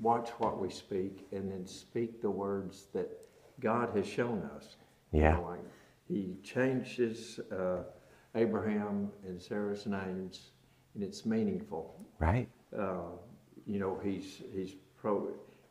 watch 0.00 0.31
what 0.38 0.59
we 0.61 0.70
speak, 0.70 1.26
and 1.33 1.50
then 1.50 1.66
speak 1.66 2.20
the 2.22 2.31
words 2.31 2.87
that 2.92 3.11
God 3.61 3.90
has 3.96 4.07
shown 4.07 4.42
us. 4.57 4.76
You 5.12 5.20
Yeah. 5.22 5.33
know, 5.35 5.42
like 5.42 5.64
he 6.09 6.37
changes 6.42 7.38
uh, 7.50 7.83
Abraham 8.35 9.11
and 9.26 9.40
Sarah's 9.40 9.87
names, 9.87 10.50
and 10.94 11.03
it's 11.03 11.26
meaningful. 11.26 11.94
Right. 12.18 12.48
Uh, 12.76 13.12
you 13.66 13.79
know, 13.79 13.98
he's 14.03 14.42
he's 14.53 14.74
pro, 14.96 15.29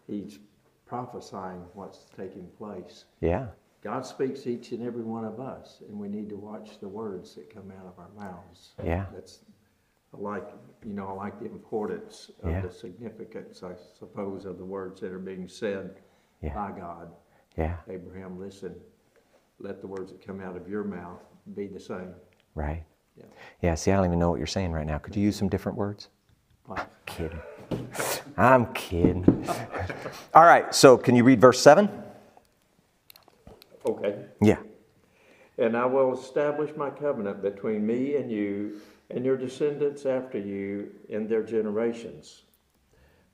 he's 0.07 0.39
prophesying 0.85 1.63
what's 1.73 2.05
taking 2.17 2.47
place. 2.57 3.05
Yeah. 3.21 3.47
God 3.81 4.05
speaks 4.05 4.45
each 4.45 4.71
and 4.73 4.85
every 4.85 5.03
one 5.03 5.23
of 5.23 5.39
us, 5.39 5.81
and 5.87 5.97
we 5.97 6.09
need 6.09 6.27
to 6.29 6.35
watch 6.35 6.79
the 6.81 6.87
words 6.87 7.35
that 7.35 7.53
come 7.53 7.71
out 7.79 7.85
of 7.85 7.97
our 7.97 8.09
mouths. 8.17 8.73
Yeah. 8.83 9.05
That's 9.13 9.39
I 10.13 10.17
like 10.19 10.47
you 10.85 10.93
know 10.93 11.07
I 11.07 11.11
like 11.13 11.39
the 11.39 11.45
importance 11.45 12.31
of 12.43 12.49
Yeah. 12.51 12.61
the 12.61 12.71
significance, 12.71 13.63
I 13.63 13.73
suppose, 13.97 14.45
of 14.45 14.57
the 14.57 14.65
words 14.65 15.01
that 15.01 15.11
are 15.11 15.19
being 15.19 15.47
said 15.47 15.95
Yeah. 16.41 16.53
by 16.55 16.71
God. 16.77 17.11
Yeah. 17.57 17.77
Abraham, 17.89 18.39
listen. 18.39 18.75
Let 19.59 19.81
the 19.81 19.87
words 19.87 20.11
that 20.11 20.25
come 20.25 20.39
out 20.39 20.55
of 20.55 20.69
your 20.69 20.83
mouth 20.85 21.19
be 21.53 21.67
the 21.67 21.79
same. 21.79 22.13
Right. 22.55 22.85
Yeah. 23.17 23.25
Yeah, 23.61 23.75
see, 23.75 23.91
I 23.91 23.97
don't 23.97 24.05
even 24.05 24.19
know 24.19 24.29
what 24.29 24.37
you're 24.37 24.47
saying 24.47 24.71
right 24.71 24.85
now. 24.87 24.97
Could 24.99 25.15
you 25.17 25.21
use 25.23 25.35
some 25.35 25.49
different 25.49 25.77
words? 25.77 26.07
Like, 26.67 26.87
Kidding. 27.05 27.41
I'm 28.37 28.71
kidding. 28.73 29.25
All 30.33 30.43
right, 30.45 30.73
so 30.73 30.97
can 30.97 31.15
you 31.15 31.23
read 31.25 31.41
verse 31.41 31.59
7? 31.59 31.89
okay. 33.85 34.25
Yeah. 34.41 34.59
And 35.57 35.75
I 35.75 35.85
will 35.85 36.13
establish 36.13 36.75
my 36.77 36.89
covenant 36.89 37.41
between 37.41 37.85
me 37.85 38.15
and 38.15 38.31
you 38.31 38.79
and 39.09 39.25
your 39.25 39.37
descendants 39.37 40.05
after 40.05 40.37
you 40.37 40.89
in 41.09 41.27
their 41.27 41.43
generations 41.43 42.43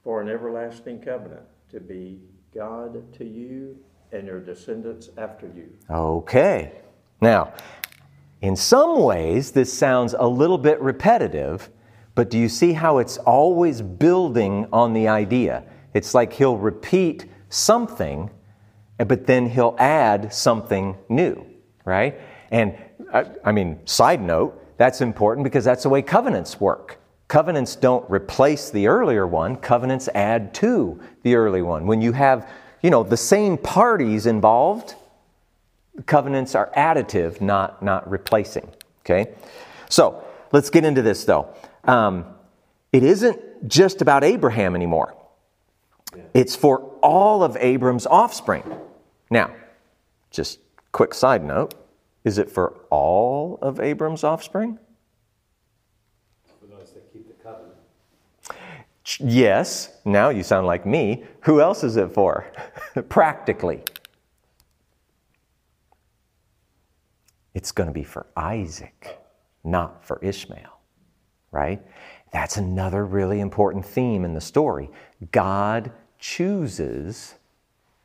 for 0.03 0.21
an 0.21 0.29
everlasting 0.29 1.01
covenant 1.01 1.43
to 1.69 1.79
be 1.79 2.19
God 2.53 3.13
to 3.13 3.25
you 3.25 3.77
and 4.11 4.25
your 4.27 4.39
descendants 4.39 5.09
after 5.17 5.47
you. 5.47 5.69
Okay. 5.89 6.71
Now, 7.19 7.53
in 8.41 8.55
some 8.55 9.01
ways, 9.01 9.51
this 9.51 9.73
sounds 9.73 10.13
a 10.17 10.27
little 10.27 10.57
bit 10.57 10.79
repetitive, 10.79 11.69
but 12.13 12.29
do 12.29 12.37
you 12.37 12.47
see 12.47 12.73
how 12.73 12.99
it's 12.99 13.17
always 13.17 13.81
building 13.81 14.67
on 14.71 14.93
the 14.93 15.07
idea? 15.07 15.63
It's 15.93 16.13
like 16.13 16.33
he'll 16.33 16.57
repeat 16.57 17.25
something, 17.49 18.29
but 18.97 19.25
then 19.25 19.49
he'll 19.49 19.75
add 19.79 20.33
something 20.33 20.97
new, 21.09 21.45
right? 21.83 22.19
And 22.51 22.77
I, 23.13 23.25
I 23.43 23.51
mean, 23.51 23.85
side 23.85 24.21
note, 24.21 24.61
that's 24.77 25.01
important 25.01 25.43
because 25.43 25.63
that's 25.63 25.83
the 25.83 25.89
way 25.89 26.01
covenants 26.01 26.59
work. 26.59 26.99
Covenants 27.27 27.75
don't 27.75 28.09
replace 28.09 28.69
the 28.69 28.87
earlier 28.87 29.25
one, 29.25 29.55
covenants 29.55 30.07
add 30.13 30.53
to 30.55 30.99
the 31.23 31.35
early 31.35 31.61
one. 31.61 31.87
When 31.87 32.01
you 32.01 32.11
have, 32.11 32.49
you 32.83 32.89
know, 32.89 33.03
the 33.03 33.17
same 33.17 33.57
parties 33.57 34.25
involved, 34.25 34.95
covenants 36.05 36.53
are 36.53 36.71
additive, 36.77 37.41
not, 37.41 37.81
not 37.81 38.09
replacing. 38.09 38.69
Okay? 39.01 39.33
So 39.89 40.23
let's 40.51 40.69
get 40.69 40.85
into 40.85 41.01
this 41.01 41.25
though. 41.25 41.49
Um, 41.85 42.25
it 42.91 43.03
isn't 43.03 43.67
just 43.67 44.01
about 44.01 44.23
Abraham 44.23 44.75
anymore, 44.75 45.15
it's 46.33 46.55
for 46.55 46.79
all 47.01 47.43
of 47.43 47.57
Abram's 47.59 48.05
offspring. 48.05 48.63
Now, 49.29 49.51
just 50.31 50.59
quick 50.91 51.13
side 51.13 51.43
note 51.43 51.73
is 52.25 52.39
it 52.39 52.49
for 52.49 52.73
all 52.89 53.59
of 53.61 53.79
Abram's 53.79 54.23
offspring? 54.23 54.79
For 56.59 56.65
those 56.65 56.91
that 56.91 57.13
keep 57.13 57.27
the 57.27 57.41
covenant. 57.41 57.75
Yes, 59.19 59.91
now 60.03 60.29
you 60.29 60.41
sound 60.41 60.65
like 60.65 60.85
me. 60.85 61.23
Who 61.41 61.61
else 61.61 61.83
is 61.83 61.95
it 61.95 62.11
for? 62.11 62.51
Practically. 63.09 63.83
It's 67.53 67.71
going 67.71 67.87
to 67.87 67.93
be 67.93 68.03
for 68.03 68.25
Isaac, 68.35 69.19
not 69.63 70.03
for 70.03 70.19
Ishmael, 70.21 70.79
right? 71.51 71.81
That's 72.33 72.57
another 72.57 73.05
really 73.05 73.39
important 73.39 73.85
theme 73.85 74.25
in 74.25 74.33
the 74.33 74.41
story. 74.41 74.89
God 75.31 75.91
chooses 76.19 77.35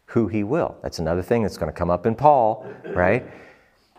who 0.04 0.28
he 0.28 0.44
will. 0.44 0.76
That's 0.82 0.98
another 0.98 1.22
thing 1.22 1.42
that's 1.42 1.56
going 1.56 1.72
to 1.72 1.76
come 1.76 1.90
up 1.90 2.04
in 2.04 2.14
Paul, 2.14 2.66
right? 2.84 3.26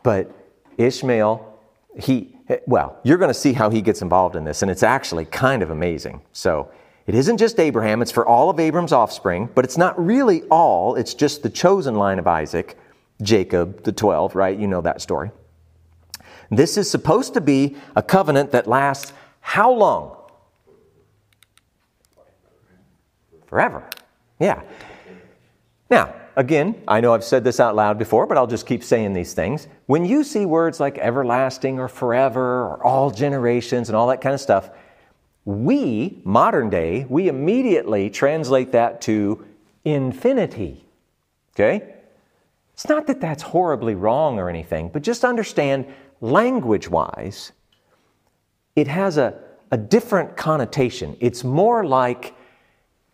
But 0.04 0.32
Ishmael, 0.78 1.60
he, 2.00 2.36
well, 2.66 3.00
you're 3.04 3.18
going 3.18 3.30
to 3.30 3.34
see 3.34 3.54
how 3.54 3.70
he 3.70 3.82
gets 3.82 4.02
involved 4.02 4.36
in 4.36 4.44
this, 4.44 4.62
and 4.62 4.72
it's 4.72 4.84
actually 4.84 5.26
kind 5.26 5.62
of 5.62 5.70
amazing. 5.70 6.22
So 6.32 6.72
it 7.08 7.16
isn't 7.16 7.38
just 7.38 7.60
Abraham, 7.60 8.02
it's 8.02 8.12
for 8.12 8.26
all 8.26 8.50
of 8.50 8.60
Abram's 8.60 8.94
offspring, 8.94 9.50
but 9.54 9.66
it's 9.66 9.78
not 9.78 10.04
really 10.04 10.44
all, 10.44 10.96
it's 10.96 11.14
just 11.14 11.44
the 11.44 11.50
chosen 11.50 11.96
line 11.96 12.20
of 12.20 12.28
Isaac, 12.28 12.78
Jacob, 13.22 13.84
the 13.84 13.92
12, 13.92 14.36
right? 14.36 14.58
You 14.58 14.68
know 14.68 14.82
that 14.82 15.02
story. 15.02 15.32
This 16.50 16.78
is 16.78 16.90
supposed 16.90 17.34
to 17.36 17.42
be 17.42 17.76
a 17.96 18.04
covenant 18.04 18.52
that 18.52 18.68
lasts 18.68 19.14
how 19.40 19.72
long? 19.72 20.18
Forever. 23.48 23.88
Yeah. 24.40 24.62
Now, 25.90 26.14
again, 26.36 26.82
I 26.88 27.02
know 27.02 27.14
I've 27.14 27.24
said 27.24 27.44
this 27.44 27.60
out 27.60 27.76
loud 27.76 27.98
before, 27.98 28.26
but 28.26 28.38
I'll 28.38 28.48
just 28.48 28.66
keep 28.66 28.84
saying 28.84 29.14
these 29.14 29.34
things. 29.34 29.68
When 29.86 30.06
you 30.06 30.24
see 30.24 30.46
words 30.46 30.80
like 30.80 30.98
everlasting 30.98 31.80
or 31.80 31.88
forever 31.88 32.64
or 32.64 32.86
all 32.86 33.12
generations 33.12 33.90
and 33.90 33.96
all 33.96 34.08
that 34.08 34.22
kind 34.22 34.34
of 34.34 34.42
stuff, 34.42 34.70
we, 35.46 36.22
modern 36.24 36.70
day, 36.70 37.06
we 37.10 37.28
immediately 37.28 38.10
translate 38.10 38.72
that 38.74 39.02
to 39.02 39.46
infinity. 39.84 40.86
Okay? 41.56 41.96
It's 42.74 42.88
not 42.88 43.08
that 43.08 43.22
that's 43.22 43.44
horribly 43.44 43.96
wrong 43.96 44.40
or 44.40 44.50
anything, 44.50 44.90
but 44.90 45.02
just 45.02 45.24
understand 45.24 45.86
language 46.22 46.90
wise, 46.90 47.52
it 48.76 48.88
has 48.88 49.18
a, 49.18 49.40
a 49.72 49.78
different 49.78 50.38
connotation. 50.38 51.18
It's 51.20 51.44
more 51.44 51.84
like 51.84 52.36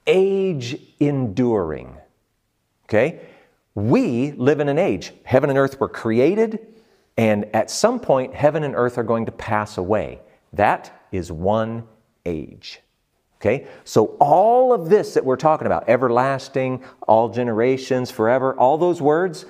age 0.06 0.80
enduring. 1.00 1.98
Okay? 2.88 3.20
We 3.76 4.32
live 4.32 4.60
in 4.60 4.70
an 4.70 4.80
age. 4.80 5.14
Heaven 5.24 5.50
and 5.50 5.60
earth 5.60 5.80
were 5.80 5.90
created, 5.90 6.66
and 7.18 7.46
at 7.54 7.70
some 7.70 8.00
point, 8.00 8.34
heaven 8.34 8.64
and 8.64 8.76
earth 8.76 8.98
are 8.98 9.04
going 9.04 9.26
to 9.26 9.32
pass 9.32 9.78
away. 9.78 10.20
That 10.54 11.08
is 11.12 11.32
one 11.32 11.88
age. 12.26 12.80
Okay? 13.40 13.68
So, 13.84 14.18
all 14.20 14.74
of 14.74 14.90
this 14.90 15.14
that 15.14 15.26
we're 15.26 15.36
talking 15.36 15.68
about, 15.68 15.88
everlasting, 15.88 16.84
all 17.08 17.30
generations, 17.30 18.10
forever, 18.10 18.56
all 18.56 18.78
those 18.78 19.02
words, 19.02 19.46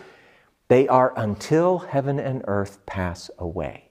they 0.67 0.88
are 0.88 1.13
until 1.15 1.80
heaven 1.80 2.19
and 2.19 2.43
earth 2.47 2.86
pass 2.86 3.32
away. 3.38 3.89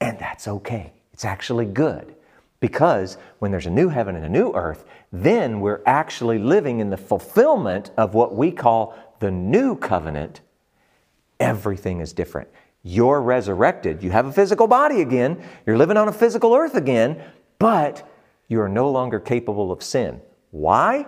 And 0.00 0.18
that's 0.18 0.46
okay. 0.46 0.92
It's 1.12 1.24
actually 1.24 1.66
good. 1.66 2.14
Because 2.60 3.16
when 3.38 3.50
there's 3.50 3.66
a 3.66 3.70
new 3.70 3.88
heaven 3.88 4.14
and 4.16 4.24
a 4.24 4.28
new 4.28 4.52
earth, 4.52 4.84
then 5.10 5.60
we're 5.60 5.82
actually 5.86 6.38
living 6.38 6.80
in 6.80 6.90
the 6.90 6.96
fulfillment 6.96 7.90
of 7.96 8.14
what 8.14 8.34
we 8.34 8.52
call 8.52 8.94
the 9.18 9.30
new 9.30 9.76
covenant. 9.76 10.42
Everything 11.40 12.00
is 12.00 12.12
different. 12.12 12.48
You're 12.82 13.20
resurrected. 13.20 14.02
You 14.02 14.10
have 14.10 14.26
a 14.26 14.32
physical 14.32 14.66
body 14.66 15.00
again. 15.00 15.42
You're 15.66 15.78
living 15.78 15.96
on 15.96 16.08
a 16.08 16.12
physical 16.12 16.54
earth 16.54 16.74
again, 16.74 17.22
but 17.58 18.06
you 18.48 18.60
are 18.60 18.68
no 18.68 18.90
longer 18.90 19.20
capable 19.20 19.72
of 19.72 19.82
sin. 19.82 20.20
Why? 20.50 21.06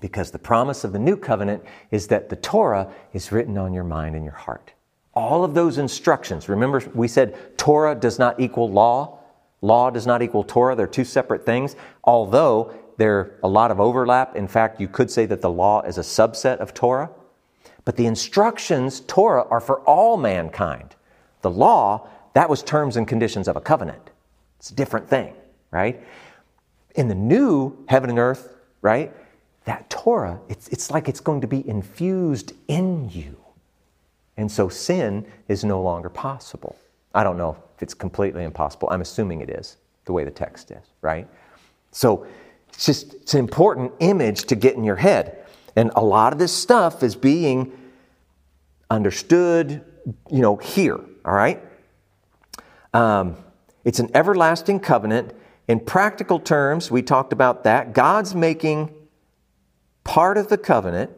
Because 0.00 0.30
the 0.30 0.38
promise 0.38 0.84
of 0.84 0.92
the 0.92 0.98
new 0.98 1.16
covenant 1.16 1.62
is 1.90 2.08
that 2.08 2.28
the 2.28 2.36
Torah 2.36 2.92
is 3.12 3.32
written 3.32 3.56
on 3.56 3.72
your 3.72 3.84
mind 3.84 4.14
and 4.14 4.24
your 4.24 4.34
heart. 4.34 4.72
All 5.14 5.44
of 5.44 5.54
those 5.54 5.78
instructions, 5.78 6.48
remember 6.48 6.82
we 6.94 7.08
said 7.08 7.56
Torah 7.56 7.94
does 7.94 8.18
not 8.18 8.38
equal 8.38 8.70
law? 8.70 9.15
Law 9.66 9.90
does 9.90 10.06
not 10.06 10.22
equal 10.22 10.44
Torah. 10.44 10.76
They're 10.76 10.86
two 10.86 11.04
separate 11.04 11.44
things, 11.44 11.74
although 12.04 12.72
there 12.98 13.18
are 13.18 13.30
a 13.42 13.48
lot 13.48 13.72
of 13.72 13.80
overlap. 13.80 14.36
In 14.36 14.46
fact, 14.46 14.80
you 14.80 14.86
could 14.86 15.10
say 15.10 15.26
that 15.26 15.40
the 15.40 15.50
law 15.50 15.82
is 15.82 15.98
a 15.98 16.02
subset 16.02 16.58
of 16.58 16.72
Torah. 16.72 17.10
But 17.84 17.96
the 17.96 18.06
instructions, 18.06 19.00
Torah, 19.00 19.44
are 19.50 19.58
for 19.60 19.80
all 19.80 20.18
mankind. 20.18 20.94
The 21.42 21.50
law, 21.50 22.08
that 22.34 22.48
was 22.48 22.62
terms 22.62 22.96
and 22.96 23.08
conditions 23.08 23.48
of 23.48 23.56
a 23.56 23.60
covenant. 23.60 24.10
It's 24.60 24.70
a 24.70 24.74
different 24.74 25.08
thing, 25.08 25.34
right? 25.72 26.00
In 26.94 27.08
the 27.08 27.16
new 27.16 27.76
heaven 27.88 28.08
and 28.08 28.20
earth, 28.20 28.54
right? 28.82 29.12
That 29.64 29.90
Torah, 29.90 30.38
it's, 30.48 30.68
it's 30.68 30.92
like 30.92 31.08
it's 31.08 31.18
going 31.18 31.40
to 31.40 31.48
be 31.48 31.68
infused 31.68 32.52
in 32.68 33.10
you. 33.10 33.36
And 34.36 34.48
so 34.48 34.68
sin 34.68 35.26
is 35.48 35.64
no 35.64 35.82
longer 35.82 36.08
possible. 36.08 36.76
I 37.16 37.24
don't 37.24 37.38
know 37.38 37.56
if 37.74 37.82
it's 37.82 37.94
completely 37.94 38.44
impossible. 38.44 38.88
I'm 38.90 39.00
assuming 39.00 39.40
it 39.40 39.48
is, 39.48 39.78
the 40.04 40.12
way 40.12 40.22
the 40.22 40.30
text 40.30 40.70
is, 40.70 40.84
right? 41.00 41.26
So 41.90 42.26
it's 42.68 42.84
just 42.84 43.14
it's 43.14 43.32
an 43.32 43.40
important 43.40 43.92
image 44.00 44.44
to 44.44 44.54
get 44.54 44.76
in 44.76 44.84
your 44.84 44.96
head. 44.96 45.44
And 45.74 45.90
a 45.96 46.04
lot 46.04 46.34
of 46.34 46.38
this 46.38 46.52
stuff 46.52 47.02
is 47.02 47.16
being 47.16 47.72
understood, 48.90 49.82
you 50.30 50.40
know, 50.42 50.56
here, 50.56 51.00
all 51.24 51.34
right? 51.34 51.62
Um, 52.92 53.36
it's 53.84 53.98
an 53.98 54.10
everlasting 54.14 54.80
covenant. 54.80 55.32
In 55.68 55.80
practical 55.80 56.38
terms, 56.38 56.90
we 56.90 57.02
talked 57.02 57.32
about 57.32 57.64
that. 57.64 57.94
God's 57.94 58.34
making 58.34 58.94
part 60.04 60.36
of 60.36 60.48
the 60.48 60.58
covenant, 60.58 61.10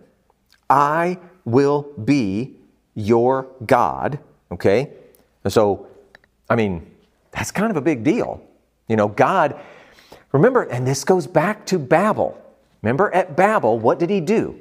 I 0.71 1.19
will 1.45 1.83
be 2.05 2.55
your 2.95 3.49
God, 3.67 4.21
okay? 4.53 4.93
And 5.45 5.53
so, 5.53 5.87
I 6.49 6.57
mean, 6.57 6.91
that's 7.31 7.51
kind 7.51 7.71
of 7.71 7.77
a 7.77 7.81
big 7.81 8.05
deal. 8.05 8.43
You 8.89 8.97
know, 8.97 9.09
God, 9.09 9.61
remember, 10.33 10.63
and 10.63 10.87
this 10.87 11.05
goes 11.05 11.27
back 11.27 11.67
to 11.67 11.79
Babel. 11.79 12.43
Remember 12.83 13.13
at 13.15 13.37
Babel, 13.37 13.79
what 13.79 13.99
did 13.99 14.11
he 14.11 14.21
do? 14.21 14.59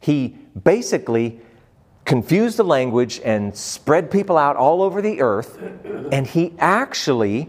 He 0.00 0.36
basically 0.62 1.40
confused 2.04 2.58
the 2.58 2.64
language 2.64 3.20
and 3.24 3.56
spread 3.56 4.10
people 4.10 4.36
out 4.36 4.56
all 4.56 4.82
over 4.82 5.00
the 5.00 5.20
earth, 5.20 5.58
and 6.12 6.26
he 6.26 6.52
actually 6.58 7.48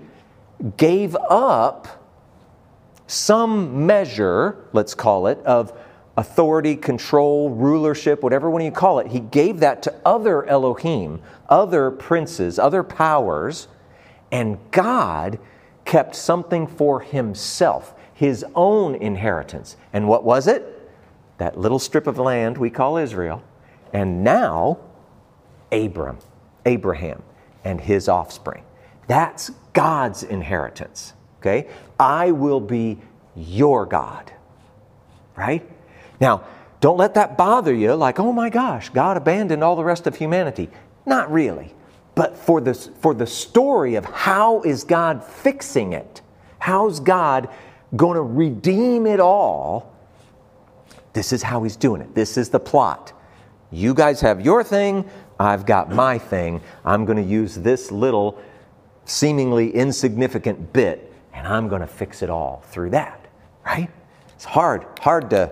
gave 0.77 1.15
up 1.29 2.01
some 3.07 3.85
measure, 3.85 4.65
let's 4.71 4.95
call 4.95 5.27
it, 5.27 5.37
of 5.39 5.77
authority, 6.17 6.75
control, 6.75 7.49
rulership, 7.49 8.23
whatever 8.23 8.49
one 8.49 8.63
you 8.63 8.71
call 8.71 8.99
it. 8.99 9.07
He 9.07 9.19
gave 9.19 9.59
that 9.59 9.83
to 9.83 9.93
other 10.05 10.45
Elohim, 10.45 11.21
other 11.49 11.91
princes, 11.91 12.57
other 12.57 12.83
powers, 12.83 13.67
and 14.31 14.57
God 14.71 15.39
kept 15.83 16.15
something 16.15 16.67
for 16.67 17.01
himself, 17.01 17.93
his 18.13 18.45
own 18.55 18.95
inheritance. 18.95 19.77
And 19.93 20.07
what 20.07 20.23
was 20.23 20.47
it? 20.47 20.89
That 21.37 21.59
little 21.59 21.79
strip 21.79 22.07
of 22.07 22.17
land 22.17 22.57
we 22.57 22.69
call 22.69 22.97
Israel. 22.97 23.43
And 23.93 24.23
now, 24.23 24.79
Abram, 25.71 26.19
Abraham, 26.65 27.23
and 27.63 27.79
his 27.79 28.07
offspring. 28.07 28.63
That's 29.07 29.51
God's 29.73 30.23
inheritance. 30.23 31.13
Okay? 31.39 31.67
I 31.99 32.31
will 32.31 32.61
be 32.61 32.97
your 33.35 33.85
God. 33.85 34.31
Right? 35.35 35.69
Now, 36.19 36.43
don't 36.81 36.97
let 36.97 37.13
that 37.15 37.37
bother 37.37 37.73
you 37.73 37.93
like, 37.95 38.19
oh 38.19 38.31
my 38.31 38.49
gosh, 38.49 38.89
God 38.89 39.17
abandoned 39.17 39.63
all 39.63 39.75
the 39.75 39.83
rest 39.83 40.07
of 40.07 40.15
humanity. 40.15 40.69
Not 41.05 41.31
really. 41.31 41.73
But 42.15 42.37
for 42.37 42.61
the, 42.61 42.73
for 42.73 43.13
the 43.13 43.27
story 43.27 43.95
of 43.95 44.05
how 44.05 44.61
is 44.61 44.83
God 44.83 45.23
fixing 45.23 45.93
it, 45.93 46.21
how's 46.59 46.99
God 46.99 47.49
going 47.95 48.15
to 48.15 48.21
redeem 48.21 49.05
it 49.05 49.19
all, 49.19 49.93
this 51.13 51.33
is 51.33 51.43
how 51.43 51.63
He's 51.63 51.75
doing 51.75 52.01
it. 52.01 52.15
This 52.15 52.37
is 52.37 52.49
the 52.49 52.59
plot. 52.59 53.13
You 53.71 53.93
guys 53.93 54.21
have 54.21 54.41
your 54.41 54.63
thing, 54.63 55.09
I've 55.39 55.65
got 55.65 55.91
my 55.91 56.17
thing. 56.17 56.61
I'm 56.85 57.05
going 57.05 57.17
to 57.17 57.29
use 57.29 57.55
this 57.55 57.91
little, 57.91 58.41
seemingly 59.05 59.71
insignificant 59.71 60.71
bit 60.71 61.13
and 61.33 61.45
I'm 61.45 61.67
going 61.67 61.81
to 61.81 61.87
fix 61.87 62.21
it 62.21 62.29
all 62.29 62.63
through 62.67 62.91
that, 62.91 63.27
right? 63.65 63.89
It's 64.35 64.45
hard, 64.45 64.85
hard 64.99 65.29
to, 65.31 65.51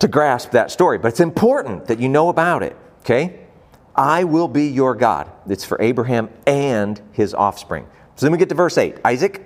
to 0.00 0.08
grasp 0.08 0.50
that 0.52 0.70
story, 0.70 0.98
but 0.98 1.08
it's 1.08 1.20
important 1.20 1.86
that 1.86 1.98
you 2.00 2.08
know 2.08 2.28
about 2.28 2.62
it, 2.62 2.76
okay? 3.00 3.46
I 3.94 4.24
will 4.24 4.48
be 4.48 4.66
your 4.66 4.94
God. 4.94 5.30
It's 5.48 5.64
for 5.64 5.80
Abraham 5.80 6.30
and 6.46 7.00
his 7.12 7.34
offspring. 7.34 7.86
So 8.16 8.26
then 8.26 8.32
we 8.32 8.38
get 8.38 8.48
to 8.50 8.54
verse 8.54 8.78
8. 8.78 8.98
Isaac, 9.04 9.42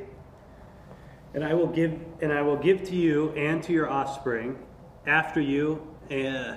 And 1.35 1.45
I 1.45 1.55
will 1.55 1.67
give 1.67 1.99
and 2.21 2.33
I 2.33 2.43
will 2.43 2.57
give 2.57 2.85
to 2.85 2.97
you 2.97 3.31
and 3.31 3.63
to 3.65 3.73
your 3.73 3.89
offspring 3.91 4.59
after 5.07 5.41
you 5.41 5.87
uh, 6.11 6.57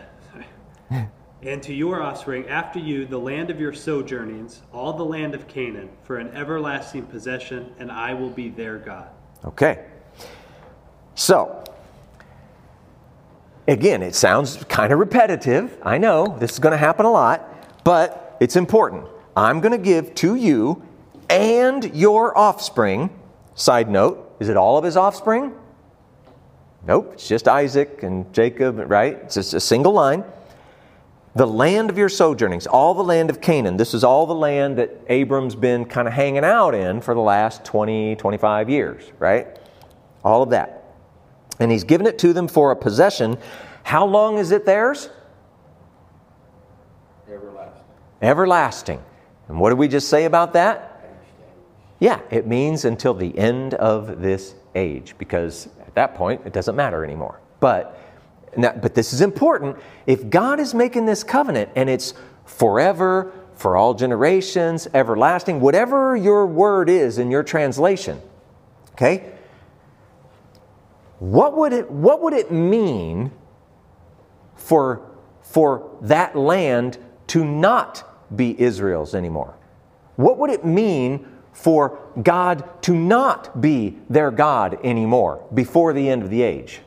and 1.41 1.63
to 1.63 1.73
your 1.73 2.01
offspring 2.01 2.47
after 2.47 2.79
you 2.79 3.05
the 3.05 3.19
land 3.19 3.49
of 3.49 3.59
your 3.59 3.73
sojournings, 3.73 4.61
all 4.73 4.93
the 4.93 5.05
land 5.05 5.35
of 5.35 5.47
Canaan, 5.47 5.89
for 6.03 6.17
an 6.17 6.29
everlasting 6.35 7.05
possession, 7.05 7.73
and 7.79 7.91
I 7.91 8.13
will 8.13 8.29
be 8.29 8.49
their 8.49 8.77
God. 8.77 9.09
Okay. 9.45 9.85
So, 11.17 11.63
again, 13.67 14.03
it 14.03 14.13
sounds 14.13 14.63
kind 14.65 14.93
of 14.93 14.99
repetitive. 14.99 15.75
I 15.81 15.97
know 15.97 16.37
this 16.39 16.51
is 16.51 16.59
going 16.59 16.73
to 16.73 16.77
happen 16.77 17.07
a 17.07 17.11
lot, 17.11 17.83
but 17.83 18.37
it's 18.39 18.55
important. 18.55 19.07
I'm 19.35 19.59
going 19.59 19.71
to 19.71 19.79
give 19.79 20.13
to 20.15 20.35
you 20.35 20.83
and 21.27 21.83
your 21.95 22.37
offspring. 22.37 23.09
Side 23.55 23.89
note, 23.89 24.35
is 24.39 24.47
it 24.47 24.57
all 24.57 24.77
of 24.77 24.83
his 24.83 24.95
offspring? 24.95 25.55
Nope, 26.85 27.13
it's 27.13 27.27
just 27.27 27.47
Isaac 27.47 28.03
and 28.03 28.31
Jacob, 28.31 28.77
right? 28.87 29.17
It's 29.23 29.33
just 29.33 29.55
a 29.55 29.59
single 29.59 29.93
line. 29.93 30.23
The 31.33 31.47
land 31.47 31.89
of 31.89 31.97
your 31.97 32.09
sojournings, 32.09 32.67
all 32.67 32.93
the 32.93 33.03
land 33.03 33.31
of 33.31 33.41
Canaan. 33.41 33.75
This 33.75 33.95
is 33.95 34.03
all 34.03 34.27
the 34.27 34.35
land 34.35 34.77
that 34.77 34.91
Abram's 35.07 35.55
been 35.55 35.85
kind 35.85 36.07
of 36.07 36.13
hanging 36.13 36.45
out 36.45 36.75
in 36.75 37.01
for 37.01 37.15
the 37.15 37.21
last 37.21 37.65
20, 37.65 38.17
25 38.17 38.69
years, 38.69 39.11
right? 39.17 39.59
All 40.23 40.43
of 40.43 40.51
that. 40.51 40.76
And 41.59 41.71
he's 41.71 41.83
given 41.83 42.05
it 42.07 42.19
to 42.19 42.33
them 42.33 42.47
for 42.47 42.71
a 42.71 42.75
possession. 42.75 43.37
How 43.83 44.05
long 44.05 44.37
is 44.37 44.51
it 44.51 44.65
theirs? 44.65 45.09
Everlasting. 47.29 47.83
Everlasting. 48.21 49.03
And 49.47 49.59
what 49.59 49.69
did 49.69 49.77
we 49.77 49.87
just 49.87 50.09
say 50.09 50.25
about 50.25 50.53
that? 50.53 50.93
Yeah, 51.99 52.19
it 52.29 52.45
means 52.45 52.85
until 52.85 53.13
the 53.13 53.35
end 53.37 53.73
of 53.73 54.21
this 54.21 54.53
age, 54.75 55.15
because 55.17 55.67
at 55.79 55.95
that 55.95 56.15
point 56.15 56.41
it 56.45 56.53
doesn't 56.53 56.75
matter 56.75 57.03
anymore. 57.03 57.39
But, 57.59 57.99
now, 58.55 58.73
but 58.73 58.93
this 58.93 59.13
is 59.13 59.21
important. 59.21 59.77
If 60.05 60.29
God 60.29 60.59
is 60.59 60.73
making 60.75 61.05
this 61.05 61.23
covenant 61.23 61.71
and 61.75 61.89
it's 61.89 62.13
forever, 62.45 63.33
for 63.55 63.75
all 63.75 63.95
generations, 63.95 64.87
everlasting, 64.93 65.59
whatever 65.59 66.15
your 66.15 66.45
word 66.45 66.89
is 66.89 67.17
in 67.17 67.31
your 67.31 67.41
translation, 67.41 68.21
okay? 68.91 69.33
What 71.19 71.57
would 71.57 71.73
it, 71.73 71.89
what 71.89 72.21
would 72.21 72.33
it 72.33 72.51
mean 72.51 73.31
for, 74.55 75.01
for 75.41 75.97
that 76.01 76.35
land 76.35 76.97
to 77.27 77.43
not 77.43 78.03
be 78.35 78.59
Israel's 78.59 79.15
anymore? 79.15 79.55
What 80.15 80.37
would 80.37 80.49
it 80.49 80.65
mean 80.65 81.27
for 81.53 81.99
God 82.21 82.83
to 82.83 82.95
not 82.95 83.61
be 83.61 83.97
their 84.09 84.29
God 84.29 84.77
anymore 84.83 85.43
before 85.53 85.93
the 85.93 86.07
end 86.09 86.21
of 86.23 86.29
the 86.29 86.43
age? 86.43 86.81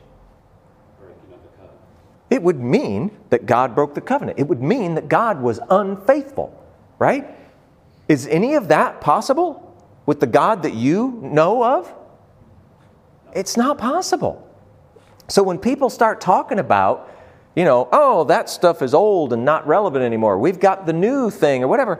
It 2.29 2.41
would 2.41 2.61
mean 2.61 3.11
that 3.29 3.45
God 3.45 3.75
broke 3.75 3.93
the 3.93 4.01
covenant. 4.01 4.39
It 4.39 4.47
would 4.47 4.61
mean 4.61 4.95
that 4.95 5.09
God 5.09 5.41
was 5.41 5.59
unfaithful, 5.69 6.57
right? 6.97 7.37
Is 8.07 8.25
any 8.27 8.55
of 8.55 8.69
that 8.69 9.01
possible 9.01 9.77
with 10.05 10.21
the 10.21 10.27
God 10.27 10.63
that 10.63 10.73
you 10.73 11.19
know 11.21 11.63
of? 11.63 11.93
It's 13.33 13.57
not 13.57 13.77
possible. 13.77 14.47
So 15.27 15.43
when 15.43 15.57
people 15.57 15.89
start 15.89 16.19
talking 16.19 16.59
about, 16.59 17.09
you 17.55 17.63
know, 17.63 17.87
oh, 17.91 18.25
that 18.25 18.49
stuff 18.49 18.81
is 18.81 18.93
old 18.93 19.33
and 19.33 19.45
not 19.45 19.65
relevant 19.65 20.03
anymore, 20.03 20.37
we've 20.37 20.59
got 20.59 20.85
the 20.85 20.93
new 20.93 21.29
thing 21.29 21.63
or 21.63 21.67
whatever, 21.67 21.99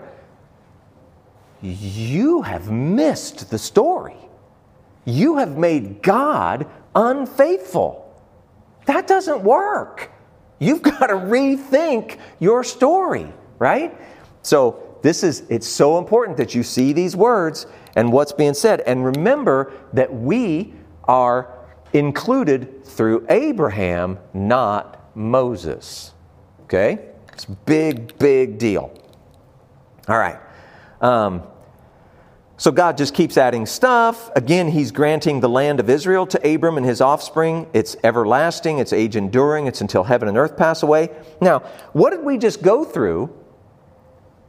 you 1.62 2.42
have 2.42 2.72
missed 2.72 3.50
the 3.50 3.58
story. 3.58 4.18
You 5.06 5.38
have 5.38 5.58
made 5.58 6.02
God 6.02 6.68
unfaithful. 6.96 8.14
That 8.86 9.08
doesn't 9.08 9.44
work. 9.44 10.12
You've 10.60 10.82
got 10.82 11.08
to 11.08 11.14
rethink 11.14 12.18
your 12.40 12.64
story, 12.64 13.32
right? 13.60 13.96
So 14.42 14.98
this 15.02 15.24
is 15.24 15.44
it's 15.50 15.68
so 15.68 15.98
important 15.98 16.38
that 16.38 16.54
you 16.54 16.64
see 16.64 16.94
these 16.94 17.16
words 17.16 17.66
and 17.96 18.12
what's 18.12 18.32
being 18.32 18.54
said 18.54 18.82
and 18.82 19.04
remember 19.04 19.74
that 19.94 20.14
we 20.14 20.74
are 21.06 21.58
included 21.94 22.86
through 22.86 23.26
Abraham, 23.30 24.20
not 24.34 25.16
Moses. 25.16 26.14
Okay? 26.64 27.00
It's 27.34 27.46
a 27.46 27.52
big, 27.52 28.18
big 28.18 28.58
deal. 28.58 28.94
All 30.08 30.18
right. 30.18 30.40
Um, 31.02 31.44
so 32.58 32.72
God 32.72 32.96
just 32.96 33.16
keeps 33.16 33.38
adding 33.38 33.66
stuff. 33.66 34.30
Again, 34.36 34.68
He's 34.68 34.92
granting 34.92 35.40
the 35.40 35.50
land 35.50 35.80
of 35.80 35.90
Israel 35.90 36.28
to 36.28 36.54
Abram 36.54 36.78
and 36.78 36.86
his 36.86 37.02
offspring. 37.02 37.68
It's 37.74 37.96
everlasting, 38.04 38.78
it's 38.78 38.94
age 38.94 39.16
enduring, 39.16 39.66
it's 39.66 39.82
until 39.82 40.04
heaven 40.04 40.28
and 40.28 40.38
earth 40.38 40.56
pass 40.56 40.84
away. 40.84 41.10
Now, 41.42 41.60
what 41.94 42.12
did 42.12 42.24
we 42.24 42.38
just 42.38 42.62
go 42.62 42.86
through 42.86 43.36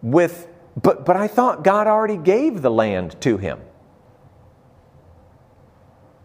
with, 0.02 0.46
but, 0.80 1.06
but 1.06 1.16
I 1.16 1.26
thought 1.26 1.64
God 1.64 1.86
already 1.86 2.18
gave 2.18 2.60
the 2.60 2.70
land 2.70 3.18
to 3.22 3.38
him. 3.38 3.60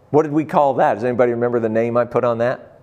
What 0.09 0.23
did 0.23 0.31
we 0.31 0.45
call 0.45 0.75
that? 0.75 0.95
Does 0.95 1.03
anybody 1.03 1.31
remember 1.31 1.59
the 1.59 1.69
name 1.69 1.97
I 1.97 2.05
put 2.05 2.23
on 2.23 2.37
that? 2.37 2.79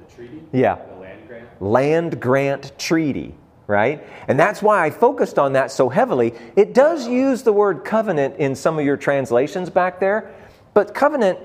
The 0.00 0.14
treaty? 0.14 0.42
Yeah. 0.52 0.76
The 0.76 1.00
land 1.00 1.28
grant? 1.28 1.62
land 1.62 2.20
grant 2.20 2.78
treaty, 2.78 3.34
right? 3.66 4.04
And 4.28 4.38
that's 4.38 4.62
why 4.62 4.84
I 4.84 4.90
focused 4.90 5.38
on 5.38 5.52
that 5.52 5.70
so 5.70 5.88
heavily. 5.88 6.34
It 6.56 6.74
does 6.74 7.06
use 7.06 7.42
the 7.42 7.52
word 7.52 7.84
covenant 7.84 8.36
in 8.36 8.54
some 8.54 8.78
of 8.78 8.84
your 8.84 8.96
translations 8.96 9.70
back 9.70 10.00
there, 10.00 10.34
but 10.74 10.94
covenant, 10.94 11.38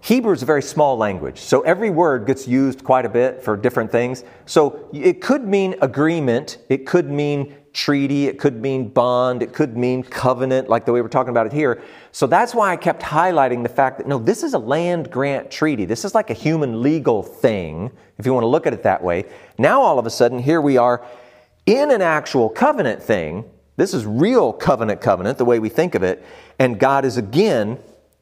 Hebrew 0.00 0.32
is 0.32 0.42
a 0.42 0.46
very 0.46 0.62
small 0.62 0.96
language, 0.96 1.38
so 1.38 1.62
every 1.62 1.90
word 1.90 2.26
gets 2.26 2.46
used 2.46 2.84
quite 2.84 3.06
a 3.06 3.08
bit 3.08 3.42
for 3.42 3.56
different 3.56 3.90
things. 3.90 4.22
So 4.44 4.88
it 4.92 5.22
could 5.22 5.46
mean 5.46 5.76
agreement, 5.80 6.58
it 6.68 6.86
could 6.86 7.10
mean 7.10 7.54
treaty, 7.74 8.26
it 8.28 8.38
could 8.38 8.62
mean 8.62 8.88
bond, 8.88 9.42
it 9.42 9.52
could 9.52 9.76
mean 9.76 10.02
covenant, 10.02 10.68
like 10.68 10.86
the 10.86 10.92
way 10.92 11.02
we're 11.02 11.08
talking 11.08 11.30
about 11.30 11.46
it 11.46 11.52
here. 11.52 11.82
So 12.12 12.26
that's 12.26 12.54
why 12.54 12.72
I 12.72 12.76
kept 12.76 13.02
highlighting 13.02 13.62
the 13.62 13.68
fact 13.68 13.98
that 13.98 14.06
no, 14.06 14.18
this 14.18 14.42
is 14.42 14.54
a 14.54 14.58
land 14.58 15.10
grant 15.10 15.50
treaty. 15.50 15.84
This 15.84 16.04
is 16.04 16.14
like 16.14 16.30
a 16.30 16.34
human 16.34 16.82
legal 16.82 17.22
thing, 17.22 17.90
if 18.16 18.24
you 18.24 18.32
want 18.32 18.44
to 18.44 18.48
look 18.48 18.66
at 18.66 18.72
it 18.72 18.84
that 18.84 19.02
way. 19.02 19.24
Now 19.58 19.82
all 19.82 19.98
of 19.98 20.06
a 20.06 20.10
sudden, 20.10 20.38
here 20.38 20.60
we 20.60 20.76
are 20.76 21.04
in 21.66 21.90
an 21.90 22.00
actual 22.00 22.48
covenant 22.48 23.02
thing. 23.02 23.44
This 23.76 23.92
is 23.92 24.06
real 24.06 24.52
covenant 24.52 25.00
covenant, 25.00 25.38
the 25.38 25.44
way 25.44 25.58
we 25.58 25.68
think 25.68 25.94
of 25.94 26.02
it. 26.02 26.24
And 26.58 26.78
God 26.78 27.04
is 27.04 27.16
again 27.16 27.78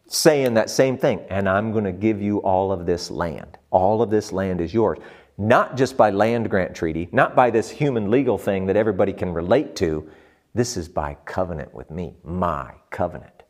saying 0.07 0.55
that 0.55 0.71
same 0.71 0.97
thing. 0.97 1.21
And 1.29 1.49
I'm 1.49 1.73
going 1.73 1.85
to 1.85 1.93
give 1.93 2.23
you 2.23 2.39
all 2.39 2.73
of 2.73 2.87
this 2.87 3.11
land. 3.11 3.59
All 3.71 4.03
of 4.03 4.11
this 4.11 4.33
land 4.33 4.61
is 4.61 4.73
yours. 4.73 4.99
Not 5.39 5.77
just 5.77 5.97
by 5.97 6.11
land 6.11 6.51
grant 6.51 6.75
treaty, 6.75 7.09
not 7.13 7.35
by 7.35 7.51
this 7.51 7.71
human 7.71 8.11
legal 8.11 8.39
thing 8.39 8.67
that 8.67 8.77
everybody 8.77 9.13
can 9.13 9.33
relate 9.33 9.77
to. 9.77 10.09
This 10.55 10.77
is 10.77 10.89
by 10.89 11.17
covenant 11.25 11.73
with 11.75 11.91
me, 11.91 12.15
my 12.23 12.75
covenant. 12.91 13.43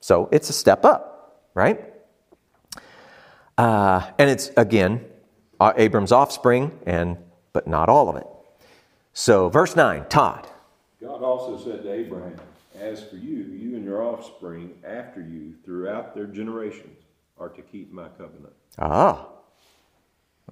So 0.00 0.28
it's 0.32 0.48
a 0.50 0.52
step 0.52 0.84
up, 0.84 1.46
right? 1.54 1.92
Uh, 3.58 4.10
and 4.18 4.30
it's, 4.30 4.50
again, 4.56 5.04
uh, 5.60 5.72
Abram's 5.76 6.12
offspring, 6.12 6.72
and 6.86 7.18
but 7.52 7.66
not 7.66 7.88
all 7.88 8.08
of 8.08 8.16
it. 8.16 8.26
So, 9.12 9.48
verse 9.48 9.76
9, 9.76 10.06
Todd. 10.08 10.48
God 11.00 11.22
also 11.22 11.62
said 11.62 11.82
to 11.82 11.92
Abraham, 11.92 12.36
As 12.78 13.04
for 13.04 13.16
you, 13.16 13.44
you 13.44 13.76
and 13.76 13.84
your 13.84 14.02
offspring 14.02 14.74
after 14.84 15.20
you 15.20 15.54
throughout 15.64 16.14
their 16.14 16.26
generations 16.26 17.04
are 17.38 17.50
to 17.50 17.60
keep 17.60 17.92
my 17.92 18.08
covenant. 18.16 18.54
Ah, 18.78 19.28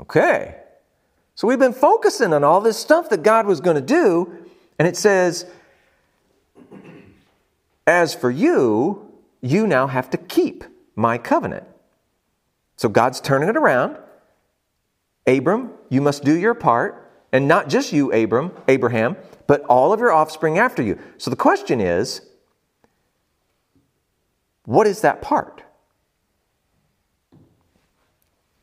okay. 0.00 0.56
So 1.34 1.48
we've 1.48 1.58
been 1.58 1.72
focusing 1.72 2.32
on 2.32 2.44
all 2.44 2.60
this 2.60 2.76
stuff 2.76 3.08
that 3.10 3.22
God 3.22 3.46
was 3.46 3.60
going 3.60 3.76
to 3.76 3.82
do, 3.82 4.32
and 4.78 4.86
it 4.86 4.96
says, 4.96 5.46
As 7.86 8.14
for 8.14 8.30
you, 8.30 9.10
you 9.40 9.66
now 9.66 9.86
have 9.86 10.10
to 10.10 10.18
keep 10.18 10.64
my 10.96 11.18
covenant. 11.18 11.64
So 12.76 12.88
God's 12.88 13.20
turning 13.20 13.48
it 13.48 13.56
around. 13.56 13.96
Abram, 15.26 15.72
you 15.88 16.00
must 16.00 16.24
do 16.24 16.36
your 16.36 16.54
part, 16.54 17.10
and 17.32 17.46
not 17.46 17.68
just 17.68 17.92
you, 17.92 18.12
Abram, 18.12 18.52
Abraham, 18.68 19.16
but 19.46 19.62
all 19.64 19.92
of 19.92 20.00
your 20.00 20.12
offspring 20.12 20.58
after 20.58 20.82
you. 20.82 20.98
So 21.18 21.30
the 21.30 21.36
question 21.36 21.80
is, 21.80 22.22
what 24.64 24.86
is 24.86 25.00
that 25.00 25.22
part? 25.22 25.62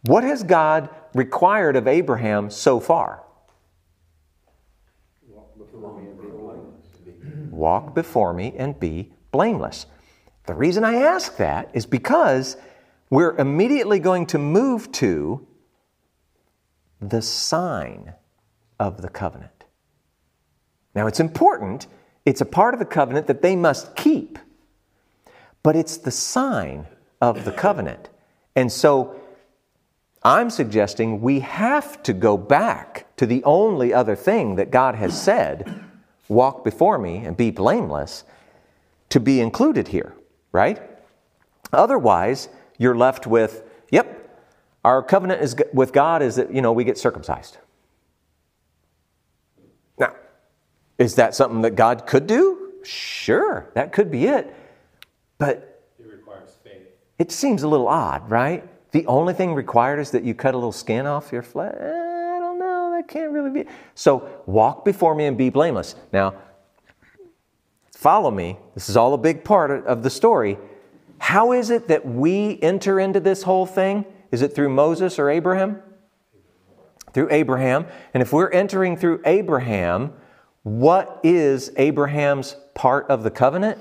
What 0.04 0.24
has 0.24 0.44
God 0.44 0.90
required 1.14 1.76
of 1.76 1.88
Abraham 1.88 2.50
so 2.50 2.80
far? 2.80 3.24
Walk 7.52 7.96
before 7.96 8.34
me 8.34 8.54
and 8.58 8.80
be 8.80 9.14
blameless. 9.32 9.86
The 10.46 10.54
reason 10.54 10.84
I 10.84 10.96
ask 10.96 11.38
that 11.38 11.72
is 11.74 11.86
because 11.86 12.56
we're 13.10 13.36
immediately 13.36 14.00
going 14.00 14.26
to 14.28 14.38
move 14.38 14.92
to 14.94 15.48
the 17.02 17.22
sign 17.22 18.14
of 18.80 19.02
the 19.02 19.10
covenant. 19.10 19.66
Now, 20.96 21.08
it's 21.08 21.20
important, 21.20 21.88
it's 22.26 22.42
a 22.42 22.46
part 22.46 22.74
of 22.74 22.80
the 22.80 22.86
covenant 22.86 23.28
that 23.28 23.42
they 23.42 23.56
must 23.56 23.96
keep, 23.96 24.40
but 25.64 25.76
it's 25.76 25.98
the 25.98 26.12
sign 26.12 26.88
of 27.22 27.46
the 27.46 27.52
covenant. 27.52 28.10
And 28.56 28.72
so 28.72 29.17
I'm 30.24 30.50
suggesting 30.50 31.22
we 31.22 31.40
have 31.42 32.02
to 32.04 32.14
go 32.14 32.38
back 32.38 33.08
to 33.18 33.26
the 33.26 33.44
only 33.44 33.94
other 33.94 34.16
thing 34.16 34.56
that 34.56 34.72
God 34.72 34.96
has 34.96 35.20
said 35.20 35.84
walk 36.28 36.64
before 36.64 36.98
me 36.98 37.18
and 37.18 37.38
be 37.38 37.52
blameless 37.52 38.24
to 39.10 39.20
be 39.20 39.40
included 39.40 39.88
here, 39.90 40.14
right? 40.52 40.82
Otherwise, 41.72 42.50
you're 42.78 42.96
left 42.96 43.28
with, 43.28 43.64
yep, 43.92 44.30
our 44.84 45.02
covenant 45.02 45.42
is 45.42 45.56
with 45.74 45.94
God 45.94 46.22
is 46.22 46.36
that, 46.36 46.54
you 46.54 46.62
know, 46.62 46.72
we 46.72 46.84
get 46.84 46.98
circumcised. 46.98 47.58
Now, 49.98 50.16
is 50.98 51.16
that 51.16 51.36
something 51.36 51.62
that 51.62 51.76
God 51.76 52.06
could 52.06 52.28
do? 52.28 52.74
Sure, 52.84 53.70
that 53.76 53.92
could 53.92 54.12
be 54.12 54.26
it. 54.26 54.54
But 55.38 55.84
It 56.00 56.08
requires 56.08 56.58
faith. 56.64 56.88
it 57.20 57.32
seems 57.32 57.64
a 57.64 57.68
little 57.68 57.88
odd, 57.88 58.30
right? 58.30 58.68
The 58.92 59.06
only 59.06 59.34
thing 59.34 59.54
required 59.54 60.00
is 60.00 60.12
that 60.12 60.24
you 60.24 60.34
cut 60.34 60.54
a 60.54 60.58
little 60.58 60.72
skin 60.72 61.06
off 61.06 61.32
your 61.32 61.42
flesh. 61.42 61.76
I 61.76 62.40
don't 62.40 62.58
know, 62.58 62.92
that 62.96 63.08
can't 63.08 63.32
really 63.32 63.50
be. 63.50 63.70
So 63.96 64.42
walk 64.46 64.86
before 64.86 65.14
me 65.14 65.26
and 65.26 65.38
be 65.38 65.50
blameless. 65.50 65.96
Now, 66.14 66.36
follow 67.94 68.32
me. 68.32 68.58
This 68.76 68.90
is 68.90 68.96
all 68.96 69.14
a 69.14 69.18
big 69.18 69.44
part 69.44 69.72
of 69.86 70.04
the 70.04 70.10
story. 70.10 70.58
How 71.20 71.52
is 71.52 71.70
it 71.70 71.88
that 71.90 72.06
we 72.06 72.60
enter 72.62 73.00
into 73.00 73.20
this 73.20 73.44
whole 73.44 73.66
thing? 73.66 74.06
Is 74.32 74.42
it 74.42 74.54
through 74.54 74.70
Moses 74.70 75.20
or 75.20 75.30
Abraham? 75.30 75.82
Through 77.14 77.30
Abraham. 77.32 77.88
And 78.14 78.22
if 78.22 78.32
we're 78.32 78.52
entering 78.52 78.96
through 78.96 79.22
Abraham, 79.26 80.14
what 80.64 81.20
is 81.24 81.72
Abraham's 81.78 82.56
part 82.76 83.10
of 83.10 83.24
the 83.24 83.32
covenant? 83.32 83.80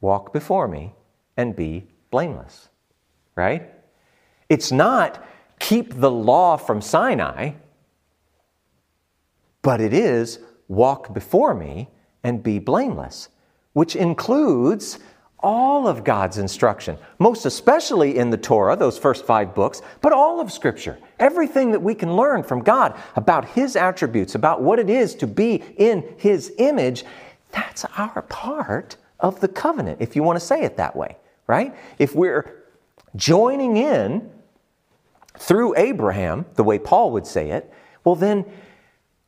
Walk 0.00 0.32
before 0.32 0.68
me 0.68 0.94
and 1.38 1.56
be 1.56 1.86
blameless. 2.10 2.68
Right? 3.34 3.72
It's 4.50 4.70
not 4.70 5.24
keep 5.58 5.94
the 5.94 6.10
law 6.10 6.58
from 6.58 6.82
Sinai, 6.82 7.52
but 9.62 9.80
it 9.80 9.94
is 9.94 10.40
walk 10.68 11.14
before 11.14 11.54
me 11.54 11.88
and 12.22 12.42
be 12.42 12.58
blameless, 12.58 13.28
which 13.72 13.96
includes 13.96 14.98
all 15.40 15.86
of 15.86 16.02
God's 16.02 16.38
instruction, 16.38 16.98
most 17.18 17.46
especially 17.46 18.18
in 18.18 18.30
the 18.30 18.36
Torah, 18.36 18.74
those 18.74 18.98
first 18.98 19.24
five 19.24 19.54
books, 19.54 19.82
but 20.00 20.12
all 20.12 20.40
of 20.40 20.50
Scripture. 20.50 20.98
Everything 21.20 21.70
that 21.70 21.80
we 21.80 21.94
can 21.94 22.16
learn 22.16 22.42
from 22.42 22.60
God 22.60 22.98
about 23.14 23.44
His 23.44 23.76
attributes, 23.76 24.34
about 24.34 24.62
what 24.62 24.80
it 24.80 24.90
is 24.90 25.14
to 25.16 25.28
be 25.28 25.62
in 25.76 26.04
His 26.18 26.52
image, 26.58 27.04
that's 27.52 27.84
our 27.96 28.22
part 28.22 28.96
of 29.20 29.40
the 29.40 29.48
covenant, 29.48 30.00
if 30.00 30.16
you 30.16 30.22
want 30.22 30.38
to 30.38 30.44
say 30.44 30.62
it 30.62 30.76
that 30.76 30.96
way, 30.96 31.16
right? 31.48 31.74
If 31.98 32.14
we're 32.14 32.62
joining 33.16 33.76
in 33.76 34.30
through 35.36 35.76
Abraham, 35.76 36.46
the 36.54 36.62
way 36.62 36.78
Paul 36.78 37.10
would 37.12 37.26
say 37.26 37.50
it, 37.50 37.72
well, 38.04 38.14
then 38.14 38.44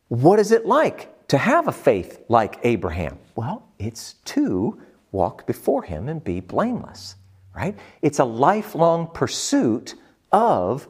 what 0.08 0.38
is 0.38 0.52
it 0.52 0.66
like 0.66 1.28
to 1.28 1.38
have 1.38 1.66
a 1.66 1.72
faith 1.72 2.22
like 2.28 2.60
Abraham? 2.62 3.18
Well, 3.34 3.66
it's 3.78 4.14
to 4.26 4.80
walk 5.10 5.46
before 5.46 5.82
him 5.82 6.08
and 6.08 6.22
be 6.22 6.40
blameless, 6.40 7.16
right? 7.56 7.76
It's 8.02 8.20
a 8.20 8.24
lifelong 8.24 9.08
pursuit 9.08 9.96
of 10.30 10.86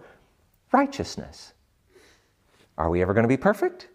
righteousness. 0.73 1.53
Are 2.77 2.90
we 2.90 3.03
ever 3.03 3.14
going 3.14 3.25
to 3.25 3.29
be 3.29 3.37
perfect? 3.37 3.88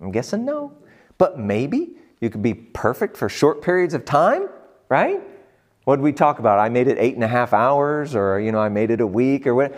I'm 0.00 0.10
guessing 0.10 0.44
no. 0.44 0.72
But 1.16 1.38
maybe 1.38 1.96
you 2.20 2.30
could 2.30 2.42
be 2.42 2.54
perfect 2.54 3.16
for 3.16 3.28
short 3.28 3.62
periods 3.62 3.94
of 3.94 4.04
time, 4.04 4.48
right? 4.88 5.20
What 5.88 5.96
did 5.96 6.02
we 6.02 6.12
talk 6.12 6.38
about? 6.38 6.58
I 6.58 6.68
made 6.68 6.86
it 6.86 6.98
eight 6.98 7.14
and 7.14 7.24
a 7.24 7.28
half 7.28 7.54
hours, 7.54 8.14
or 8.14 8.38
you 8.38 8.52
know, 8.52 8.58
I 8.58 8.68
made 8.68 8.90
it 8.90 9.00
a 9.00 9.06
week, 9.06 9.46
or 9.46 9.54
what, 9.54 9.74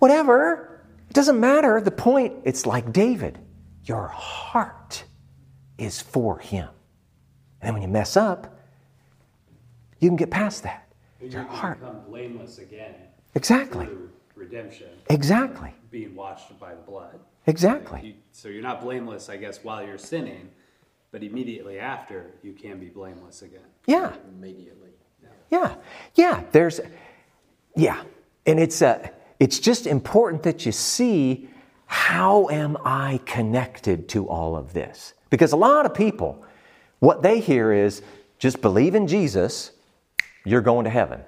whatever. 0.00 0.82
It 1.08 1.14
doesn't 1.14 1.40
matter. 1.40 1.80
The 1.80 1.90
point, 1.90 2.34
it's 2.44 2.66
like 2.66 2.92
David. 2.92 3.38
Your 3.84 4.08
heart 4.08 5.04
is 5.78 5.98
for 6.02 6.38
him. 6.40 6.68
And 7.62 7.68
then 7.68 7.72
when 7.72 7.80
you 7.80 7.88
mess 7.88 8.18
up, 8.18 8.58
you 9.98 10.10
can 10.10 10.16
get 10.16 10.30
past 10.30 10.64
that. 10.64 10.86
You 11.22 11.28
Your 11.30 11.44
can 11.44 11.54
heart. 11.54 11.80
become 11.80 12.00
blameless 12.06 12.58
again 12.58 12.92
Exactly. 13.34 13.88
redemption, 14.34 14.88
uh, 14.90 15.14
Exactly. 15.14 15.72
being 15.90 16.14
washed 16.14 16.60
by 16.60 16.74
the 16.74 16.82
blood. 16.82 17.18
Exactly. 17.46 18.00
You- 18.08 18.14
So 18.32 18.50
you're 18.50 18.62
not 18.62 18.82
blameless, 18.82 19.30
I 19.30 19.38
guess, 19.38 19.64
while 19.64 19.82
you're 19.86 19.96
sinning, 19.96 20.50
but 21.12 21.22
immediately 21.22 21.78
after, 21.78 22.26
you 22.42 22.52
can 22.52 22.78
be 22.78 22.90
blameless 22.90 23.40
again. 23.40 23.64
Yeah. 23.86 24.12
immediately. 24.36 24.87
Yeah, 25.50 25.74
yeah. 26.14 26.44
There's, 26.52 26.80
yeah, 27.74 28.02
and 28.46 28.58
it's 28.60 28.82
uh, 28.82 29.08
it's 29.40 29.58
just 29.58 29.86
important 29.86 30.42
that 30.42 30.66
you 30.66 30.72
see 30.72 31.48
how 31.86 32.48
am 32.50 32.76
I 32.84 33.20
connected 33.24 34.08
to 34.10 34.28
all 34.28 34.56
of 34.56 34.72
this 34.72 35.14
because 35.30 35.52
a 35.52 35.56
lot 35.56 35.86
of 35.86 35.94
people, 35.94 36.44
what 36.98 37.22
they 37.22 37.40
hear 37.40 37.72
is 37.72 38.02
just 38.38 38.60
believe 38.60 38.94
in 38.94 39.06
Jesus, 39.06 39.72
you're 40.44 40.60
going 40.60 40.84
to 40.84 40.90
heaven. 40.90 41.20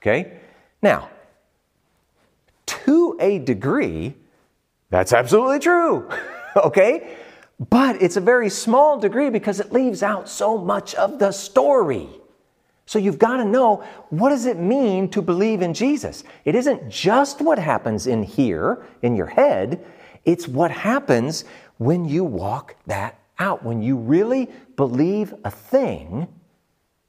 Okay, 0.00 0.38
now 0.82 1.08
to 2.66 3.16
a 3.20 3.38
degree, 3.38 4.14
that's 4.90 5.12
absolutely 5.12 5.58
true. 5.58 6.08
okay, 6.56 7.16
but 7.70 8.00
it's 8.02 8.16
a 8.16 8.20
very 8.20 8.48
small 8.48 8.98
degree 8.98 9.30
because 9.30 9.60
it 9.60 9.72
leaves 9.72 10.02
out 10.02 10.28
so 10.28 10.58
much 10.58 10.94
of 10.94 11.18
the 11.18 11.32
story. 11.32 12.08
So 12.86 12.98
you've 12.98 13.18
got 13.18 13.36
to 13.38 13.44
know 13.44 13.84
what 14.10 14.30
does 14.30 14.46
it 14.46 14.58
mean 14.58 15.08
to 15.10 15.22
believe 15.22 15.62
in 15.62 15.72
Jesus? 15.72 16.24
It 16.44 16.54
isn't 16.54 16.90
just 16.90 17.40
what 17.40 17.58
happens 17.58 18.06
in 18.06 18.22
here 18.22 18.84
in 19.02 19.16
your 19.16 19.26
head, 19.26 19.84
it's 20.24 20.46
what 20.46 20.70
happens 20.70 21.44
when 21.78 22.04
you 22.04 22.24
walk 22.24 22.76
that 22.86 23.18
out. 23.38 23.64
When 23.64 23.82
you 23.82 23.96
really 23.96 24.48
believe 24.76 25.34
a 25.44 25.50
thing, 25.50 26.28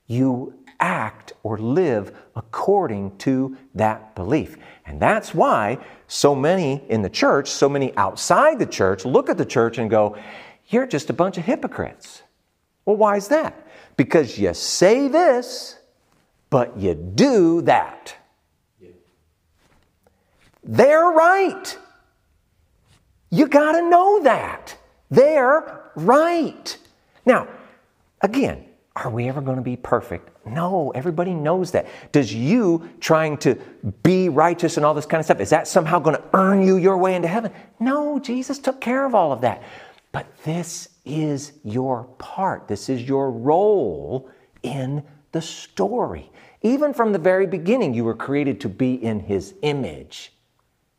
you 0.07 0.53
act 0.79 1.33
or 1.43 1.57
live 1.57 2.15
according 2.36 3.17
to 3.17 3.55
that 3.75 4.15
belief. 4.15 4.57
And 4.86 4.99
that's 4.99 5.33
why 5.33 5.77
so 6.07 6.36
many 6.36 6.83
in 6.89 7.01
the 7.01 7.09
church, 7.09 7.49
so 7.49 7.69
many 7.69 7.95
outside 7.95 8.59
the 8.59 8.65
church, 8.65 9.05
look 9.05 9.29
at 9.29 9.38
the 9.38 9.45
church 9.45 9.77
and 9.77 9.89
go, 9.89 10.17
You're 10.67 10.88
just 10.88 11.09
a 11.09 11.13
bunch 11.13 11.38
of 11.38 11.45
hypocrites. 11.45 12.23
Well, 12.86 12.97
why 12.97 13.17
is 13.17 13.29
that? 13.29 13.62
Because 13.97 14.38
you 14.38 14.53
say 14.53 15.08
this, 15.08 15.77
but 16.49 16.77
you 16.77 16.93
do 16.93 17.62
that. 17.63 18.15
They're 20.63 21.10
right. 21.10 21.77
You 23.29 23.47
got 23.47 23.73
to 23.73 23.89
know 23.89 24.23
that. 24.23 24.77
They're 25.10 25.91
right. 25.95 26.77
Now, 27.25 27.47
again, 28.21 28.65
are 28.95 29.10
we 29.10 29.27
ever 29.27 29.41
going 29.41 29.58
to 29.58 29.63
be 29.63 29.75
perfect? 29.75 30.29
No, 30.45 30.91
everybody 30.91 31.34
knows 31.34 31.71
that. 31.71 31.88
Does 32.12 32.34
you 32.34 32.89
trying 32.99 33.38
to 33.38 33.56
be 34.03 34.29
righteous 34.29 34.77
and 34.77 34.86
all 34.86 34.93
this 34.93 35.06
kind 35.06 35.19
of 35.19 35.25
stuff, 35.25 35.39
is 35.39 35.49
that 35.49 35.67
somehow 35.67 35.99
going 35.99 36.15
to 36.15 36.23
earn 36.34 36.62
you 36.62 36.77
your 36.77 36.97
way 36.97 37.15
into 37.15 37.27
heaven? 37.27 37.51
No, 37.79 38.19
Jesus 38.19 38.60
took 38.60 38.79
care 38.79 39.06
of 39.06 39.15
all 39.15 39.32
of 39.32 39.41
that. 39.41 39.63
But 40.12 40.27
this 40.43 40.89
is 41.05 41.53
your 41.63 42.05
part, 42.17 42.67
this 42.67 42.89
is 42.89 43.03
your 43.03 43.31
role 43.31 44.29
in 44.61 45.03
the 45.31 45.41
story. 45.41 46.31
Even 46.61 46.93
from 46.93 47.11
the 47.11 47.19
very 47.19 47.45
beginning, 47.45 47.93
you 47.93 48.05
were 48.05 48.15
created 48.15 48.61
to 48.61 48.69
be 48.69 48.93
in 48.93 49.19
His 49.19 49.55
image. 49.61 50.32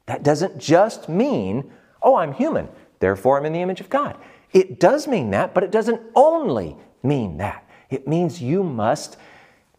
That 0.07 0.23
doesn't 0.23 0.59
just 0.59 1.09
mean, 1.09 1.73
oh, 2.03 2.17
I'm 2.17 2.35
human, 2.35 2.69
therefore 3.01 3.39
I'm 3.39 3.47
in 3.47 3.53
the 3.55 3.63
image 3.63 3.81
of 3.81 3.89
God. 3.89 4.17
It 4.53 4.79
does 4.79 5.09
mean 5.09 5.31
that, 5.31 5.55
but 5.55 5.65
it 5.65 5.71
doesn't 5.71 6.01
only 6.15 6.77
mean 7.03 7.39
that. 7.39 7.69
It 7.91 8.07
means 8.07 8.43
you 8.43 8.63
must 8.63 9.17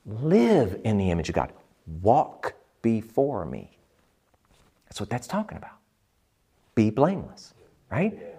live 0.06 0.82
in 0.84 0.98
the 0.98 1.12
image 1.12 1.30
of 1.30 1.36
God, 1.36 1.54
walk 2.02 2.56
before 2.82 3.46
me. 3.46 3.78
That's 4.86 5.00
what 5.00 5.10
that's 5.10 5.28
talking 5.28 5.58
about. 5.58 5.78
Be 6.74 6.90
blameless, 6.90 7.54
right? 7.92 8.35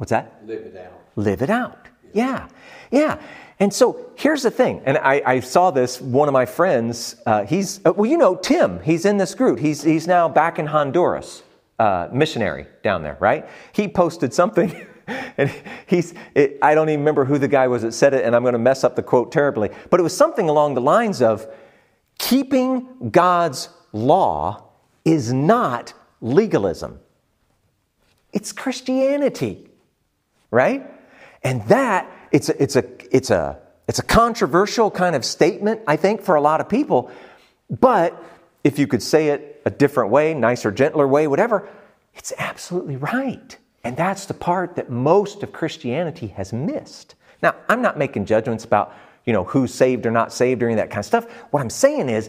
What's 0.00 0.08
that? 0.12 0.40
Live 0.46 0.62
it 0.62 0.76
out. 0.78 0.92
live 1.14 1.42
it 1.42 1.50
out. 1.50 1.86
Yeah, 2.14 2.48
yeah. 2.90 3.20
And 3.58 3.70
so 3.70 4.12
here's 4.16 4.42
the 4.42 4.50
thing, 4.50 4.80
and 4.86 4.96
I, 4.96 5.20
I 5.26 5.40
saw 5.40 5.70
this. 5.70 6.00
One 6.00 6.26
of 6.26 6.32
my 6.32 6.46
friends, 6.46 7.16
uh, 7.26 7.44
he's 7.44 7.84
uh, 7.84 7.92
well, 7.94 8.10
you 8.10 8.16
know, 8.16 8.34
Tim. 8.34 8.82
He's 8.82 9.04
in 9.04 9.18
this 9.18 9.34
group. 9.34 9.58
He's 9.58 9.82
he's 9.82 10.06
now 10.06 10.26
back 10.26 10.58
in 10.58 10.64
Honduras, 10.64 11.42
uh, 11.78 12.08
missionary 12.10 12.66
down 12.82 13.02
there, 13.02 13.18
right? 13.20 13.46
He 13.72 13.88
posted 13.88 14.32
something. 14.32 14.74
and 15.36 15.52
he's, 15.86 16.14
it, 16.34 16.56
I 16.62 16.74
don't 16.74 16.88
even 16.88 17.00
remember 17.00 17.26
who 17.26 17.36
the 17.36 17.48
guy 17.48 17.68
was 17.68 17.82
that 17.82 17.92
said 17.92 18.14
it, 18.14 18.24
and 18.24 18.34
I'm 18.34 18.40
going 18.40 18.54
to 18.54 18.58
mess 18.58 18.84
up 18.84 18.96
the 18.96 19.02
quote 19.02 19.30
terribly, 19.30 19.68
but 19.90 20.00
it 20.00 20.02
was 20.02 20.16
something 20.16 20.48
along 20.48 20.72
the 20.72 20.80
lines 20.80 21.20
of 21.20 21.46
keeping 22.18 23.10
God's 23.10 23.68
law 23.92 24.70
is 25.04 25.30
not 25.30 25.92
legalism, 26.22 27.00
it's 28.32 28.52
Christianity, 28.52 29.69
right? 30.50 30.88
And 31.42 31.62
that, 31.68 32.10
it's 32.32 32.48
a, 32.48 32.62
it's 32.62 32.76
a, 32.76 32.84
it's 33.10 33.30
a, 33.30 33.58
it's 33.88 33.98
a 33.98 34.04
controversial 34.04 34.90
kind 34.90 35.16
of 35.16 35.24
statement, 35.24 35.80
I 35.86 35.96
think, 35.96 36.22
for 36.22 36.34
a 36.34 36.40
lot 36.40 36.60
of 36.60 36.68
people. 36.68 37.10
But 37.68 38.22
if 38.62 38.78
you 38.78 38.86
could 38.86 39.02
say 39.02 39.28
it 39.28 39.62
a 39.64 39.70
different 39.70 40.10
way, 40.10 40.34
nicer, 40.34 40.70
gentler 40.70 41.08
way, 41.08 41.26
whatever, 41.26 41.68
it's 42.14 42.32
absolutely 42.38 42.96
right. 42.96 43.56
And 43.82 43.96
that's 43.96 44.26
the 44.26 44.34
part 44.34 44.76
that 44.76 44.90
most 44.90 45.42
of 45.42 45.52
Christianity 45.52 46.28
has 46.28 46.52
missed. 46.52 47.14
Now, 47.42 47.54
I'm 47.68 47.80
not 47.80 47.96
making 47.96 48.26
judgments 48.26 48.64
about, 48.64 48.94
you 49.24 49.32
know, 49.32 49.44
who's 49.44 49.72
saved 49.72 50.04
or 50.06 50.10
not 50.10 50.32
saved 50.32 50.62
or 50.62 50.66
any 50.66 50.74
of 50.74 50.78
that 50.78 50.90
kind 50.90 50.98
of 50.98 51.06
stuff. 51.06 51.30
What 51.50 51.60
I'm 51.60 51.70
saying 51.70 52.08
is, 52.08 52.28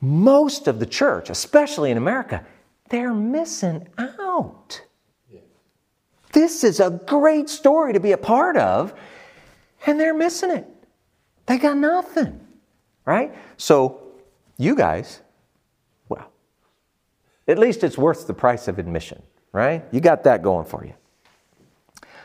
most 0.00 0.68
of 0.68 0.78
the 0.78 0.86
church, 0.86 1.30
especially 1.30 1.90
in 1.90 1.96
America, 1.96 2.44
they're 2.90 3.14
missing 3.14 3.88
out. 3.98 4.82
This 6.32 6.64
is 6.64 6.80
a 6.80 6.90
great 7.06 7.48
story 7.48 7.92
to 7.92 8.00
be 8.00 8.12
a 8.12 8.18
part 8.18 8.56
of, 8.56 8.94
and 9.86 9.98
they're 9.98 10.14
missing 10.14 10.50
it. 10.50 10.66
They 11.46 11.58
got 11.58 11.76
nothing, 11.76 12.40
right? 13.06 13.34
So, 13.56 14.02
you 14.58 14.74
guys, 14.74 15.22
well, 16.08 16.30
at 17.46 17.58
least 17.58 17.82
it's 17.84 17.96
worth 17.96 18.26
the 18.26 18.34
price 18.34 18.68
of 18.68 18.78
admission, 18.78 19.22
right? 19.52 19.84
You 19.90 20.00
got 20.00 20.24
that 20.24 20.42
going 20.42 20.66
for 20.66 20.84
you. 20.84 20.92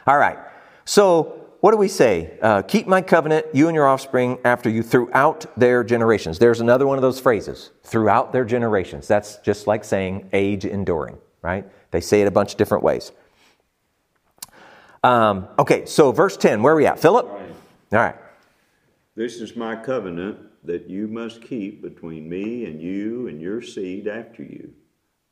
All 0.06 0.18
right. 0.18 0.38
So, 0.84 1.39
what 1.62 1.72
do 1.72 1.78
we 1.78 1.88
say? 1.88 2.38
Uh, 2.41 2.62
keep 2.62 2.88
my 2.88 3.01
covenant, 3.01 3.45
you 3.54 3.70
and 3.70 3.76
your 3.76 3.88
offspring 3.88 4.38
after 4.43 4.70
you, 4.70 4.84
throughout 4.84 5.45
their 5.58 5.82
generations. 5.86 6.38
There's 6.38 6.60
another 6.60 6.86
one 6.86 6.97
of 6.97 7.01
those 7.01 7.22
phrases, 7.22 7.72
throughout 7.84 8.34
their 8.34 8.43
generations. 8.43 9.08
That's 9.08 9.38
just 9.38 9.66
like 9.66 9.86
saying 9.86 10.30
age 10.34 10.66
enduring, 10.66 11.18
right? 11.41 11.66
They 11.91 12.01
say 12.01 12.22
it 12.22 12.28
a 12.28 12.32
bunch 12.32 12.51
of 12.51 12.58
different 12.58 12.84
ways. 12.84 13.14
Um, 15.04 15.47
okay, 15.60 15.86
so 15.86 16.12
verse 16.12 16.38
10, 16.38 16.64
where 16.64 16.74
are 16.74 16.78
we 16.78 16.86
at? 16.86 16.99
Philip? 16.99 17.26
All 17.26 17.39
right. 17.91 18.16
This 19.16 19.41
is 19.41 19.56
my 19.56 19.76
covenant 19.76 20.39
that 20.64 20.89
you 20.89 21.08
must 21.08 21.41
keep 21.41 21.82
between 21.82 22.30
me 22.30 22.66
and 22.66 22.82
you 22.82 23.28
and 23.28 23.41
your 23.41 23.62
seed 23.62 24.08
after 24.08 24.43
you. 24.43 24.74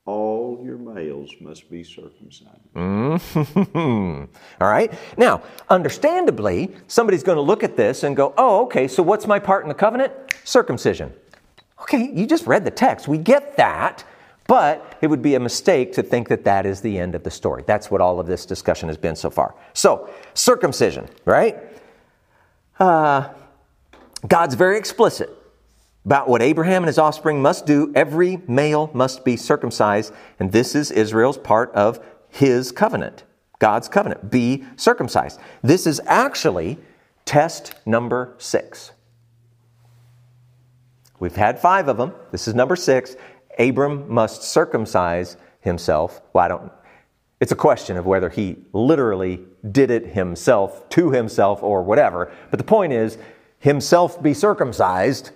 All 0.06 0.60
your 0.64 0.78
males 0.78 1.32
must 1.40 1.70
be 1.70 1.84
circumcised. 1.84 2.74
Mm-hmm. 2.76 4.36
All 4.62 4.70
right. 4.70 4.92
Now, 5.18 5.42
understandably, 5.70 6.72
somebody's 6.88 7.24
going 7.24 7.38
to 7.38 7.42
look 7.42 7.64
at 7.64 7.78
this 7.78 8.04
and 8.04 8.16
go, 8.16 8.34
oh, 8.38 8.64
okay, 8.66 8.88
so 8.88 9.04
what's 9.04 9.26
my 9.26 9.40
part 9.40 9.64
in 9.64 9.70
the 9.70 9.76
covenant? 9.76 10.12
Circumcision. 10.44 11.14
Okay, 11.82 12.12
you 12.14 12.26
just 12.26 12.46
read 12.46 12.66
the 12.66 12.72
text. 12.72 13.08
We 13.08 13.20
get 13.20 13.56
that. 13.58 14.04
But 14.52 14.98
it 15.00 15.08
would 15.08 15.22
be 15.22 15.36
a 15.36 15.40
mistake 15.40 15.94
to 15.94 16.04
think 16.04 16.28
that 16.28 16.44
that 16.44 16.66
is 16.66 16.82
the 16.82 17.00
end 17.00 17.16
of 17.16 17.24
the 17.24 17.32
story. 17.32 17.64
That's 17.66 17.90
what 17.90 18.02
all 18.02 18.20
of 18.20 18.28
this 18.28 18.46
discussion 18.46 18.90
has 18.90 18.98
been 18.98 19.16
so 19.16 19.30
far. 19.30 19.56
So, 19.74 20.10
circumcision, 20.34 21.08
right? 21.24 21.58
Uh, 22.78 23.30
God's 24.28 24.56
very 24.56 24.78
explicit 24.78 25.30
about 26.04 26.28
what 26.28 26.42
Abraham 26.42 26.84
and 26.84 26.88
his 26.88 26.98
offspring 26.98 27.42
must 27.42 27.66
do. 27.66 27.94
Every 27.96 28.42
male 28.46 28.92
must 28.94 29.24
be 29.24 29.38
circumcised, 29.38 30.14
and 30.38 30.52
this 30.52 30.76
is 30.76 30.92
Israel's 30.92 31.38
part 31.38 31.72
of 31.72 32.04
his 32.28 32.74
covenant, 32.74 33.24
God's 33.60 33.88
covenant. 33.88 34.32
Be 34.32 34.66
circumcised. 34.76 35.40
This 35.62 35.88
is 35.88 36.02
actually 36.08 36.78
test 37.24 37.74
number 37.86 38.36
six. 38.38 38.92
We've 41.22 41.36
had 41.36 41.60
five 41.60 41.88
of 41.88 41.98
them. 41.98 42.14
This 42.32 42.48
is 42.48 42.56
number 42.56 42.76
six. 42.76 43.16
Abram 43.60 44.12
must 44.12 44.44
circumcise 44.44 45.38
himself. 45.60 46.22
Well, 46.34 46.46
I 46.46 46.48
don't, 46.48 46.72
it's 47.40 47.52
a 47.52 47.56
question 47.56 47.98
of 47.98 48.06
whether 48.06 48.30
he 48.30 48.58
literally 48.74 49.42
did 49.72 49.92
it 49.92 50.08
himself 50.08 50.88
to 50.90 51.12
himself 51.12 51.64
or 51.64 51.84
whatever. 51.84 52.32
But 52.50 52.58
the 52.58 52.64
point 52.64 52.94
is, 52.94 53.18
himself 53.60 54.22
be 54.22 54.34
circumcised 54.34 55.32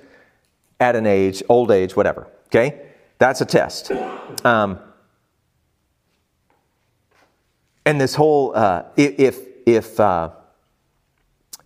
at 0.80 0.96
an 0.96 1.06
age, 1.06 1.44
old 1.50 1.72
age, 1.72 1.96
whatever. 1.96 2.28
Okay? 2.48 2.82
That's 3.18 3.42
a 3.42 3.46
test. 3.46 3.92
Um, 4.44 4.80
and 7.86 8.02
this 8.02 8.16
whole, 8.16 8.56
uh, 8.56 8.84
if, 8.98 9.40
if 9.66 10.00
uh, 10.00 10.32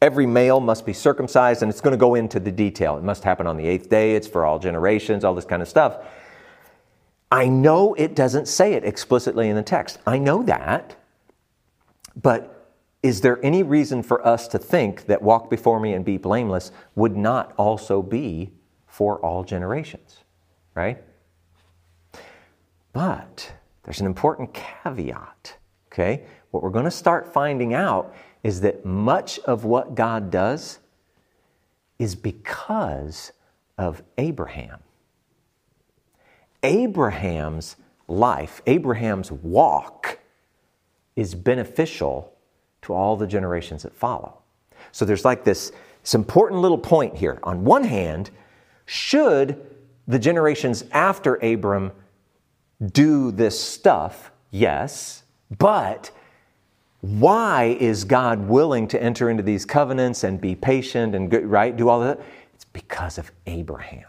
every 0.02 0.26
male 0.26 0.60
must 0.60 0.86
be 0.86 0.94
circumcised, 0.94 1.62
and 1.62 1.70
it's 1.70 1.82
going 1.82 1.92
to 1.92 1.98
go 1.98 2.16
into 2.16 2.40
the 2.40 2.52
detail. 2.52 2.98
It 2.98 3.04
must 3.04 3.24
happen 3.24 3.48
on 3.48 3.58
the 3.58 3.66
eighth 3.66 3.90
day, 3.90 4.16
it's 4.16 4.28
for 4.28 4.46
all 4.46 4.60
generations, 4.60 5.24
all 5.24 5.34
this 5.34 5.46
kind 5.46 5.62
of 5.62 5.68
stuff. 5.68 5.98
I 7.32 7.48
know 7.48 7.94
it 7.94 8.16
doesn't 8.16 8.48
say 8.48 8.74
it 8.74 8.84
explicitly 8.84 9.50
in 9.50 9.56
the 9.56 9.64
text. 9.64 10.00
I 10.08 10.18
know 10.18 10.42
that. 10.44 10.96
But 12.20 12.74
is 13.02 13.22
there 13.22 13.44
any 13.46 13.64
reason 13.64 14.04
for 14.04 14.26
us 14.26 14.48
to 14.50 14.60
think 14.60 15.06
that 15.06 15.22
walk 15.22 15.50
before 15.50 15.80
me 15.80 15.94
and 15.94 16.04
be 16.04 16.18
blameless 16.18 16.72
would 16.96 17.16
not 17.16 17.54
also 17.58 18.02
be 18.02 18.52
for 18.88 19.24
all 19.24 19.44
generations? 19.44 20.18
Right? 20.76 21.02
But 22.94 23.54
there's 23.84 24.02
an 24.02 24.08
important 24.08 24.54
caveat. 24.54 25.56
Okay? 25.92 26.26
What 26.52 26.64
we're 26.64 26.72
going 26.72 26.86
to 26.86 26.92
start 26.92 27.32
finding 27.32 27.74
out 27.74 28.14
is 28.44 28.62
that 28.62 28.86
much 28.86 29.40
of 29.40 29.66
what 29.66 29.96
God 29.96 30.32
does 30.32 30.80
is 32.00 32.16
because 32.16 33.32
of 33.78 34.02
Abraham. 34.18 34.80
Abraham's 36.64 37.76
life, 38.08 38.62
Abraham's 38.68 39.32
walk, 39.32 40.20
is 41.16 41.36
beneficial 41.36 42.34
to 42.82 42.94
all 42.94 43.16
the 43.16 43.28
generations 43.28 43.84
that 43.84 43.94
follow. 43.94 44.40
So 44.92 45.06
there's 45.06 45.26
like 45.26 45.44
this, 45.44 45.72
this 46.02 46.16
important 46.16 46.62
little 46.62 46.78
point 46.78 47.16
here. 47.16 47.40
On 47.44 47.64
one 47.64 47.84
hand, 47.84 48.30
should 48.86 49.66
the 50.08 50.20
generations 50.20 50.84
after 50.92 51.36
Abram 51.36 51.92
do 52.92 53.32
this 53.32 53.60
stuff? 53.60 54.32
Yes. 54.52 55.24
But 55.58 56.12
why 57.02 57.78
is 57.80 58.04
God 58.04 58.48
willing 58.48 58.88
to 58.90 59.02
enter 59.02 59.30
into 59.30 59.44
these 59.44 59.66
covenants 59.66 60.24
and 60.24 60.40
be 60.42 60.56
patient 60.56 61.16
and 61.16 61.32
right 61.50 61.76
do 61.76 61.90
all 61.90 62.00
that? 62.02 62.20
It's 62.54 62.66
because 62.66 63.18
of 63.18 63.32
Abraham. 63.46 64.06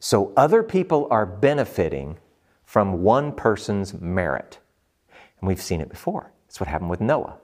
So 0.00 0.32
other 0.36 0.62
people 0.62 1.06
are 1.10 1.26
benefiting 1.26 2.18
from 2.64 3.02
one 3.02 3.32
person's 3.32 3.94
merit. 3.94 4.58
And 5.40 5.46
we've 5.46 5.60
seen 5.60 5.80
it 5.80 5.88
before. 5.88 6.32
That's 6.46 6.58
what 6.58 6.68
happened 6.68 6.90
with 6.90 7.00
Noah. 7.00 7.36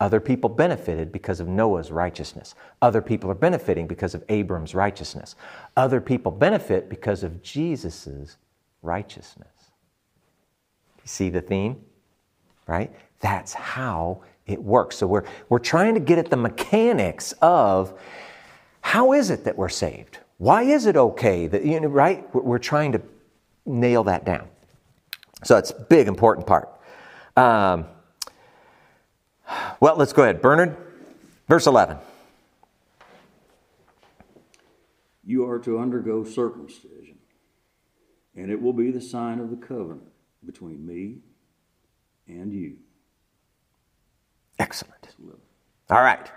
Other 0.00 0.18
people 0.18 0.50
benefited 0.50 1.12
because 1.12 1.38
of 1.38 1.46
Noah's 1.46 1.92
righteousness. 1.92 2.56
Other 2.82 3.00
people 3.00 3.30
are 3.30 3.36
benefiting 3.36 3.86
because 3.86 4.14
of 4.16 4.24
Abram's 4.28 4.74
righteousness. 4.74 5.36
Other 5.76 6.00
people 6.00 6.32
benefit 6.32 6.88
because 6.88 7.22
of 7.22 7.40
Jesus' 7.40 8.36
righteousness. 8.82 9.70
You 10.96 11.06
see 11.06 11.30
the 11.30 11.40
theme? 11.40 11.76
Right? 12.66 12.92
That's 13.20 13.54
how 13.54 14.22
it 14.46 14.60
works. 14.60 14.96
So 14.96 15.06
we're, 15.06 15.24
we're 15.48 15.60
trying 15.60 15.94
to 15.94 16.00
get 16.00 16.18
at 16.18 16.30
the 16.30 16.36
mechanics 16.36 17.32
of 17.40 17.96
how 18.80 19.12
is 19.12 19.30
it 19.30 19.44
that 19.44 19.56
we're 19.56 19.68
saved? 19.68 20.18
Why 20.42 20.62
is 20.62 20.86
it 20.86 20.96
okay 20.96 21.46
that, 21.46 21.64
you 21.64 21.78
know, 21.78 21.86
right? 21.86 22.26
We're 22.34 22.58
trying 22.58 22.90
to 22.92 23.02
nail 23.64 24.02
that 24.02 24.24
down. 24.24 24.48
So 25.44 25.56
it's 25.56 25.70
a 25.70 25.80
big, 25.80 26.08
important 26.08 26.48
part. 26.48 26.68
Um, 27.36 27.86
well, 29.78 29.94
let's 29.96 30.12
go 30.12 30.24
ahead. 30.24 30.42
Bernard, 30.42 30.76
verse 31.46 31.68
11. 31.68 31.96
You 35.22 35.48
are 35.48 35.60
to 35.60 35.78
undergo 35.78 36.24
circumcision, 36.24 37.18
and 38.34 38.50
it 38.50 38.60
will 38.60 38.72
be 38.72 38.90
the 38.90 39.00
sign 39.00 39.38
of 39.38 39.48
the 39.48 39.56
covenant 39.56 40.10
between 40.44 40.84
me 40.84 41.18
and 42.26 42.52
you. 42.52 42.78
Excellent. 44.58 45.14
All 45.88 46.02
right. 46.02 46.28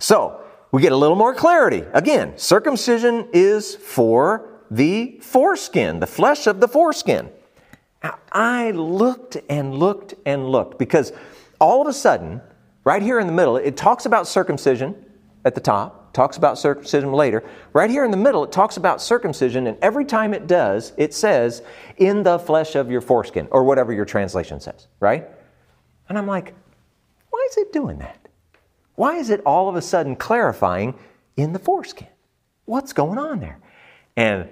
So, 0.00 0.42
we 0.74 0.82
get 0.82 0.90
a 0.90 0.96
little 0.96 1.14
more 1.14 1.32
clarity. 1.32 1.84
Again, 1.92 2.36
circumcision 2.36 3.28
is 3.32 3.76
for 3.76 4.58
the 4.72 5.20
foreskin, 5.22 6.00
the 6.00 6.06
flesh 6.08 6.48
of 6.48 6.58
the 6.58 6.66
foreskin. 6.66 7.30
I 8.32 8.72
looked 8.72 9.36
and 9.48 9.76
looked 9.76 10.14
and 10.26 10.48
looked 10.48 10.80
because 10.80 11.12
all 11.60 11.80
of 11.80 11.86
a 11.86 11.92
sudden, 11.92 12.40
right 12.82 13.00
here 13.00 13.20
in 13.20 13.28
the 13.28 13.32
middle, 13.32 13.56
it 13.56 13.76
talks 13.76 14.04
about 14.04 14.26
circumcision 14.26 14.96
at 15.44 15.54
the 15.54 15.60
top, 15.60 16.12
talks 16.12 16.38
about 16.38 16.58
circumcision 16.58 17.12
later. 17.12 17.44
Right 17.72 17.88
here 17.88 18.04
in 18.04 18.10
the 18.10 18.16
middle, 18.16 18.42
it 18.42 18.50
talks 18.50 18.76
about 18.76 19.00
circumcision, 19.00 19.68
and 19.68 19.78
every 19.80 20.04
time 20.04 20.34
it 20.34 20.48
does, 20.48 20.92
it 20.96 21.14
says, 21.14 21.62
in 21.98 22.24
the 22.24 22.36
flesh 22.36 22.74
of 22.74 22.90
your 22.90 23.00
foreskin, 23.00 23.46
or 23.52 23.62
whatever 23.62 23.92
your 23.92 24.04
translation 24.04 24.58
says, 24.58 24.88
right? 24.98 25.28
And 26.08 26.18
I'm 26.18 26.26
like, 26.26 26.52
why 27.30 27.46
is 27.48 27.58
it 27.58 27.72
doing 27.72 27.98
that? 27.98 28.23
Why 28.96 29.16
is 29.16 29.30
it 29.30 29.40
all 29.44 29.68
of 29.68 29.76
a 29.76 29.82
sudden 29.82 30.16
clarifying 30.16 30.94
in 31.36 31.52
the 31.52 31.58
foreskin? 31.58 32.08
What's 32.64 32.92
going 32.92 33.18
on 33.18 33.40
there? 33.40 33.58
And 34.16 34.48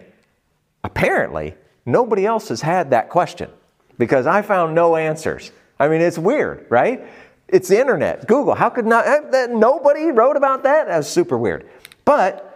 apparently, 0.82 1.54
nobody 1.86 2.26
else 2.26 2.48
has 2.48 2.60
had 2.60 2.90
that 2.90 3.08
question 3.08 3.50
because 3.98 4.26
I 4.26 4.42
found 4.42 4.74
no 4.74 4.96
answers. 4.96 5.52
I 5.78 5.88
mean, 5.88 6.00
it's 6.00 6.18
weird, 6.18 6.66
right? 6.68 7.04
It's 7.48 7.68
the 7.68 7.80
internet, 7.80 8.26
Google. 8.26 8.54
How 8.54 8.70
could 8.70 8.86
not, 8.86 9.06
eh, 9.06 9.46
nobody 9.50 10.06
wrote 10.06 10.36
about 10.36 10.62
that? 10.64 10.88
That's 10.88 11.08
super 11.08 11.36
weird. 11.36 11.68
But 12.04 12.48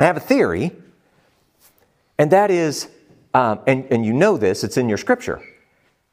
I 0.00 0.04
have 0.04 0.16
a 0.16 0.20
theory, 0.20 0.72
and 2.18 2.30
that 2.30 2.50
is, 2.50 2.88
um, 3.34 3.60
and, 3.66 3.84
and 3.90 4.06
you 4.06 4.12
know 4.12 4.36
this, 4.36 4.64
it's 4.64 4.76
in 4.76 4.88
your 4.88 4.98
scripture. 4.98 5.42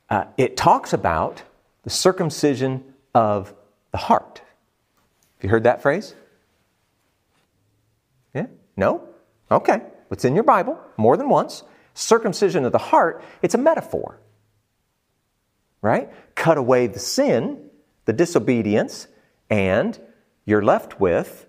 Uh, 0.10 0.26
it 0.38 0.58
talks 0.58 0.92
about 0.92 1.44
the 1.84 1.90
circumcision 1.90 2.84
of 3.14 3.54
the 3.92 3.98
heart. 3.98 4.42
Have 5.40 5.44
you 5.46 5.50
heard 5.50 5.64
that 5.64 5.82
phrase? 5.82 6.16
Yeah? 8.34 8.48
No? 8.76 9.08
Okay. 9.50 9.82
It's 10.12 10.26
in 10.26 10.36
your 10.36 10.44
Bible 10.44 10.78
more 10.98 11.16
than 11.16 11.30
once. 11.30 11.64
Circumcision 11.94 12.66
of 12.66 12.72
the 12.74 12.78
heart, 12.78 13.24
it's 13.42 13.56
a 13.56 13.58
metaphor. 13.58 14.20
Right? 15.82 16.10
Cut 16.36 16.58
away 16.58 16.88
the 16.88 17.00
sin, 17.00 17.70
the 18.04 18.12
disobedience, 18.12 19.08
and 19.50 19.98
you're 20.46 20.62
left 20.62 21.00
with 21.00 21.46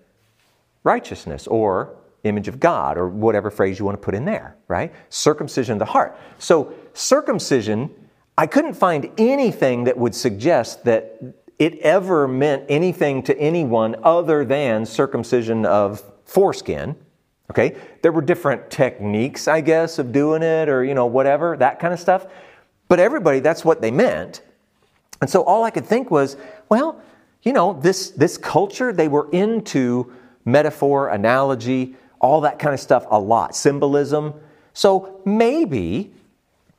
righteousness 0.83 1.47
or 1.47 1.97
image 2.23 2.47
of 2.47 2.59
God 2.59 2.97
or 2.97 3.09
whatever 3.09 3.51
phrase 3.51 3.77
you 3.77 3.85
want 3.85 3.99
to 3.99 4.03
put 4.03 4.15
in 4.15 4.25
there, 4.25 4.55
right? 4.67 4.93
Circumcision 5.09 5.73
of 5.73 5.79
the 5.79 5.85
heart. 5.85 6.17
So, 6.37 6.73
circumcision, 6.93 7.89
I 8.37 8.47
couldn't 8.47 8.75
find 8.75 9.11
anything 9.17 9.85
that 9.85 9.97
would 9.97 10.15
suggest 10.15 10.85
that 10.85 11.19
it 11.61 11.77
ever 11.81 12.27
meant 12.27 12.63
anything 12.69 13.21
to 13.21 13.37
anyone 13.37 13.95
other 14.01 14.43
than 14.43 14.83
circumcision 14.83 15.63
of 15.63 16.01
foreskin. 16.25 16.95
Okay? 17.51 17.77
There 18.01 18.11
were 18.11 18.23
different 18.23 18.71
techniques, 18.71 19.47
I 19.47 19.61
guess, 19.61 19.99
of 19.99 20.11
doing 20.11 20.41
it 20.41 20.69
or, 20.69 20.83
you 20.83 20.95
know, 20.95 21.05
whatever, 21.05 21.55
that 21.57 21.79
kind 21.79 21.93
of 21.93 21.99
stuff. 21.99 22.25
But 22.87 22.99
everybody, 22.99 23.41
that's 23.41 23.63
what 23.63 23.79
they 23.79 23.91
meant. 23.91 24.41
And 25.21 25.29
so 25.29 25.43
all 25.43 25.63
I 25.63 25.69
could 25.69 25.85
think 25.85 26.09
was, 26.09 26.35
well, 26.69 26.99
you 27.43 27.53
know, 27.53 27.73
this, 27.73 28.09
this 28.09 28.39
culture, 28.39 28.91
they 28.91 29.07
were 29.07 29.29
into 29.31 30.11
metaphor, 30.45 31.09
analogy, 31.09 31.95
all 32.19 32.41
that 32.41 32.57
kind 32.57 32.73
of 32.73 32.79
stuff 32.79 33.05
a 33.11 33.19
lot, 33.19 33.55
symbolism. 33.55 34.33
So 34.73 35.21
maybe 35.25 36.11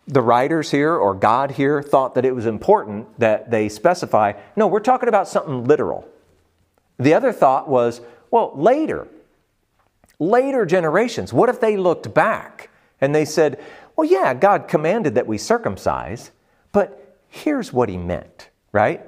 the 0.07 0.23
writers 0.23 0.71
here 0.71 0.95
or 0.95 1.15
God 1.15 1.53
here 1.53 1.83
thought 1.83 2.15
that 2.15 2.25
it 2.25 2.35
was 2.35 2.47
important 2.47 3.19
that 3.19 3.51
they 3.51 3.69
specify 3.69 4.33
no, 4.57 4.67
we're 4.67 4.81
talking 4.81 5.09
about 5.09 5.29
something 5.29 5.65
literal. 5.65 6.09
The 6.99 7.15
other 7.15 7.33
thought 7.33 7.69
was, 7.69 8.01
well, 8.31 8.53
later, 8.55 9.09
later 10.19 10.67
generations, 10.67 11.33
what 11.33 11.49
if 11.49 11.61
they 11.61 11.77
looked 11.77 12.13
back 12.15 12.71
and 13.01 13.15
they 13.15 13.25
said, 13.25 13.63
well, 13.97 14.09
yeah, 14.09 14.35
God 14.35 14.69
commanded 14.69 15.15
that 15.15 15.27
we 15.27 15.39
circumcise, 15.39 16.31
but 16.73 17.19
here's 17.29 17.73
what 17.73 17.89
he 17.89 17.97
meant, 17.97 18.49
right? 18.73 19.07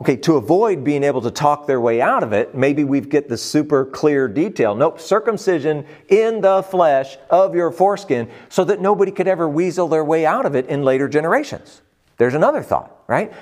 Okay, 0.00 0.16
to 0.18 0.36
avoid 0.36 0.84
being 0.84 1.02
able 1.02 1.20
to 1.22 1.30
talk 1.30 1.66
their 1.66 1.80
way 1.80 2.00
out 2.00 2.22
of 2.22 2.32
it, 2.32 2.54
maybe 2.54 2.84
we've 2.84 3.08
get 3.08 3.28
the 3.28 3.36
super 3.36 3.84
clear 3.84 4.28
detail. 4.28 4.76
Nope, 4.76 5.00
circumcision 5.00 5.84
in 6.08 6.40
the 6.40 6.62
flesh 6.62 7.16
of 7.30 7.56
your 7.56 7.72
foreskin 7.72 8.30
so 8.48 8.62
that 8.64 8.80
nobody 8.80 9.10
could 9.10 9.26
ever 9.26 9.48
weasel 9.48 9.88
their 9.88 10.04
way 10.04 10.24
out 10.24 10.46
of 10.46 10.54
it 10.54 10.66
in 10.66 10.84
later 10.84 11.08
generations. 11.08 11.82
There's 12.16 12.34
another 12.34 12.62
thought, 12.62 13.02
right? 13.08 13.32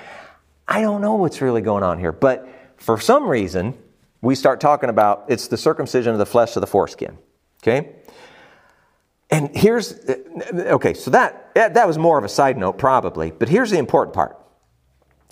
I 0.67 0.81
don't 0.81 1.01
know 1.01 1.13
what's 1.13 1.41
really 1.41 1.61
going 1.61 1.83
on 1.83 1.99
here, 1.99 2.11
but 2.11 2.47
for 2.77 2.99
some 2.99 3.27
reason, 3.27 3.77
we 4.21 4.33
start 4.33 4.59
talking 4.59 4.89
about 4.89 5.25
it's 5.27 5.47
the 5.47 5.57
circumcision 5.57 6.11
of 6.11 6.17
the 6.17 6.25
flesh 6.25 6.55
of 6.55 6.61
the 6.61 6.67
foreskin. 6.67 7.19
Okay? 7.61 7.95
And 9.29 9.55
here's, 9.55 9.95
okay, 10.53 10.93
so 10.95 11.11
that, 11.11 11.53
that 11.53 11.87
was 11.87 11.99
more 11.99 12.17
of 12.17 12.23
a 12.23 12.29
side 12.29 12.57
note, 12.57 12.79
probably, 12.79 13.29
but 13.29 13.47
here's 13.47 13.69
the 13.69 13.77
important 13.77 14.15
part 14.15 14.36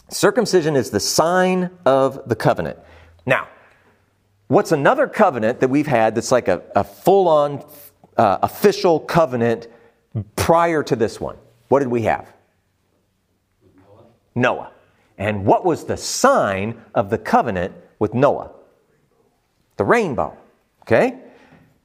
Circumcision 0.09 0.75
is 0.75 0.91
the 0.91 0.99
sign 0.99 1.71
of 1.85 2.27
the 2.29 2.35
covenant. 2.35 2.79
Now, 3.25 3.47
what's 4.47 4.71
another 4.71 5.07
covenant 5.07 5.59
that 5.61 5.69
we've 5.69 5.87
had 5.87 6.15
that's 6.15 6.31
like 6.31 6.47
a, 6.47 6.61
a 6.75 6.83
full 6.83 7.27
on 7.27 7.65
uh, 8.17 8.37
official 8.43 8.99
covenant 8.99 9.67
prior 10.35 10.83
to 10.83 10.95
this 10.95 11.19
one? 11.19 11.37
What 11.69 11.79
did 11.79 11.87
we 11.87 12.03
have? 12.03 12.31
Noah. 13.75 14.03
Noah. 14.35 14.71
And 15.17 15.45
what 15.45 15.65
was 15.65 15.85
the 15.85 15.97
sign 15.97 16.81
of 16.93 17.09
the 17.09 17.17
covenant 17.17 17.73
with 17.97 18.13
Noah? 18.13 18.51
The 19.77 19.85
rainbow. 19.85 20.37
Okay? 20.83 21.19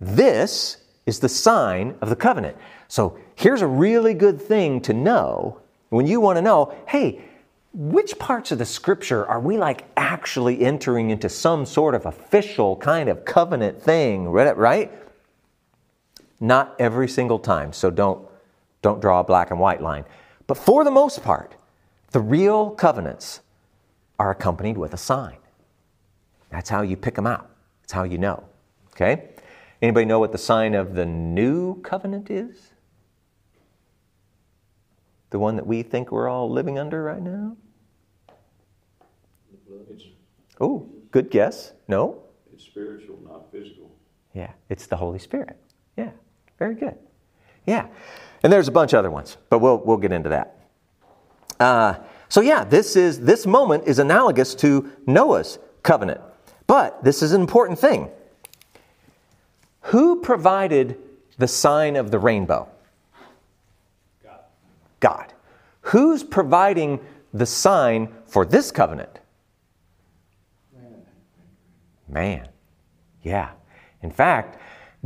This 0.01 0.77
is 1.07 1.21
the 1.21 1.29
sign 1.29 1.97
of 2.01 2.11
the 2.11 2.17
covenant. 2.17 2.57
So 2.89 3.19
here's 3.35 3.63
a 3.63 3.67
really 3.67 4.15
good 4.15 4.41
thing 4.41 4.81
to 4.83 4.93
know 4.93 5.61
when 5.89 6.07
you 6.07 6.21
want 6.21 6.37
to 6.37 6.43
know 6.43 6.75
hey, 6.87 7.25
which 7.73 8.19
parts 8.19 8.51
of 8.51 8.59
the 8.59 8.65
scripture 8.65 9.27
are 9.27 9.41
we 9.41 9.57
like 9.57 9.85
actually 9.97 10.61
entering 10.61 11.11
into 11.11 11.29
some 11.29 11.65
sort 11.65 11.95
of 11.95 12.05
official 12.07 12.77
kind 12.77 13.09
of 13.09 13.25
covenant 13.25 13.81
thing, 13.81 14.29
right? 14.29 14.91
Not 16.41 16.75
every 16.79 17.09
single 17.09 17.39
time, 17.39 17.73
so 17.73 17.91
don't, 17.91 18.27
don't 18.83 19.01
draw 19.01 19.21
a 19.21 19.25
black 19.25 19.51
and 19.51 19.61
white 19.61 19.81
line. 19.81 20.05
But 20.47 20.59
for 20.59 20.83
the 20.83 20.91
most 20.91 21.23
part, 21.23 21.55
the 22.11 22.21
real 22.21 22.71
covenants 22.71 23.41
are 24.19 24.31
accompanied 24.31 24.77
with 24.77 24.93
a 24.93 24.97
sign. 24.97 25.37
That's 26.51 26.69
how 26.69 26.83
you 26.83 26.97
pick 26.97 27.15
them 27.15 27.27
out. 27.27 27.49
That's 27.83 27.93
how 27.93 28.03
you 28.03 28.19
know. 28.19 28.45
Okay? 28.93 29.29
Anybody 29.81 30.07
know 30.07 30.19
what 30.19 30.33
the 30.33 30.39
sign 30.39 30.75
of 30.75 30.95
the 30.95 31.07
new 31.07 31.81
covenant 31.83 32.31
is? 32.31 32.73
The 35.31 35.39
one 35.39 35.57
that 35.57 35.67
we 35.67 35.83
think 35.83 36.11
we're 36.11 36.29
all 36.29 36.51
living 36.51 36.79
under 36.79 37.03
right 37.03 37.23
now? 37.23 37.57
Oh, 40.61 40.87
good 41.11 41.31
guess. 41.31 41.73
No? 41.89 42.23
It's 42.53 42.65
spiritual, 42.65 43.19
not 43.25 43.51
physical. 43.51 43.91
Yeah, 44.35 44.53
it's 44.69 44.87
the 44.87 44.97
Holy 44.97 45.19
Spirit. 45.19 45.57
Yeah, 45.97 46.11
very 46.59 46.75
good. 46.75 46.97
Yeah, 47.67 47.87
and 48.43 48.53
there's 48.53 48.69
a 48.69 48.73
bunch 48.73 48.93
of 48.93 48.99
other 48.99 49.11
ones, 49.11 49.37
but 49.49 49.61
we'll, 49.61 49.79
we'll 49.79 49.97
get 49.97 50.13
into 50.13 50.29
that. 50.31 50.57
Uh, 51.59 51.95
so 52.29 52.41
yeah, 52.41 52.65
this 52.65 52.97
is 52.97 53.21
this 53.21 53.47
moment 53.47 53.85
is 53.87 53.99
analogous 53.99 54.55
to 54.57 54.91
Noah's 55.07 55.59
covenant, 55.83 56.21
but 56.67 57.03
this 57.05 57.23
is 57.23 57.33
an 57.33 57.41
important 57.41 57.79
thing. 57.79 58.09
Who 59.83 60.21
provided 60.21 60.97
the 61.39 61.49
sign 61.49 61.97
of 61.97 62.11
the 62.11 62.19
rainbow? 62.19 62.69
God. 65.01 65.33
Who's 65.83 66.23
providing 66.23 67.01
the 67.33 67.47
sign 67.47 68.09
for 68.27 68.45
this 68.45 68.71
covenant? 68.71 69.19
Man. 72.09 72.49
Yeah. 73.23 73.51
In 74.03 74.11
fact, 74.11 74.59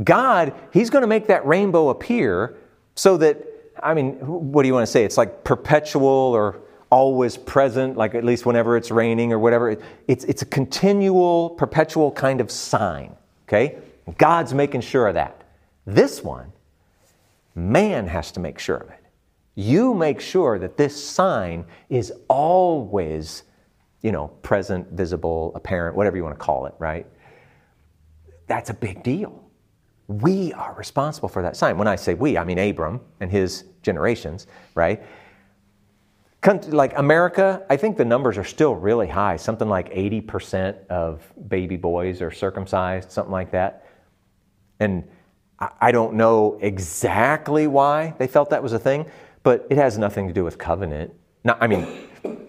God, 0.03 0.53
He's 0.73 0.89
going 0.89 1.03
to 1.03 1.07
make 1.07 1.27
that 1.27 1.45
rainbow 1.45 1.89
appear 1.89 2.57
so 2.95 3.17
that, 3.17 3.45
I 3.81 3.93
mean, 3.93 4.13
what 4.15 4.63
do 4.63 4.67
you 4.67 4.73
want 4.73 4.85
to 4.85 4.91
say? 4.91 5.03
It's 5.03 5.17
like 5.17 5.43
perpetual 5.43 6.09
or 6.09 6.59
always 6.89 7.37
present, 7.37 7.97
like 7.97 8.15
at 8.15 8.23
least 8.23 8.45
whenever 8.45 8.77
it's 8.77 8.91
raining 8.91 9.33
or 9.33 9.39
whatever. 9.39 9.77
It's, 10.07 10.23
it's 10.25 10.41
a 10.41 10.45
continual, 10.45 11.51
perpetual 11.51 12.11
kind 12.11 12.41
of 12.41 12.49
sign. 12.49 13.15
Okay? 13.47 13.77
God's 14.17 14.53
making 14.53 14.81
sure 14.81 15.07
of 15.07 15.15
that. 15.15 15.43
This 15.85 16.23
one, 16.23 16.51
man 17.53 18.07
has 18.07 18.31
to 18.31 18.39
make 18.39 18.59
sure 18.59 18.77
of 18.77 18.89
it. 18.89 19.04
You 19.55 19.93
make 19.93 20.19
sure 20.19 20.59
that 20.59 20.77
this 20.77 21.01
sign 21.01 21.65
is 21.89 22.13
always, 22.27 23.43
you 24.01 24.11
know, 24.11 24.27
present, 24.27 24.91
visible, 24.91 25.53
apparent, 25.55 25.95
whatever 25.95 26.17
you 26.17 26.23
want 26.23 26.37
to 26.37 26.43
call 26.43 26.65
it, 26.65 26.73
right? 26.77 27.07
That's 28.47 28.69
a 28.69 28.73
big 28.73 29.01
deal. 29.01 29.43
We 30.07 30.53
are 30.53 30.73
responsible 30.75 31.29
for 31.29 31.41
that 31.41 31.55
sign. 31.55 31.77
When 31.77 31.87
I 31.87 31.95
say 31.95 32.13
we, 32.13 32.37
I 32.37 32.43
mean 32.43 32.59
Abram 32.59 33.01
and 33.21 33.31
his 33.31 33.63
generations, 33.81 34.45
right? 34.75 35.01
Like 36.67 36.95
America, 36.95 37.65
I 37.71 37.77
think 37.77 37.97
the 37.97 38.05
numbers 38.05 38.37
are 38.37 38.43
still 38.43 38.75
really 38.75 39.07
high. 39.07 39.35
Something 39.37 39.67
like 39.67 39.91
80% 39.91 40.85
of 40.87 41.23
baby 41.47 41.75
boys 41.75 42.21
are 42.21 42.29
circumcised, 42.29 43.11
something 43.11 43.31
like 43.31 43.49
that. 43.51 43.87
And 44.79 45.07
I 45.59 45.91
don't 45.91 46.13
know 46.15 46.59
exactly 46.61 47.65
why 47.65 48.13
they 48.19 48.27
felt 48.27 48.51
that 48.51 48.61
was 48.61 48.73
a 48.73 48.79
thing, 48.79 49.05
but 49.45 49.67
it 49.69 49.77
has 49.77 49.95
nothing 49.99 50.27
to 50.27 50.33
do 50.33 50.43
with 50.43 50.57
covenant. 50.57 51.13
I 51.45 51.67
mean, 51.67 51.87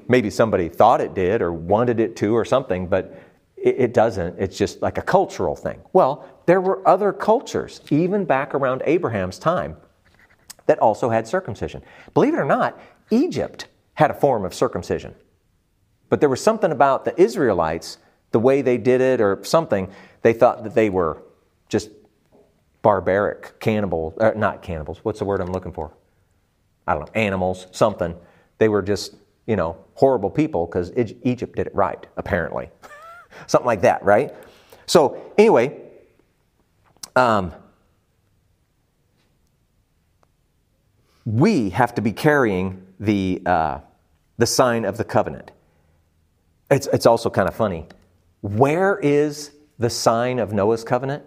maybe 0.08 0.30
somebody 0.30 0.70
thought 0.70 1.02
it 1.02 1.12
did 1.12 1.42
or 1.42 1.52
wanted 1.52 2.00
it 2.00 2.16
to 2.16 2.34
or 2.34 2.46
something, 2.46 2.86
but 2.86 3.22
it, 3.54 3.76
it 3.78 3.94
doesn't. 3.94 4.40
It's 4.40 4.56
just 4.56 4.80
like 4.80 4.96
a 4.96 5.02
cultural 5.02 5.54
thing. 5.54 5.78
Well, 5.92 6.26
there 6.46 6.58
were 6.58 6.80
other 6.88 7.12
cultures, 7.12 7.82
even 7.90 8.24
back 8.24 8.54
around 8.54 8.82
Abraham's 8.86 9.38
time, 9.38 9.76
that 10.64 10.78
also 10.78 11.10
had 11.10 11.28
circumcision. 11.28 11.82
Believe 12.14 12.32
it 12.32 12.38
or 12.38 12.46
not, 12.46 12.80
Egypt 13.10 13.68
had 13.92 14.10
a 14.10 14.14
form 14.14 14.46
of 14.46 14.54
circumcision. 14.54 15.14
But 16.08 16.20
there 16.20 16.30
was 16.30 16.42
something 16.42 16.72
about 16.72 17.04
the 17.04 17.20
Israelites, 17.20 17.98
the 18.30 18.40
way 18.40 18.62
they 18.62 18.78
did 18.78 19.02
it 19.02 19.20
or 19.20 19.44
something, 19.44 19.90
they 20.22 20.32
thought 20.32 20.64
that 20.64 20.74
they 20.74 20.88
were 20.88 21.22
just 21.68 21.90
barbaric 22.80 23.60
cannibals, 23.60 24.16
uh, 24.18 24.32
not 24.34 24.62
cannibals, 24.62 25.00
what's 25.02 25.18
the 25.18 25.26
word 25.26 25.42
I'm 25.42 25.52
looking 25.52 25.74
for? 25.74 25.92
I 26.86 26.94
don't 26.94 27.06
know, 27.06 27.20
animals, 27.20 27.66
something. 27.72 28.14
They 28.58 28.68
were 28.68 28.82
just, 28.82 29.14
you 29.46 29.56
know, 29.56 29.76
horrible 29.94 30.30
people 30.30 30.66
because 30.66 30.92
Egypt 31.22 31.56
did 31.56 31.66
it 31.66 31.74
right, 31.74 32.06
apparently. 32.16 32.70
something 33.46 33.66
like 33.66 33.82
that, 33.82 34.02
right? 34.04 34.34
So, 34.86 35.32
anyway, 35.36 35.80
um, 37.16 37.52
we 41.24 41.70
have 41.70 41.94
to 41.96 42.02
be 42.02 42.12
carrying 42.12 42.86
the, 43.00 43.42
uh, 43.44 43.80
the 44.38 44.46
sign 44.46 44.84
of 44.84 44.96
the 44.96 45.04
covenant. 45.04 45.50
It's, 46.70 46.86
it's 46.92 47.06
also 47.06 47.30
kind 47.30 47.48
of 47.48 47.54
funny. 47.54 47.86
Where 48.40 48.98
is 48.98 49.50
the 49.78 49.90
sign 49.90 50.38
of 50.38 50.52
Noah's 50.52 50.84
covenant? 50.84 51.24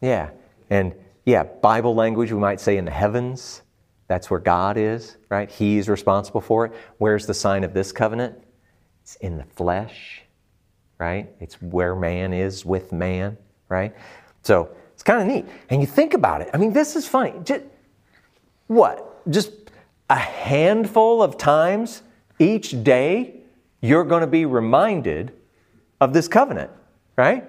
Yeah. 0.00 0.30
And 0.70 0.94
yeah, 1.24 1.44
Bible 1.44 1.94
language, 1.94 2.32
we 2.32 2.38
might 2.38 2.60
say 2.60 2.76
in 2.76 2.84
the 2.84 2.90
heavens. 2.90 3.62
That's 4.08 4.30
where 4.30 4.40
God 4.40 4.76
is, 4.76 5.16
right? 5.28 5.50
He's 5.50 5.88
responsible 5.88 6.40
for 6.40 6.66
it. 6.66 6.72
Where's 6.98 7.26
the 7.26 7.34
sign 7.34 7.64
of 7.64 7.72
this 7.72 7.92
covenant? 7.92 8.36
It's 9.02 9.16
in 9.16 9.36
the 9.36 9.44
flesh, 9.44 10.22
right? 10.98 11.30
It's 11.40 11.60
where 11.62 11.94
man 11.94 12.32
is 12.32 12.64
with 12.64 12.92
man, 12.92 13.38
right? 13.68 13.94
So 14.42 14.70
it's 14.92 15.02
kind 15.02 15.22
of 15.22 15.26
neat. 15.26 15.46
And 15.70 15.80
you 15.80 15.86
think 15.86 16.14
about 16.14 16.42
it. 16.42 16.50
I 16.52 16.58
mean, 16.58 16.72
this 16.72 16.94
is 16.94 17.08
funny. 17.08 17.34
Just, 17.42 17.64
what? 18.66 19.28
Just 19.30 19.52
a 20.10 20.16
handful 20.16 21.22
of 21.22 21.38
times 21.38 22.02
each 22.38 22.82
day, 22.84 23.36
you're 23.80 24.04
going 24.04 24.20
to 24.20 24.26
be 24.26 24.44
reminded 24.44 25.32
of 26.00 26.12
this 26.12 26.28
covenant, 26.28 26.70
right? 27.16 27.44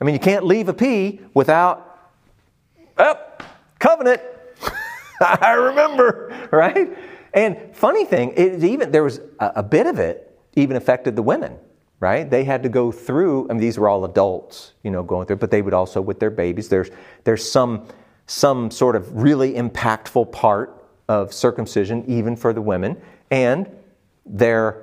I 0.00 0.04
mean, 0.04 0.14
you 0.14 0.20
can't 0.20 0.44
leave 0.44 0.68
a 0.68 0.72
a 0.72 0.74
P 0.74 1.20
without, 1.34 1.87
covenant. 3.78 4.20
I 5.20 5.52
remember, 5.52 6.48
right? 6.50 6.96
And 7.34 7.74
funny 7.74 8.04
thing, 8.04 8.32
it 8.36 8.62
even 8.64 8.90
there 8.90 9.04
was 9.04 9.20
a, 9.38 9.52
a, 9.56 9.62
bit 9.62 9.86
of 9.86 9.98
it 9.98 10.38
even 10.54 10.76
affected 10.76 11.16
the 11.16 11.22
women, 11.22 11.56
right? 12.00 12.28
They 12.28 12.44
had 12.44 12.62
to 12.62 12.68
go 12.68 12.90
through. 12.90 13.46
I 13.48 13.52
mean, 13.52 13.60
these 13.60 13.78
were 13.78 13.88
all 13.88 14.04
adults, 14.04 14.72
you 14.82 14.90
know, 14.90 15.02
going 15.02 15.26
through, 15.26 15.36
but 15.36 15.50
they 15.50 15.62
would 15.62 15.74
also 15.74 16.00
with 16.00 16.20
their 16.20 16.30
babies. 16.30 16.68
There's 16.68 16.90
there's 17.24 17.48
some 17.48 17.86
some 18.26 18.70
sort 18.70 18.96
of 18.96 19.22
really 19.22 19.54
impactful 19.54 20.32
part 20.32 20.84
of 21.08 21.32
circumcision 21.32 22.04
even 22.06 22.36
for 22.36 22.52
the 22.52 22.62
women, 22.62 23.00
and 23.30 23.68
their 24.24 24.82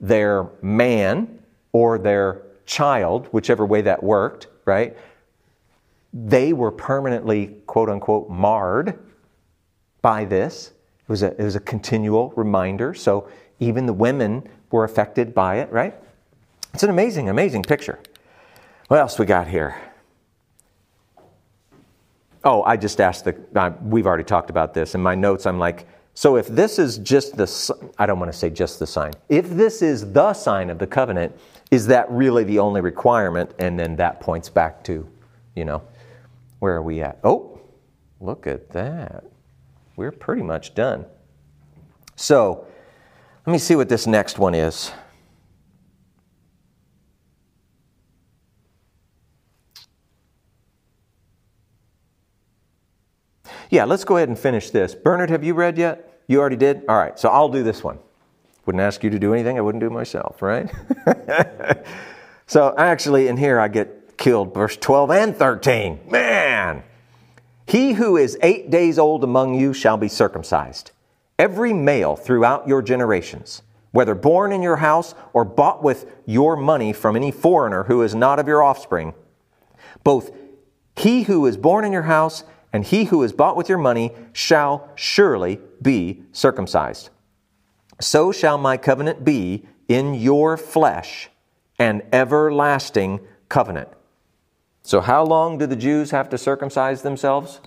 their 0.00 0.48
man 0.62 1.38
or 1.72 1.98
their 1.98 2.42
child, 2.66 3.26
whichever 3.30 3.66
way 3.66 3.80
that 3.82 4.02
worked, 4.02 4.46
right? 4.64 4.96
They 6.14 6.52
were 6.52 6.70
permanently, 6.70 7.48
quote 7.66 7.90
unquote, 7.90 8.30
marred 8.30 8.98
by 10.00 10.24
this. 10.24 10.70
It 11.00 11.08
was 11.08 11.24
a, 11.24 11.32
it 11.32 11.42
was 11.42 11.56
a 11.56 11.60
continual 11.60 12.32
reminder. 12.36 12.94
So 12.94 13.28
even 13.58 13.84
the 13.84 13.92
women 13.92 14.48
were 14.70 14.84
affected 14.84 15.34
by 15.34 15.56
it, 15.56 15.70
right? 15.72 15.94
It's 16.72 16.84
an 16.84 16.90
amazing, 16.90 17.28
amazing 17.28 17.64
picture. 17.64 17.98
What 18.88 19.00
else 19.00 19.18
we 19.18 19.26
got 19.26 19.48
here? 19.48 19.76
Oh, 22.44 22.62
I 22.62 22.76
just 22.76 23.00
asked 23.00 23.24
the, 23.24 23.36
uh, 23.56 23.72
we've 23.82 24.06
already 24.06 24.24
talked 24.24 24.50
about 24.50 24.74
this. 24.74 24.94
In 24.94 25.02
my 25.02 25.14
notes, 25.14 25.46
I'm 25.46 25.58
like, 25.58 25.86
so 26.12 26.36
if 26.36 26.46
this 26.46 26.78
is 26.78 26.98
just 26.98 27.36
the, 27.36 27.90
I 27.98 28.06
don't 28.06 28.20
want 28.20 28.30
to 28.30 28.38
say 28.38 28.50
just 28.50 28.78
the 28.78 28.86
sign, 28.86 29.12
if 29.28 29.48
this 29.50 29.82
is 29.82 30.12
the 30.12 30.32
sign 30.32 30.70
of 30.70 30.78
the 30.78 30.86
covenant, 30.86 31.36
is 31.70 31.86
that 31.88 32.08
really 32.10 32.44
the 32.44 32.58
only 32.58 32.82
requirement? 32.82 33.50
And 33.58 33.78
then 33.78 33.96
that 33.96 34.20
points 34.20 34.48
back 34.48 34.84
to, 34.84 35.08
you 35.56 35.64
know, 35.64 35.82
where 36.64 36.76
are 36.76 36.82
we 36.82 37.02
at? 37.02 37.18
Oh, 37.22 37.60
look 38.20 38.46
at 38.46 38.70
that. 38.70 39.24
We're 39.96 40.10
pretty 40.10 40.40
much 40.40 40.74
done. 40.74 41.04
So 42.16 42.66
let 43.44 43.52
me 43.52 43.58
see 43.58 43.76
what 43.76 43.90
this 43.90 44.06
next 44.06 44.38
one 44.38 44.54
is. 44.54 44.90
Yeah, 53.68 53.84
let's 53.84 54.04
go 54.04 54.16
ahead 54.16 54.30
and 54.30 54.38
finish 54.38 54.70
this. 54.70 54.94
Bernard, 54.94 55.28
have 55.28 55.44
you 55.44 55.52
read 55.52 55.76
yet? 55.76 56.22
You 56.28 56.40
already 56.40 56.56
did? 56.56 56.80
All 56.88 56.96
right, 56.96 57.18
so 57.18 57.28
I'll 57.28 57.50
do 57.50 57.62
this 57.62 57.84
one. 57.84 57.98
Wouldn't 58.64 58.80
ask 58.80 59.04
you 59.04 59.10
to 59.10 59.18
do 59.18 59.34
anything 59.34 59.58
I 59.58 59.60
wouldn't 59.60 59.82
do 59.82 59.90
myself, 59.90 60.40
right? 60.40 60.72
so 62.46 62.74
actually, 62.78 63.28
in 63.28 63.36
here, 63.36 63.60
I 63.60 63.68
get 63.68 64.03
killed, 64.16 64.54
verse 64.54 64.76
12 64.76 65.10
and 65.10 65.36
13. 65.36 66.00
Man! 66.10 66.82
He 67.66 67.94
who 67.94 68.16
is 68.16 68.38
eight 68.42 68.70
days 68.70 68.98
old 68.98 69.24
among 69.24 69.54
you 69.54 69.72
shall 69.72 69.96
be 69.96 70.08
circumcised, 70.08 70.90
every 71.38 71.72
male 71.72 72.16
throughout 72.16 72.68
your 72.68 72.82
generations, 72.82 73.62
whether 73.90 74.14
born 74.14 74.52
in 74.52 74.62
your 74.62 74.76
house 74.76 75.14
or 75.32 75.44
bought 75.44 75.82
with 75.82 76.06
your 76.26 76.56
money 76.56 76.92
from 76.92 77.16
any 77.16 77.30
foreigner 77.30 77.84
who 77.84 78.02
is 78.02 78.14
not 78.14 78.38
of 78.38 78.46
your 78.46 78.62
offspring. 78.62 79.14
Both 80.02 80.30
he 80.96 81.22
who 81.22 81.46
is 81.46 81.56
born 81.56 81.84
in 81.84 81.92
your 81.92 82.02
house 82.02 82.44
and 82.72 82.84
he 82.84 83.04
who 83.04 83.22
is 83.22 83.32
bought 83.32 83.56
with 83.56 83.68
your 83.68 83.78
money 83.78 84.12
shall 84.32 84.88
surely 84.94 85.60
be 85.80 86.22
circumcised. 86.32 87.08
So 88.00 88.32
shall 88.32 88.58
my 88.58 88.76
covenant 88.76 89.24
be 89.24 89.66
in 89.88 90.14
your 90.14 90.56
flesh, 90.56 91.30
an 91.78 92.02
everlasting 92.12 93.20
covenant. 93.48 93.88
So, 94.84 95.00
how 95.00 95.24
long 95.24 95.56
do 95.56 95.66
the 95.66 95.76
Jews 95.76 96.10
have 96.10 96.28
to 96.28 96.38
circumcise 96.38 97.00
themselves? 97.00 97.58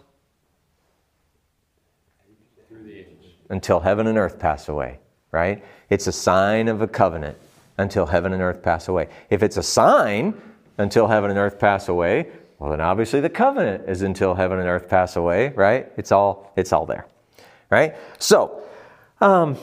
Until 3.50 3.80
heaven 3.80 4.06
and 4.06 4.18
earth 4.20 4.38
pass 4.38 4.70
away, 4.70 5.00
right? 5.32 5.64
It's 5.90 6.06
a 6.06 6.12
sign 6.12 6.68
of 6.68 6.82
a 6.82 6.88
covenant 6.88 7.38
until 7.80 8.06
heaven 8.06 8.34
and 8.34 8.42
earth 8.42 8.62
pass 8.62 8.88
away. 8.88 9.10
If 9.32 9.42
it's 9.42 9.58
a 9.58 9.64
sign 9.64 10.40
until 10.78 11.08
heaven 11.08 11.32
and 11.32 11.40
earth 11.40 11.58
pass 11.58 11.88
away, 11.88 12.28
well, 12.60 12.70
then 12.70 12.82
obviously 12.82 13.20
the 13.20 13.30
covenant 13.30 13.90
is 13.90 14.04
until 14.04 14.36
heaven 14.36 14.60
and 14.60 14.68
earth 14.68 14.88
pass 14.88 15.16
away, 15.16 15.50
right? 15.50 15.92
It's 15.98 16.12
all, 16.12 16.52
it's 16.56 16.72
all 16.72 16.86
there, 16.86 17.08
right? 17.72 17.96
So, 18.20 18.62
um, 19.22 19.58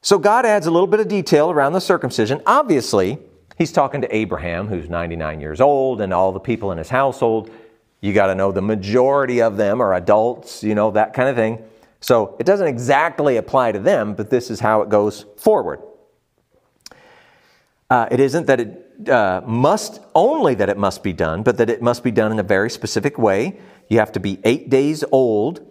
so 0.00 0.18
God 0.18 0.46
adds 0.46 0.66
a 0.66 0.70
little 0.70 0.86
bit 0.86 1.00
of 1.00 1.08
detail 1.08 1.50
around 1.50 1.74
the 1.74 1.80
circumcision. 1.80 2.40
Obviously, 2.46 3.18
he's 3.56 3.72
talking 3.72 4.00
to 4.02 4.14
Abraham, 4.14 4.68
who's 4.68 4.88
99 4.88 5.40
years 5.40 5.60
old, 5.60 6.00
and 6.00 6.12
all 6.12 6.32
the 6.32 6.40
people 6.40 6.72
in 6.72 6.78
his 6.78 6.88
household. 6.88 7.50
You 8.00 8.12
got 8.12 8.26
to 8.26 8.34
know 8.34 8.52
the 8.52 8.62
majority 8.62 9.40
of 9.40 9.56
them 9.56 9.80
are 9.80 9.94
adults, 9.94 10.62
you 10.62 10.74
know, 10.74 10.90
that 10.90 11.14
kind 11.14 11.28
of 11.28 11.36
thing. 11.36 11.64
So 12.00 12.36
it 12.38 12.44
doesn't 12.44 12.66
exactly 12.66 13.38
apply 13.38 13.72
to 13.72 13.78
them, 13.78 14.14
but 14.14 14.28
this 14.28 14.50
is 14.50 14.60
how 14.60 14.82
it 14.82 14.90
goes 14.90 15.24
forward. 15.38 15.80
Uh, 17.88 18.08
it 18.10 18.20
isn't 18.20 18.46
that 18.46 18.60
it 18.60 19.08
uh, 19.08 19.40
must 19.46 20.00
only 20.14 20.54
that 20.54 20.68
it 20.68 20.76
must 20.76 21.02
be 21.02 21.12
done, 21.12 21.42
but 21.42 21.56
that 21.56 21.70
it 21.70 21.80
must 21.80 22.02
be 22.04 22.10
done 22.10 22.30
in 22.30 22.38
a 22.38 22.42
very 22.42 22.68
specific 22.68 23.18
way. 23.18 23.58
You 23.88 23.98
have 23.98 24.12
to 24.12 24.20
be 24.20 24.38
eight 24.44 24.68
days 24.68 25.04
old. 25.12 25.66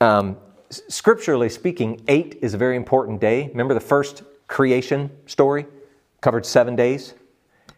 Um, 0.00 0.38
scripturally 0.70 1.48
speaking, 1.48 2.02
eight 2.08 2.38
is 2.40 2.54
a 2.54 2.58
very 2.58 2.76
important 2.76 3.20
day. 3.20 3.48
Remember 3.48 3.74
the 3.74 3.80
first 3.80 4.22
creation 4.46 5.10
story 5.26 5.66
covered 6.20 6.44
seven 6.44 6.76
days, 6.76 7.14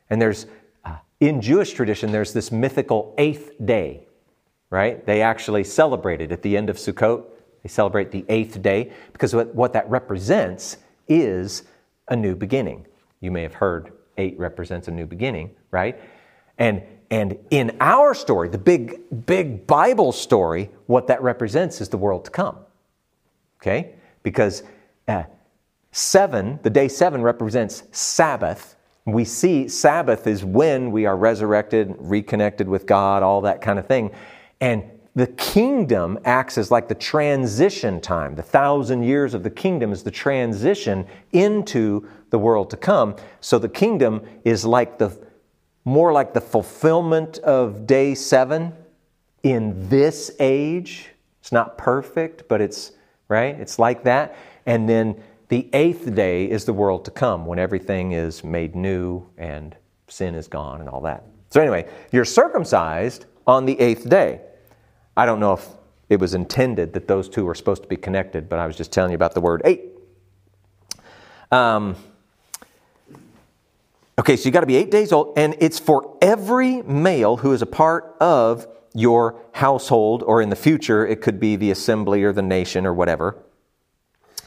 and 0.09 0.21
there's 0.21 0.47
uh, 0.85 0.97
in 1.21 1.41
Jewish 1.41 1.73
tradition 1.73 2.13
there's 2.13 2.33
this 2.33 2.51
mythical 2.51 3.15
eighth 3.19 3.53
day, 3.65 4.07
right? 4.71 5.05
They 5.05 5.23
actually 5.23 5.65
celebrate 5.65 6.21
it 6.21 6.33
at 6.33 6.43
the 6.43 6.57
end 6.57 6.71
of 6.71 6.77
Sukkot. 6.77 7.25
They 7.63 7.69
celebrate 7.69 8.11
the 8.11 8.25
eighth 8.29 8.63
day 8.63 8.93
because 9.13 9.35
what, 9.35 9.55
what 9.55 9.73
that 9.75 9.89
represents 9.91 10.79
is 11.09 11.65
a 12.09 12.17
new 12.17 12.35
beginning. 12.35 12.87
You 13.21 13.31
may 13.31 13.43
have 13.43 13.55
heard 13.55 13.93
eight 14.17 14.39
represents 14.39 14.89
a 14.89 14.91
new 14.91 15.07
beginning, 15.07 15.55
right? 15.71 16.01
And 16.59 16.83
and 17.11 17.39
in 17.51 17.77
our 17.81 18.15
story, 18.15 18.49
the 18.49 18.59
big 18.59 19.27
big 19.27 19.67
Bible 19.67 20.13
story, 20.13 20.71
what 20.87 21.09
that 21.09 21.23
represents 21.23 21.81
is 21.81 21.89
the 21.89 21.99
world 21.99 22.25
to 22.25 22.31
come. 22.31 22.57
Okay? 23.61 23.95
Because 24.23 24.63
uh, 25.09 25.25
seven, 25.93 26.59
the 26.63 26.71
day 26.71 26.89
seven 26.89 27.23
represents 27.23 27.83
Sabbath. 27.93 28.77
We 29.07 29.25
see 29.25 29.69
Sabbath 29.69 30.27
is 30.27 30.45
when 30.45 30.93
we 30.93 31.07
are 31.07 31.17
resurrected, 31.17 31.95
reconnected 31.99 32.69
with 32.69 32.87
God, 32.87 33.23
all 33.23 33.41
that 33.43 33.61
kind 33.61 33.79
of 33.79 33.87
thing. 33.87 34.11
And 34.61 34.85
the 35.17 35.27
kingdom 35.27 36.19
acts 36.25 36.57
as 36.57 36.71
like 36.71 36.89
the 36.89 36.95
transition 36.95 38.01
time. 38.01 38.37
The 38.37 38.43
thousand 38.43 39.03
years 39.03 39.35
of 39.35 39.43
the 39.43 39.51
kingdom 39.51 39.93
is 39.93 40.03
the 40.05 40.11
transition 40.11 41.07
into 41.33 42.09
the 42.31 42.39
world 42.39 42.71
to 42.71 42.77
come. 42.77 43.17
So 43.41 43.59
the 43.59 43.69
kingdom 43.69 44.23
is 44.45 44.65
like 44.65 44.99
the 44.99 45.19
more 45.85 46.13
like 46.13 46.33
the 46.33 46.41
fulfillment 46.41 47.39
of 47.39 47.87
day 47.87 48.15
seven 48.15 48.73
in 49.43 49.89
this 49.89 50.31
age. 50.39 51.09
It's 51.41 51.51
not 51.51 51.77
perfect, 51.77 52.47
but 52.49 52.61
it's 52.61 52.93
right. 53.29 53.59
It's 53.59 53.79
like 53.79 54.05
that. 54.05 54.37
And 54.67 54.89
then 54.89 55.21
The 55.51 55.69
eighth 55.73 56.15
day 56.15 56.49
is 56.49 56.65
the 56.65 56.73
world 56.73 57.05
to 57.07 57.11
come 57.11 57.45
when 57.45 57.59
everything 57.59 58.13
is 58.13 58.45
made 58.45 58.77
new 58.77 59.27
and 59.37 59.77
sin 60.07 60.37
is 60.37 60.47
gone 60.47 60.79
and 60.81 60.89
all 60.89 61.01
that. 61.01 61.25
So, 61.51 61.61
anyway, 61.61 61.89
you're 62.13 62.25
circumcised 62.25 63.27
on 63.49 63.67
the 63.67 63.79
eighth 63.81 64.09
day. 64.09 64.43
I 65.17 65.27
don't 65.27 65.41
know 65.41 65.55
if 65.55 65.67
it 66.09 66.21
was 66.21 66.35
intended 66.35 66.93
that 66.93 67.09
those 67.09 67.29
two 67.29 67.45
were 67.45 67.57
supposed 67.57 67.83
to 67.83 67.89
be 67.89 67.97
connected, 67.97 68.49
but 68.49 68.61
I 68.61 68.67
was 68.69 68.77
just 68.77 68.93
telling 68.93 69.11
you 69.11 69.17
about 69.17 69.35
the 69.35 69.41
word 69.41 69.63
eight. 69.65 69.83
Um, 71.51 71.97
okay, 74.21 74.37
so 74.37 74.45
you 74.45 74.53
got 74.53 74.61
to 74.61 74.67
be 74.67 74.77
eight 74.77 74.93
days 74.93 75.11
old, 75.11 75.37
and 75.37 75.57
it's 75.59 75.81
for 75.81 76.17
every 76.23 76.83
male 76.83 77.39
who 77.39 77.53
is 77.53 77.61
a 77.61 77.67
part 77.67 78.15
of 78.21 78.69
your 78.95 79.35
household, 79.51 80.23
or 80.23 80.41
in 80.43 80.49
the 80.49 80.55
future, 80.55 81.05
it 81.05 81.21
could 81.21 81.41
be 81.41 81.57
the 81.57 81.73
assembly 81.73 82.23
or 82.23 82.33
the 82.33 82.41
nation 82.41 82.87
or 82.87 82.95
whatever. 82.95 83.37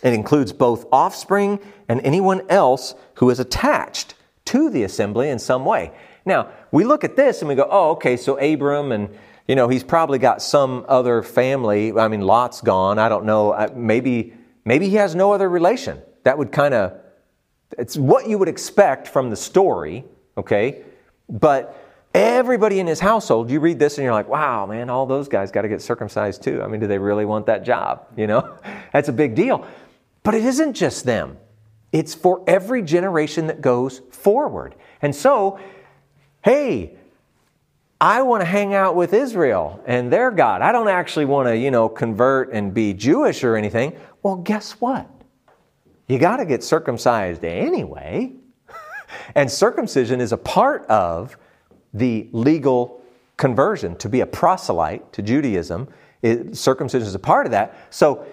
It 0.04 0.14
includes 0.14 0.54
both 0.54 0.86
offspring 0.91 1.60
and 1.88 2.01
anyone 2.01 2.43
else 2.49 2.93
who 3.16 3.30
is 3.30 3.39
attached 3.39 4.16
to 4.45 4.70
the 4.70 4.84
assembly 4.84 5.30
in 5.30 5.39
some 5.39 5.66
way. 5.66 5.91
Now, 6.26 6.49
we 6.72 6.84
look 6.84 7.04
at 7.04 7.16
this 7.16 7.41
and 7.41 7.49
we 7.49 7.56
go, 7.56 7.68
oh, 7.70 7.91
okay, 7.91 8.18
so 8.18 8.38
Abram 8.38 8.91
and 8.91 9.10
you 9.47 9.56
know, 9.56 9.68
he's 9.68 9.84
probably 9.84 10.20
got 10.20 10.41
some 10.41 10.86
other 10.88 11.22
family. 11.22 11.91
I 11.91 12.08
mean, 12.08 12.22
Lot's 12.22 12.62
gone. 12.62 12.97
I 12.97 13.10
don't 13.10 13.26
know. 13.26 13.70
Maybe, 13.76 14.34
maybe 14.64 14.88
he 14.89 14.95
has 14.95 15.16
no 15.16 15.34
other 15.34 15.49
relation. 15.49 16.01
That 16.24 16.38
would 16.38 16.51
kind 16.51 16.74
of, 16.74 16.97
it's 17.78 17.97
what 17.97 18.30
you 18.30 18.38
would 18.38 18.47
expect 18.47 19.08
from 19.08 19.30
the 19.30 19.36
story, 19.36 20.06
okay? 20.38 20.84
But 21.30 21.76
everybody 22.14 22.80
in 22.80 22.88
his 22.88 23.01
household, 23.01 23.49
you 23.49 23.60
read 23.60 23.80
this 23.80 23.97
and 23.97 24.06
you're 24.06 24.14
like, 24.14 24.30
wow, 24.30 24.66
man, 24.66 24.89
all 24.89 25.06
those 25.06 25.28
guys 25.28 25.51
got 25.51 25.64
to 25.64 25.68
get 25.68 25.82
circumcised 25.82 26.41
too. 26.41 26.62
I 26.62 26.68
mean, 26.68 26.80
do 26.80 26.88
they 26.88 26.99
really 26.99 27.26
want 27.26 27.47
that 27.47 27.66
job? 27.66 28.08
You 28.16 28.28
know, 28.28 28.58
that's 28.93 29.10
a 29.10 29.14
big 29.14 29.36
deal. 29.36 29.68
But 30.24 30.36
it 30.36 30.45
isn't 30.45 30.74
just 30.74 31.05
them, 31.05 31.38
it's 31.91 32.15
for 32.15 32.43
every 32.47 32.82
generation 32.82 33.47
that 33.47 33.61
goes 33.61 34.01
forward. 34.09 34.76
And 35.01 35.15
so, 35.15 35.59
hey, 36.43 36.95
I 37.99 38.21
want 38.24 38.41
to 38.41 38.45
hang 38.45 38.74
out 38.74 38.95
with 38.95 39.13
Israel 39.13 39.82
and 39.86 40.11
their 40.11 40.32
God. 40.32 40.61
I 40.61 40.71
don't 40.71 40.88
actually 40.88 41.26
want 41.26 41.47
to, 41.47 41.57
you 41.57 41.71
know, 41.71 41.88
convert 41.88 42.51
and 42.51 42.74
be 42.74 42.93
Jewish 42.93 43.43
or 43.43 43.55
anything. 43.55 43.95
Well, 44.24 44.38
guess 44.38 44.74
what? 44.74 45.09
You 46.07 46.19
got 46.19 46.38
to 46.38 46.45
get 46.45 46.63
circumcised 46.63 47.43
anyway. 47.43 48.34
and 49.36 49.49
circumcision 49.49 50.19
is 50.19 50.32
a 50.32 50.38
part 50.38 50.86
of 50.88 51.38
the 51.93 52.28
legal 52.32 53.01
conversion. 53.38 53.95
To 53.97 54.09
be 54.09 54.21
a 54.21 54.26
proselyte 54.26 55.13
to 55.13 55.21
Judaism, 55.21 55.88
it, 56.21 56.57
circumcision 56.57 57.07
is 57.07 57.15
a 57.15 57.19
part 57.19 57.45
of 57.45 57.51
that. 57.51 57.76
So, 57.89 58.26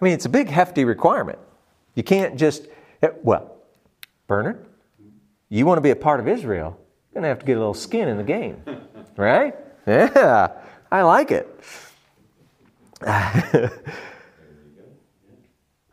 I 0.00 0.04
mean, 0.04 0.14
it's 0.14 0.26
a 0.26 0.30
big, 0.30 0.48
hefty 0.48 0.84
requirement. 0.84 1.38
You 1.94 2.02
can't 2.02 2.36
just, 2.36 2.66
eh, 3.02 3.08
well, 3.22 3.56
Bernard, 4.26 4.66
you 5.48 5.64
want 5.64 5.78
to 5.78 5.82
be 5.82 5.90
a 5.90 5.96
part 5.96 6.20
of 6.20 6.28
Israel, 6.28 6.78
you're 6.78 7.20
going 7.20 7.22
to 7.22 7.28
have 7.28 7.38
to 7.38 7.46
get 7.46 7.56
a 7.56 7.60
little 7.60 7.74
skin 7.74 8.08
in 8.08 8.16
the 8.16 8.24
game. 8.24 8.62
Right? 9.18 9.54
Yeah, 9.86 10.48
I 10.92 11.00
like 11.00 11.30
it. 11.30 11.48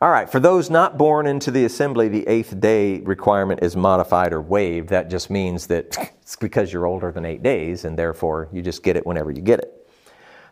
All 0.04 0.10
right, 0.10 0.28
for 0.28 0.38
those 0.40 0.68
not 0.68 0.98
born 0.98 1.26
into 1.26 1.50
the 1.50 1.64
assembly, 1.64 2.08
the 2.08 2.28
eighth 2.28 2.60
day 2.60 3.00
requirement 3.00 3.62
is 3.62 3.74
modified 3.74 4.34
or 4.34 4.42
waived. 4.42 4.90
That 4.90 5.08
just 5.08 5.30
means 5.30 5.66
that 5.68 5.96
it's 6.20 6.36
because 6.36 6.70
you're 6.70 6.84
older 6.84 7.10
than 7.10 7.24
eight 7.24 7.42
days, 7.42 7.86
and 7.86 7.98
therefore 7.98 8.50
you 8.52 8.60
just 8.60 8.82
get 8.82 8.98
it 8.98 9.06
whenever 9.06 9.30
you 9.30 9.40
get 9.40 9.60
it. 9.60 9.73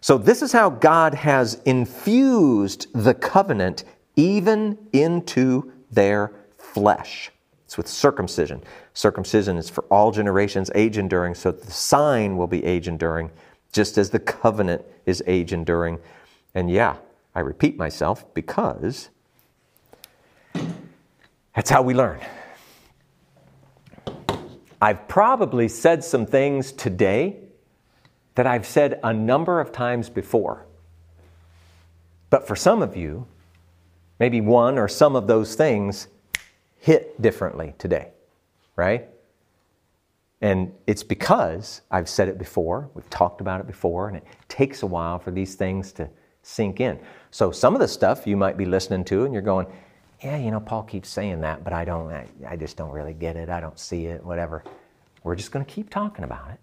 So, 0.02 0.18
this 0.18 0.42
is 0.42 0.50
how 0.50 0.68
God 0.68 1.14
has 1.14 1.62
infused 1.64 2.88
the 2.92 3.14
covenant 3.14 3.84
even 4.16 4.76
into 4.92 5.72
their 5.92 6.32
flesh. 6.58 7.30
It's 7.66 7.76
with 7.76 7.86
circumcision. 7.86 8.64
Circumcision 8.94 9.56
is 9.56 9.70
for 9.70 9.84
all 9.84 10.10
generations, 10.10 10.72
age 10.74 10.98
enduring, 10.98 11.36
so 11.36 11.52
the 11.52 11.70
sign 11.70 12.36
will 12.36 12.48
be 12.48 12.64
age 12.64 12.88
enduring, 12.88 13.30
just 13.70 13.96
as 13.96 14.10
the 14.10 14.18
covenant 14.18 14.84
is 15.06 15.22
age 15.28 15.52
enduring. 15.52 16.00
And 16.52 16.68
yeah, 16.68 16.96
I 17.36 17.40
repeat 17.40 17.76
myself 17.76 18.24
because 18.34 19.08
that's 21.54 21.70
how 21.70 21.82
we 21.82 21.94
learn. 21.94 22.18
I've 24.80 25.06
probably 25.06 25.68
said 25.68 26.02
some 26.02 26.26
things 26.26 26.72
today 26.72 27.41
that 28.34 28.46
I've 28.46 28.66
said 28.66 29.00
a 29.02 29.12
number 29.12 29.60
of 29.60 29.72
times 29.72 30.08
before. 30.08 30.66
But 32.30 32.46
for 32.46 32.56
some 32.56 32.82
of 32.82 32.96
you, 32.96 33.26
maybe 34.18 34.40
one 34.40 34.78
or 34.78 34.88
some 34.88 35.16
of 35.16 35.26
those 35.26 35.54
things 35.54 36.08
hit 36.78 37.20
differently 37.20 37.74
today, 37.78 38.08
right? 38.76 39.08
And 40.40 40.72
it's 40.86 41.04
because 41.04 41.82
I've 41.90 42.08
said 42.08 42.28
it 42.28 42.38
before, 42.38 42.90
we've 42.94 43.08
talked 43.10 43.40
about 43.40 43.60
it 43.60 43.66
before, 43.66 44.08
and 44.08 44.16
it 44.16 44.24
takes 44.48 44.82
a 44.82 44.86
while 44.86 45.18
for 45.18 45.30
these 45.30 45.54
things 45.54 45.92
to 45.92 46.08
sink 46.42 46.80
in. 46.80 46.98
So 47.30 47.52
some 47.52 47.74
of 47.74 47.80
the 47.80 47.86
stuff 47.86 48.26
you 48.26 48.36
might 48.36 48.56
be 48.56 48.64
listening 48.64 49.04
to 49.04 49.24
and 49.24 49.32
you're 49.32 49.42
going, 49.42 49.66
yeah, 50.20 50.36
you 50.36 50.50
know, 50.50 50.60
Paul 50.60 50.82
keeps 50.82 51.08
saying 51.08 51.40
that, 51.42 51.62
but 51.64 51.72
I 51.72 51.84
don't, 51.84 52.10
I, 52.10 52.26
I 52.48 52.56
just 52.56 52.76
don't 52.76 52.90
really 52.90 53.14
get 53.14 53.36
it. 53.36 53.48
I 53.48 53.60
don't 53.60 53.78
see 53.78 54.06
it, 54.06 54.24
whatever. 54.24 54.64
We're 55.22 55.36
just 55.36 55.52
going 55.52 55.64
to 55.64 55.70
keep 55.70 55.90
talking 55.90 56.24
about 56.24 56.50
it, 56.50 56.58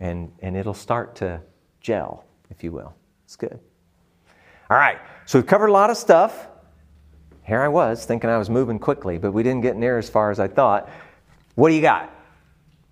and, 0.00 0.32
and 0.40 0.56
it'll 0.56 0.74
start 0.74 1.14
to 1.16 1.40
gel, 1.80 2.24
if 2.50 2.64
you 2.64 2.72
will. 2.72 2.94
It's 3.24 3.36
good. 3.36 3.60
All 4.70 4.76
right, 4.76 4.98
so 5.26 5.38
we've 5.38 5.46
covered 5.46 5.68
a 5.68 5.72
lot 5.72 5.90
of 5.90 5.96
stuff. 5.96 6.48
Here 7.44 7.60
I 7.60 7.68
was 7.68 8.04
thinking 8.04 8.30
I 8.30 8.38
was 8.38 8.48
moving 8.48 8.78
quickly, 8.78 9.18
but 9.18 9.32
we 9.32 9.42
didn't 9.42 9.62
get 9.62 9.76
near 9.76 9.98
as 9.98 10.08
far 10.08 10.30
as 10.30 10.38
I 10.38 10.48
thought. 10.48 10.88
What 11.56 11.70
do 11.70 11.74
you 11.74 11.82
got? 11.82 12.14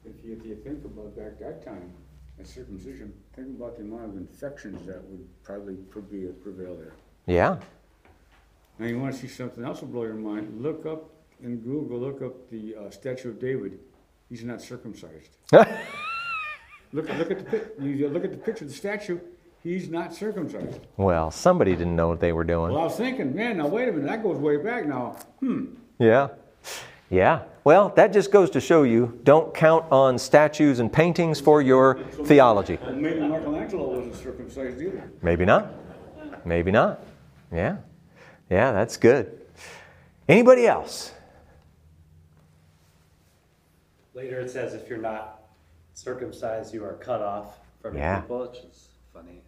If 0.05 0.25
you, 0.25 0.33
if 0.33 0.45
you 0.45 0.57
think 0.57 0.85
about 0.85 1.17
back 1.17 1.39
that 1.39 1.65
time, 1.65 1.93
a 2.41 2.45
circumcision, 2.45 3.13
think 3.35 3.57
about 3.57 3.77
the 3.77 3.85
amount 3.85 4.05
of 4.05 4.17
infections 4.17 4.87
that 4.87 5.03
would 5.05 5.27
probably 5.45 5.75
be 6.11 6.27
prevail 6.43 6.77
there. 6.77 6.93
Yeah. 7.27 7.59
Now 8.79 8.87
you 8.87 8.99
want 8.99 9.15
to 9.15 9.21
see 9.21 9.29
something 9.29 9.65
else 9.65 9.81
will 9.81 9.89
blow 9.89 10.05
your 10.05 10.15
mind? 10.15 10.61
Look 10.61 10.87
up 10.87 11.11
in 11.43 11.59
Google. 11.59 11.99
Look 11.99 12.23
up 12.23 12.49
the 12.51 12.75
uh, 12.75 12.91
statue 12.91 13.31
of 13.31 13.41
David. 13.41 13.79
He's 14.29 14.45
not 14.45 14.61
circumcised. 14.61 15.37
look, 16.93 17.09
look 17.17 17.31
at 17.31 17.51
the 17.51 17.71
you 17.81 18.09
look 18.09 18.25
at 18.25 18.31
the 18.31 18.37
picture 18.37 18.65
of 18.65 18.71
the 18.71 18.77
statue. 18.77 19.19
He's 19.63 19.89
not 19.89 20.15
circumcised. 20.15 20.81
Well, 20.97 21.31
somebody 21.31 21.73
didn't 21.73 21.97
know 21.97 22.09
what 22.09 22.21
they 22.21 22.33
were 22.33 22.45
doing. 22.45 22.73
Well, 22.73 22.83
I 22.83 22.85
was 22.85 22.97
thinking, 22.97 23.35
man, 23.35 23.59
now 23.59 23.67
wait 23.67 23.89
a 23.89 23.93
minute, 23.93 24.07
that 24.07 24.23
goes 24.23 24.39
way 24.39 24.57
back 24.57 24.87
now. 24.87 25.17
Hmm. 25.41 25.75
Yeah. 25.99 26.29
Yeah. 27.11 27.43
Well, 27.65 27.91
that 27.97 28.13
just 28.13 28.31
goes 28.31 28.51
to 28.51 28.61
show 28.61 28.85
you 28.85 29.19
don't 29.25 29.53
count 29.55 29.85
on 29.91 30.19
statues 30.19 30.79
and 30.79 30.93
paintings 30.93 31.41
for 31.41 31.61
your 31.61 32.01
so 32.15 32.25
theology. 32.25 32.79
Maybe 32.93 33.21
Michelangelo 33.21 33.97
wasn't 33.97 34.15
circumcised 34.15 34.81
either. 34.81 35.11
Maybe 35.23 35.45
not. 35.45 35.73
Maybe 36.45 36.71
not. 36.71 37.05
Yeah. 37.53 37.79
Yeah, 38.49 38.73
that's 38.73 38.97
good. 38.97 39.41
Anybody 40.29 40.67
else? 40.67 41.13
Later 44.15 44.41
it 44.41 44.51
says 44.51 44.75
if 44.75 44.89
you're 44.89 44.99
not 44.99 45.43
circumcised, 45.99 46.73
you 46.73 46.85
are 46.85 46.95
cut 46.95 47.21
off 47.21 47.59
from 47.83 47.97
yeah. 47.97 48.13
your 48.13 48.21
people, 48.23 48.49
which 48.49 48.59
is 48.59 48.89
funny 49.13 49.43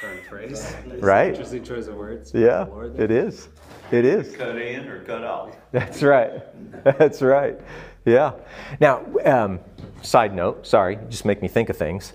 turn 0.00 0.20
phrase. 0.28 0.74
right. 0.98 1.28
Interesting 1.28 1.64
choice 1.64 1.86
of 1.86 1.94
words. 1.94 2.32
Yeah, 2.34 2.66
it 2.96 3.10
is. 3.10 3.48
It 3.90 4.04
is. 4.04 4.34
Cut 4.36 4.58
in 4.58 4.88
or 4.88 5.04
cut 5.04 5.24
off. 5.24 5.56
That's 5.72 6.02
right. 6.02 6.42
That's 6.84 7.22
right. 7.22 7.58
Yeah. 8.04 8.32
Now, 8.80 9.04
um, 9.24 9.60
side 10.02 10.34
note, 10.34 10.66
sorry, 10.66 10.98
just 11.08 11.24
make 11.24 11.40
me 11.40 11.48
think 11.48 11.68
of 11.68 11.76
things. 11.76 12.12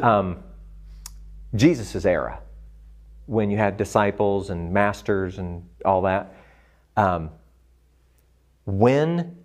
Um, 0.00 0.42
Jesus' 1.54 2.04
era, 2.04 2.40
when 3.26 3.50
you 3.50 3.58
had 3.58 3.76
disciples 3.76 4.50
and 4.50 4.72
masters 4.72 5.38
and 5.38 5.68
all 5.84 6.02
that, 6.02 6.34
um, 6.96 7.30
when 8.64 9.36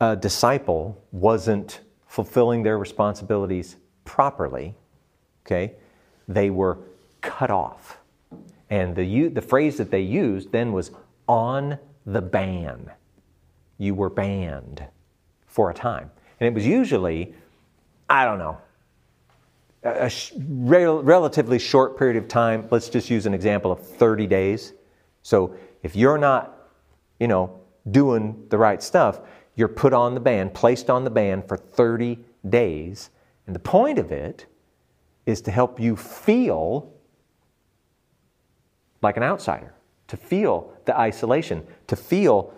a 0.00 0.16
disciple 0.16 1.02
wasn't 1.12 1.80
fulfilling 2.14 2.62
their 2.62 2.78
responsibilities 2.78 3.74
properly, 4.04 4.72
okay, 5.44 5.72
they 6.28 6.48
were 6.48 6.78
cut 7.20 7.50
off. 7.50 7.98
And 8.70 8.94
the, 8.94 9.26
the 9.26 9.42
phrase 9.42 9.78
that 9.78 9.90
they 9.90 10.02
used 10.02 10.52
then 10.52 10.70
was 10.70 10.92
on 11.26 11.76
the 12.06 12.22
ban. 12.22 12.88
You 13.78 13.96
were 13.96 14.10
banned 14.10 14.84
for 15.48 15.70
a 15.70 15.74
time. 15.74 16.08
And 16.38 16.46
it 16.46 16.54
was 16.54 16.64
usually, 16.64 17.34
I 18.08 18.24
don't 18.24 18.38
know, 18.38 18.58
a, 19.82 20.08
relatively 20.38 21.58
short 21.58 21.98
period 21.98 22.16
of 22.16 22.28
time. 22.28 22.68
Let's 22.70 22.88
just 22.88 23.10
use 23.10 23.26
an 23.26 23.34
example 23.34 23.72
of 23.72 23.84
30 23.84 24.28
days. 24.28 24.72
So 25.22 25.56
if 25.82 25.96
you're 25.96 26.18
not, 26.18 26.56
you 27.18 27.26
know, 27.26 27.58
doing 27.90 28.46
the 28.50 28.56
right 28.56 28.80
stuff, 28.80 29.18
you're 29.56 29.68
put 29.68 29.92
on 29.92 30.14
the 30.14 30.20
ban, 30.20 30.50
placed 30.50 30.90
on 30.90 31.04
the 31.04 31.10
ban 31.10 31.42
for 31.42 31.56
30 31.56 32.18
days. 32.48 33.10
And 33.46 33.54
the 33.54 33.60
point 33.60 33.98
of 33.98 34.10
it 34.10 34.46
is 35.26 35.40
to 35.42 35.50
help 35.50 35.78
you 35.78 35.96
feel 35.96 36.92
like 39.02 39.16
an 39.16 39.22
outsider, 39.22 39.74
to 40.08 40.16
feel 40.16 40.72
the 40.86 40.98
isolation, 40.98 41.66
to 41.86 41.96
feel 41.96 42.52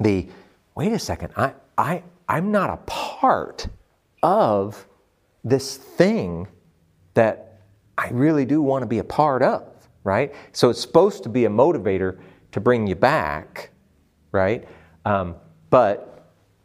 the 0.00 0.28
wait 0.78 0.92
a 0.92 0.98
second, 0.98 1.32
I, 1.36 1.54
I, 1.76 2.04
I'm 2.28 2.52
not 2.52 2.70
a 2.70 2.76
part 2.86 3.66
of 4.22 4.86
this 5.42 5.76
thing 5.76 6.46
that 7.14 7.60
I 7.96 8.10
really 8.10 8.44
do 8.44 8.62
want 8.62 8.82
to 8.82 8.86
be 8.86 8.98
a 8.98 9.04
part 9.04 9.42
of, 9.42 9.66
right? 10.04 10.32
So 10.52 10.70
it's 10.70 10.80
supposed 10.80 11.24
to 11.24 11.28
be 11.28 11.46
a 11.46 11.48
motivator 11.48 12.20
to 12.52 12.60
bring 12.60 12.86
you 12.86 12.94
back, 12.94 13.70
right? 14.30 14.68
Um, 15.04 15.34
but 15.68 16.07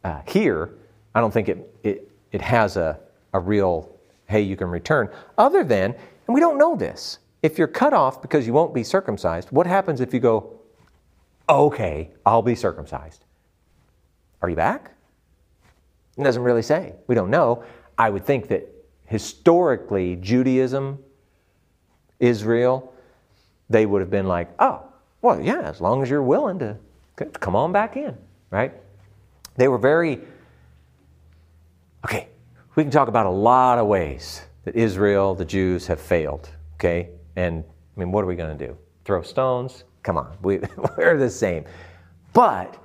uh, 0.04 0.20
here, 0.26 0.70
I 1.14 1.20
don't 1.20 1.32
think 1.32 1.48
it, 1.48 1.74
it, 1.82 2.10
it 2.30 2.40
has 2.40 2.76
a, 2.76 2.98
a 3.32 3.40
real, 3.40 3.90
hey, 4.26 4.42
you 4.42 4.56
can 4.56 4.68
return, 4.68 5.08
other 5.38 5.64
than, 5.64 5.94
and 6.26 6.34
we 6.34 6.40
don't 6.40 6.58
know 6.58 6.76
this, 6.76 7.18
if 7.42 7.58
you're 7.58 7.68
cut 7.68 7.92
off 7.92 8.22
because 8.22 8.46
you 8.46 8.52
won't 8.52 8.74
be 8.74 8.84
circumcised, 8.84 9.50
what 9.50 9.66
happens 9.66 10.00
if 10.00 10.14
you 10.14 10.20
go, 10.20 10.58
okay, 11.48 12.10
I'll 12.24 12.42
be 12.42 12.54
circumcised? 12.54 13.24
Are 14.40 14.48
you 14.48 14.56
back? 14.56 14.92
It 16.16 16.22
doesn't 16.22 16.42
really 16.42 16.62
say. 16.62 16.94
We 17.06 17.14
don't 17.14 17.30
know. 17.30 17.64
I 17.98 18.10
would 18.10 18.24
think 18.24 18.48
that 18.48 18.68
historically, 19.06 20.16
Judaism, 20.16 20.98
Israel, 22.20 22.92
they 23.68 23.86
would 23.86 24.00
have 24.00 24.10
been 24.10 24.26
like, 24.26 24.50
oh, 24.58 24.82
well, 25.22 25.40
yeah, 25.40 25.62
as 25.62 25.80
long 25.80 26.02
as 26.02 26.10
you're 26.10 26.22
willing 26.22 26.58
to 26.58 26.76
come 27.16 27.56
on 27.56 27.72
back 27.72 27.96
in, 27.96 28.16
right? 28.50 28.72
They 29.56 29.68
were 29.68 29.78
very, 29.78 30.20
okay, 32.04 32.28
we 32.74 32.82
can 32.82 32.90
talk 32.90 33.08
about 33.08 33.26
a 33.26 33.30
lot 33.30 33.78
of 33.78 33.86
ways 33.86 34.42
that 34.64 34.74
Israel, 34.74 35.34
the 35.34 35.44
Jews, 35.44 35.86
have 35.86 36.00
failed, 36.00 36.50
okay? 36.74 37.10
And 37.36 37.64
I 37.96 38.00
mean, 38.00 38.10
what 38.10 38.24
are 38.24 38.26
we 38.26 38.34
going 38.34 38.56
to 38.56 38.66
do? 38.66 38.76
Throw 39.04 39.22
stones? 39.22 39.84
Come 40.02 40.18
on, 40.18 40.36
we, 40.42 40.60
we're 40.96 41.18
the 41.18 41.30
same. 41.30 41.64
But 42.32 42.82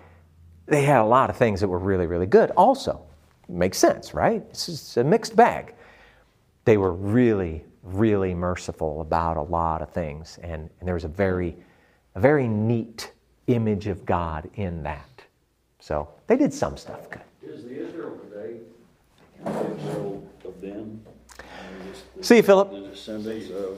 they 0.68 0.84
had 0.84 1.02
a 1.02 1.06
lot 1.06 1.30
of 1.30 1.38
things 1.38 1.60
that 1.62 1.68
were 1.68 1.80
really, 1.80 2.06
really 2.06 2.28
good 2.28 2.52
also. 2.52 3.06
Makes 3.48 3.80
sense, 3.80 4.14
right? 4.14 4.44
It's 4.52 4.96
a 4.98 5.04
mixed 5.04 5.36
bag. 5.36 5.74
They 6.66 6.78
were 6.78 6.94
really, 6.94 7.66
really 7.82 8.36
merciful 8.36 9.02
about 9.02 9.38
a 9.38 9.42
lot 9.42 9.82
of 9.82 9.92
things, 9.92 10.38
and, 10.44 10.70
and 10.80 10.88
there 10.88 10.94
was 10.94 11.06
a 11.06 11.10
very, 11.10 11.58
a 12.14 12.20
very 12.20 12.48
neat 12.48 13.12
image 13.48 13.88
of 13.88 14.06
God 14.06 14.48
in 14.54 14.84
that. 14.84 15.09
So 15.80 16.10
they 16.28 16.36
did 16.36 16.54
some 16.54 16.78
stuff 16.78 17.10
good. 17.10 17.22
Is 17.44 17.64
the 17.64 17.88
Israel 17.88 18.18
today 18.30 18.58
Israel 19.46 20.28
of 20.46 20.62
them? 20.62 21.02
I 21.40 21.80
mean, 21.80 21.88
is 21.92 22.04
the- 22.18 22.24
See 22.24 22.36
you, 22.38 22.44
Philip. 22.44 22.72
The 22.72 22.80
descendants 22.82 23.50
of 23.52 23.78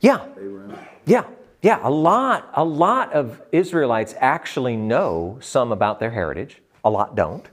Yeah, 0.00 0.24
Abraham? 0.40 0.78
yeah, 1.06 1.24
yeah. 1.62 1.80
A 1.82 1.90
lot, 1.90 2.50
a 2.54 2.64
lot 2.64 3.12
of 3.12 3.42
Israelites 3.52 4.14
actually 4.18 4.76
know 4.76 5.38
some 5.40 5.72
about 5.72 5.98
their 5.98 6.10
heritage. 6.12 6.62
A 6.84 6.90
lot 6.90 7.14
don't. 7.16 7.48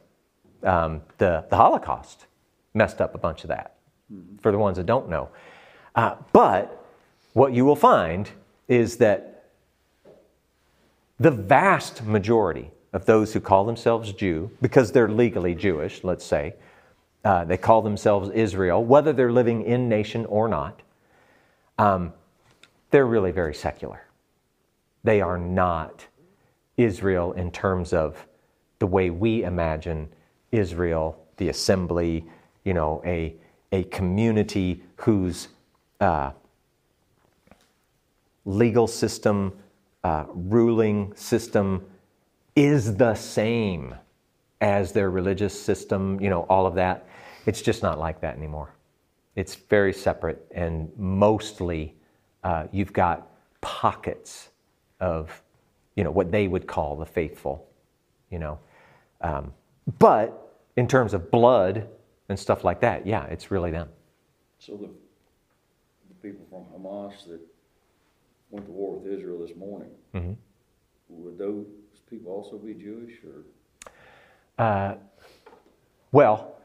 Um, 0.63 1.01
the 1.18 1.45
the 1.49 1.55
Holocaust 1.57 2.28
messed 2.74 3.01
up 3.01 3.16
a 3.16 3.18
bunch 3.18 3.43
of 3.43 3.47
that 3.49 3.76
for 4.41 4.51
the 4.51 4.57
ones 4.59 4.78
that 4.78 4.86
don't 4.86 5.09
know. 5.09 5.30
Uh, 5.95 6.16
but 6.34 6.86
what 7.34 7.53
you 7.53 7.66
will 7.66 7.76
find 7.76 8.30
is 8.68 8.97
that 8.97 9.45
the 11.20 11.32
vast 11.32 12.03
majority 12.03 12.70
of 12.95 13.05
those 13.05 13.33
who 13.33 13.41
call 13.41 13.65
themselves 13.65 14.13
Jew, 14.13 14.49
because 14.61 14.93
they're 14.93 15.09
legally 15.09 15.53
Jewish, 15.53 16.05
let's 16.05 16.23
say, 16.23 16.55
uh, 17.25 17.43
they 17.43 17.57
call 17.57 17.81
themselves 17.81 18.29
Israel, 18.29 18.85
whether 18.85 19.11
they're 19.11 19.33
living 19.33 19.63
in 19.63 19.89
nation 19.89 20.25
or 20.27 20.47
not, 20.47 20.81
um, 21.77 22.13
they're 22.91 23.05
really 23.05 23.33
very 23.33 23.53
secular. 23.53 24.05
They 25.03 25.19
are 25.19 25.37
not 25.37 26.07
Israel 26.77 27.33
in 27.33 27.51
terms 27.51 27.91
of 27.91 28.25
the 28.79 28.87
way 28.87 29.09
we 29.09 29.43
imagine 29.43 30.07
Israel, 30.53 31.21
the 31.35 31.49
assembly, 31.49 32.23
you 32.63 32.73
know, 32.73 33.01
a, 33.05 33.35
a 33.73 33.83
community 33.83 34.81
whose 34.95 35.49
uh, 35.99 36.31
legal 38.45 38.87
system, 38.87 39.51
uh, 40.05 40.27
ruling 40.29 41.13
system 41.17 41.85
is 42.55 42.95
the 42.95 43.13
same 43.15 43.95
as 44.61 44.91
their 44.91 45.09
religious 45.09 45.59
system, 45.59 46.19
you 46.21 46.29
know, 46.29 46.41
all 46.43 46.65
of 46.65 46.75
that. 46.75 47.07
It's 47.45 47.61
just 47.61 47.83
not 47.83 47.99
like 47.99 48.21
that 48.21 48.37
anymore. 48.37 48.73
It's 49.35 49.55
very 49.55 49.93
separate, 49.93 50.45
and 50.51 50.89
mostly 50.97 51.95
uh, 52.43 52.67
you've 52.71 52.93
got 52.93 53.27
pockets 53.61 54.49
of, 55.01 55.41
you 55.95 56.03
know, 56.03 56.11
what 56.11 56.31
they 56.31 56.47
would 56.47 56.67
call 56.67 56.95
the 56.95 57.05
faithful, 57.05 57.67
you 58.29 58.39
know. 58.39 58.59
Um, 59.21 59.53
but 59.99 60.55
in 60.77 60.87
terms 60.87 61.13
of 61.13 61.29
blood 61.31 61.87
and 62.29 62.39
stuff 62.39 62.63
like 62.63 62.79
that, 62.81 63.05
yeah, 63.05 63.25
it's 63.25 63.51
really 63.51 63.71
them. 63.71 63.89
So 64.59 64.77
the, 64.77 64.87
the 66.07 66.15
people 66.21 66.45
from 66.49 66.63
Hamas 66.73 67.25
that 67.27 67.41
went 68.49 68.65
to 68.65 68.71
war 68.71 68.97
with 68.97 69.11
Israel 69.11 69.39
this 69.45 69.55
morning, 69.55 69.89
Mm-hmm. 70.13 70.33
would 71.09 71.37
those 71.37 71.65
people 72.09 72.31
also 72.31 72.57
be 72.57 72.73
Jewish 72.73 73.13
or? 73.23 74.63
Uh, 74.63 74.95
well, 76.11 76.55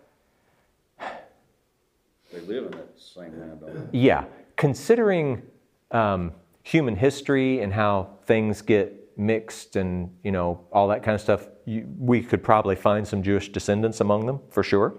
They 2.32 2.40
live 2.40 2.66
in 2.66 2.70
that 2.72 2.88
same 2.96 3.38
land. 3.40 3.88
Yeah, 3.92 4.24
considering 4.56 5.42
um, 5.90 6.32
human 6.62 6.94
history 6.94 7.60
and 7.60 7.72
how 7.72 8.10
things 8.26 8.62
get 8.62 8.96
mixed 9.18 9.76
and 9.76 10.10
you 10.22 10.30
know 10.32 10.64
all 10.72 10.88
that 10.88 11.02
kind 11.02 11.14
of 11.14 11.20
stuff, 11.20 11.48
you, 11.64 11.86
we 11.98 12.22
could 12.22 12.42
probably 12.42 12.76
find 12.76 13.06
some 13.06 13.22
Jewish 13.22 13.50
descendants 13.50 14.00
among 14.00 14.26
them 14.26 14.40
for 14.50 14.62
sure. 14.62 14.94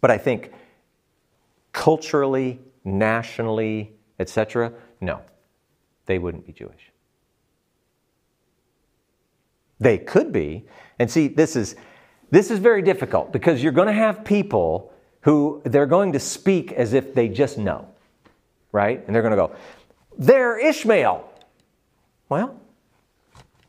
But 0.00 0.10
I 0.10 0.18
think 0.18 0.52
culturally, 1.72 2.60
nationally, 2.84 3.94
etc., 4.18 4.72
no, 5.00 5.22
they 6.06 6.18
wouldn't 6.18 6.46
be 6.46 6.52
Jewish. 6.52 6.92
They 9.80 9.98
could 9.98 10.32
be, 10.32 10.66
and 10.98 11.10
see, 11.10 11.28
this 11.28 11.56
is 11.56 11.76
this 12.30 12.50
is 12.50 12.58
very 12.58 12.82
difficult 12.82 13.32
because 13.32 13.62
you're 13.62 13.72
going 13.72 13.86
to 13.86 13.92
have 13.92 14.24
people 14.24 14.92
who 15.20 15.62
they're 15.64 15.86
going 15.86 16.12
to 16.12 16.20
speak 16.20 16.72
as 16.72 16.92
if 16.92 17.14
they 17.14 17.28
just 17.28 17.58
know, 17.58 17.88
right? 18.72 19.04
And 19.06 19.14
they're 19.14 19.22
going 19.22 19.30
to 19.30 19.36
go, 19.36 19.54
they're 20.18 20.58
Ishmael. 20.58 21.30
Well, 22.28 22.60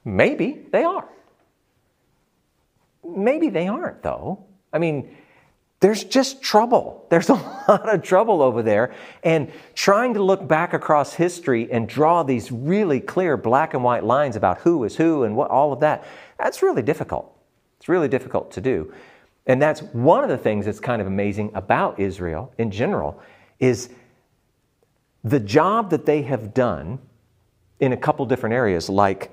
maybe 0.03 0.65
they 0.71 0.83
are. 0.83 1.07
Maybe 3.03 3.49
they 3.49 3.67
aren't, 3.67 4.01
though. 4.01 4.45
I 4.73 4.79
mean, 4.79 5.15
there's 5.85 6.03
just 6.03 6.41
trouble. 6.41 7.05
There's 7.11 7.29
a 7.29 7.35
lot 7.35 7.93
of 7.93 8.01
trouble 8.01 8.41
over 8.41 8.63
there. 8.63 8.95
And 9.21 9.51
trying 9.75 10.15
to 10.15 10.23
look 10.23 10.47
back 10.47 10.73
across 10.73 11.13
history 11.13 11.71
and 11.71 11.87
draw 11.87 12.23
these 12.23 12.51
really 12.51 12.99
clear 12.99 13.37
black 13.37 13.75
and 13.75 13.83
white 13.83 14.03
lines 14.03 14.35
about 14.35 14.57
who 14.61 14.83
is 14.83 14.95
who 14.95 15.25
and 15.25 15.35
what 15.35 15.51
all 15.51 15.71
of 15.71 15.81
that, 15.81 16.03
that's 16.39 16.63
really 16.63 16.81
difficult. 16.81 17.31
It's 17.77 17.87
really 17.87 18.07
difficult 18.07 18.49
to 18.53 18.61
do. 18.61 18.91
And 19.45 19.61
that's 19.61 19.83
one 19.93 20.23
of 20.23 20.29
the 20.31 20.39
things 20.39 20.65
that's 20.65 20.79
kind 20.79 21.03
of 21.03 21.07
amazing 21.07 21.51
about 21.53 21.99
Israel 21.99 22.51
in 22.57 22.71
general 22.71 23.21
is 23.59 23.89
the 25.23 25.39
job 25.39 25.91
that 25.91 26.07
they 26.07 26.23
have 26.23 26.51
done 26.55 26.97
in 27.79 27.93
a 27.93 27.97
couple 27.97 28.25
different 28.25 28.55
areas, 28.55 28.89
like 28.89 29.29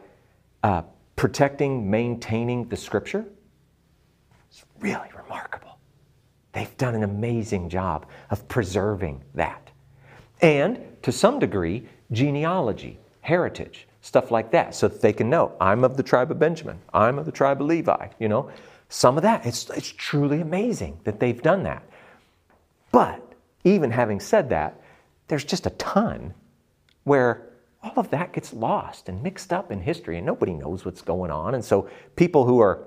uh, 0.63 0.83
protecting, 1.17 1.91
maintaining 1.91 2.69
the 2.69 2.77
scripture. 2.77 3.25
It's 4.51 4.67
really 4.81 5.09
remarkable. 5.17 5.72
They've 6.53 6.77
done 6.77 6.95
an 6.95 7.03
amazing 7.03 7.69
job 7.69 8.07
of 8.31 8.47
preserving 8.49 9.23
that. 9.35 9.71
And 10.41 10.79
to 11.03 11.13
some 11.13 11.39
degree, 11.39 11.87
genealogy, 12.11 12.99
heritage, 13.21 13.87
stuff 14.03 14.31
like 14.31 14.51
that, 14.51 14.75
so 14.75 14.89
that 14.89 15.01
they 15.01 15.13
can 15.13 15.31
know 15.31 15.53
I'm 15.61 15.85
of 15.85 15.97
the 15.97 16.03
tribe 16.03 16.31
of 16.31 16.39
Benjamin, 16.39 16.79
I'm 16.93 17.19
of 17.19 17.25
the 17.25 17.33
tribe 17.33 17.61
of 17.61 17.69
Levi, 17.69 18.09
you 18.19 18.29
know. 18.29 18.51
Some 18.89 19.17
of 19.17 19.23
that, 19.23 19.47
it's, 19.47 19.71
it's 19.71 19.91
truly 19.91 20.41
amazing 20.43 21.01
that 21.05 21.19
they've 21.19 21.41
done 21.41 21.63
that. 21.63 21.83
But 22.91 23.23
even 23.65 23.91
having 23.91 24.21
said 24.21 24.51
that, 24.51 24.79
there's 25.29 25.45
just 25.45 25.67
a 25.67 25.71
ton 25.71 26.35
where 27.05 27.49
all 27.83 27.95
of 27.97 28.11
that 28.11 28.33
gets 28.33 28.53
lost 28.53 29.09
and 29.09 29.23
mixed 29.23 29.53
up 29.53 29.73
in 29.73 29.81
history 29.81 30.19
and 30.19 30.27
nobody 30.27 30.53
knows 30.53 30.85
what's 30.85 31.01
going 31.01 31.31
on. 31.31 31.55
And 31.55 31.65
so 31.65 31.89
people 32.17 32.45
who 32.45 32.61
are 32.61 32.85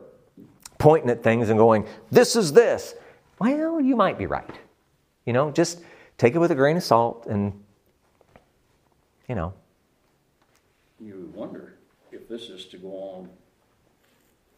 pointing 0.77 1.09
at 1.09 1.23
things 1.23 1.49
and 1.49 1.57
going, 1.57 1.87
this 2.11 2.35
is 2.35 2.53
this, 2.53 2.93
well, 3.39 3.81
you 3.81 3.95
might 3.95 4.17
be 4.17 4.25
right. 4.25 4.49
You 5.25 5.33
know, 5.33 5.51
just 5.51 5.81
take 6.17 6.35
it 6.35 6.39
with 6.39 6.51
a 6.51 6.55
grain 6.55 6.77
of 6.77 6.83
salt 6.83 7.25
and, 7.27 7.63
you 9.27 9.35
know, 9.35 9.53
You 10.99 11.15
would 11.15 11.33
wonder 11.33 11.77
if 12.11 12.27
this 12.29 12.43
is 12.43 12.65
to 12.67 12.77
go 12.77 12.89
on 12.89 13.29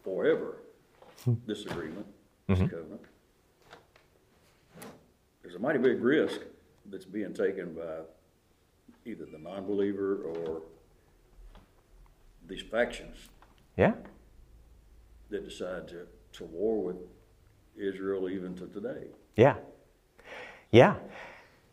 forever, 0.04 0.58
this 1.46 1.66
agreement, 1.66 2.06
this 2.46 2.58
mm-hmm. 2.58 2.68
covenant. 2.68 3.00
There's 5.42 5.54
a 5.54 5.58
mighty 5.58 5.78
big 5.78 6.02
risk 6.02 6.40
that's 6.90 7.04
being 7.04 7.34
taken 7.34 7.74
by 7.74 8.00
either 9.04 9.24
the 9.24 9.38
non-believer 9.38 10.22
or 10.22 10.62
these 12.46 12.62
factions 12.62 13.16
Yeah. 13.76 13.94
that 15.30 15.44
decide 15.44 15.88
to, 15.88 16.06
to 16.34 16.44
war 16.44 16.82
with 16.82 16.96
Israel 17.78 18.28
even 18.28 18.54
to 18.56 18.66
today. 18.66 19.06
Yeah. 19.36 19.56
Yeah. 20.70 20.96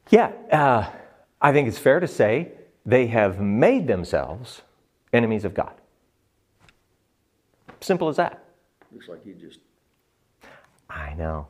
Yeah. 0.10 0.32
Uh, 0.52 0.90
I 1.42 1.52
think 1.52 1.68
it's 1.68 1.78
fair 1.78 2.00
to 2.00 2.08
say 2.08 2.52
they 2.86 3.08
have 3.08 3.40
made 3.40 3.88
themselves 3.88 4.62
enemies 5.12 5.46
of 5.46 5.54
God. 5.54 5.74
Simple 7.82 8.08
as 8.08 8.18
that. 8.18 8.44
Looks 8.92 9.08
like 9.08 9.24
he 9.24 9.34
just 9.34 9.60
I 10.90 11.14
know. 11.14 11.48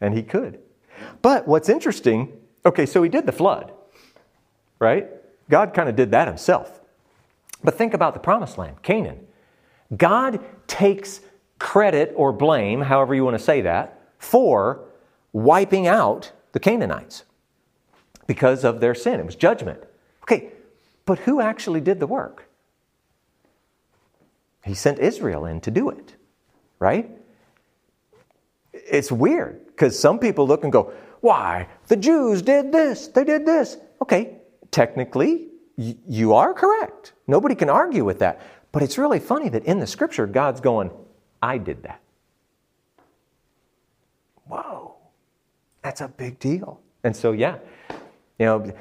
And 0.00 0.14
he 0.14 0.22
could. 0.22 0.60
But 1.22 1.46
what's 1.48 1.68
interesting, 1.68 2.32
okay, 2.64 2.86
so 2.86 3.02
he 3.02 3.08
did 3.08 3.26
the 3.26 3.32
flood, 3.32 3.72
right? 4.78 5.08
God 5.50 5.74
kind 5.74 5.88
of 5.88 5.96
did 5.96 6.10
that 6.12 6.28
himself. 6.28 6.80
But 7.64 7.76
think 7.76 7.94
about 7.94 8.14
the 8.14 8.20
promised 8.20 8.58
land, 8.58 8.82
Canaan. 8.82 9.26
God 9.96 10.40
takes 10.66 11.20
credit 11.58 12.12
or 12.16 12.32
blame, 12.32 12.82
however 12.82 13.14
you 13.14 13.24
want 13.24 13.36
to 13.38 13.42
say 13.42 13.60
that, 13.62 14.00
for 14.18 14.80
wiping 15.32 15.86
out 15.86 16.32
the 16.52 16.60
Canaanites 16.60 17.24
because 18.26 18.64
of 18.64 18.80
their 18.80 18.94
sin. 18.94 19.20
It 19.20 19.26
was 19.26 19.36
judgment. 19.36 19.80
Okay, 20.22 20.50
but 21.04 21.20
who 21.20 21.40
actually 21.40 21.80
did 21.80 22.00
the 22.00 22.06
work? 22.06 22.48
He 24.64 24.74
sent 24.74 24.98
Israel 24.98 25.44
in 25.46 25.60
to 25.60 25.70
do 25.70 25.90
it, 25.90 26.16
right? 26.78 27.08
It's 28.72 29.12
weird 29.12 29.64
because 29.66 29.98
some 29.98 30.18
people 30.18 30.46
look 30.46 30.64
and 30.64 30.72
go, 30.72 30.92
why? 31.20 31.68
The 31.86 31.96
Jews 31.96 32.42
did 32.42 32.72
this, 32.72 33.08
they 33.08 33.24
did 33.24 33.46
this. 33.46 33.76
Okay, 34.02 34.38
technically, 34.70 35.48
y- 35.76 35.96
you 36.08 36.34
are 36.34 36.52
correct. 36.52 37.12
Nobody 37.26 37.54
can 37.54 37.70
argue 37.70 38.04
with 38.04 38.18
that. 38.18 38.40
But 38.72 38.82
it's 38.82 38.98
really 38.98 39.20
funny 39.20 39.48
that 39.50 39.64
in 39.64 39.78
the 39.78 39.86
scripture, 39.86 40.26
God's 40.26 40.60
going, 40.60 40.90
I 41.46 41.58
did 41.58 41.84
that. 41.84 42.00
Whoa, 44.48 44.96
that's 45.80 46.00
a 46.00 46.08
big 46.08 46.40
deal. 46.40 46.80
And 47.04 47.14
so, 47.14 47.30
yeah, 47.30 47.58
you 48.38 48.46
know, 48.46 48.72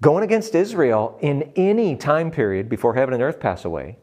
going 0.00 0.22
against 0.22 0.54
Israel 0.54 1.18
in 1.20 1.52
any 1.56 1.96
time 1.96 2.30
period 2.30 2.68
before 2.68 2.94
heaven 2.94 3.12
and 3.12 3.22
earth 3.22 3.40
pass 3.40 3.64
away, 3.64 3.96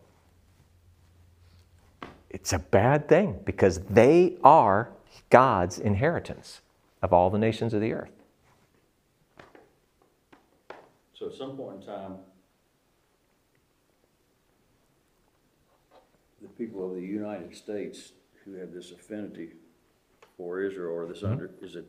it's 2.30 2.52
a 2.52 2.60
bad 2.60 3.08
thing 3.08 3.40
because 3.46 3.80
they 3.80 4.36
are 4.44 4.90
God's 5.30 5.80
inheritance 5.80 6.60
of 7.02 7.14
all 7.14 7.30
the 7.30 7.40
nations 7.40 7.74
of 7.74 7.80
the 7.80 7.94
earth. 7.94 8.12
so 11.14 11.28
at 11.28 11.36
some 11.36 11.56
point 11.56 11.82
in 11.82 11.88
time, 11.88 12.16
the 16.42 16.48
people 16.50 16.86
of 16.86 16.96
the 16.96 17.02
United 17.02 17.56
States 17.56 18.14
who 18.44 18.56
have 18.56 18.74
this 18.74 18.92
affinity 18.92 19.50
for 20.38 20.62
Israel 20.62 20.94
or 20.94 21.06
this 21.06 21.24
under 21.24 21.52
is 21.62 21.76
it 21.76 21.86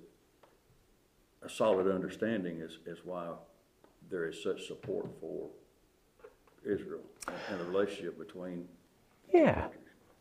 a 1.43 1.49
solid 1.49 1.89
understanding 1.89 2.61
as, 2.61 2.79
as 2.91 2.99
why 3.05 3.29
there 4.11 4.29
is 4.29 4.43
such 4.43 4.67
support 4.67 5.07
for 5.21 5.49
Israel 6.65 7.01
and 7.51 7.61
the 7.61 7.65
relationship 7.65 8.19
between 8.19 8.67
Yeah. 9.33 9.69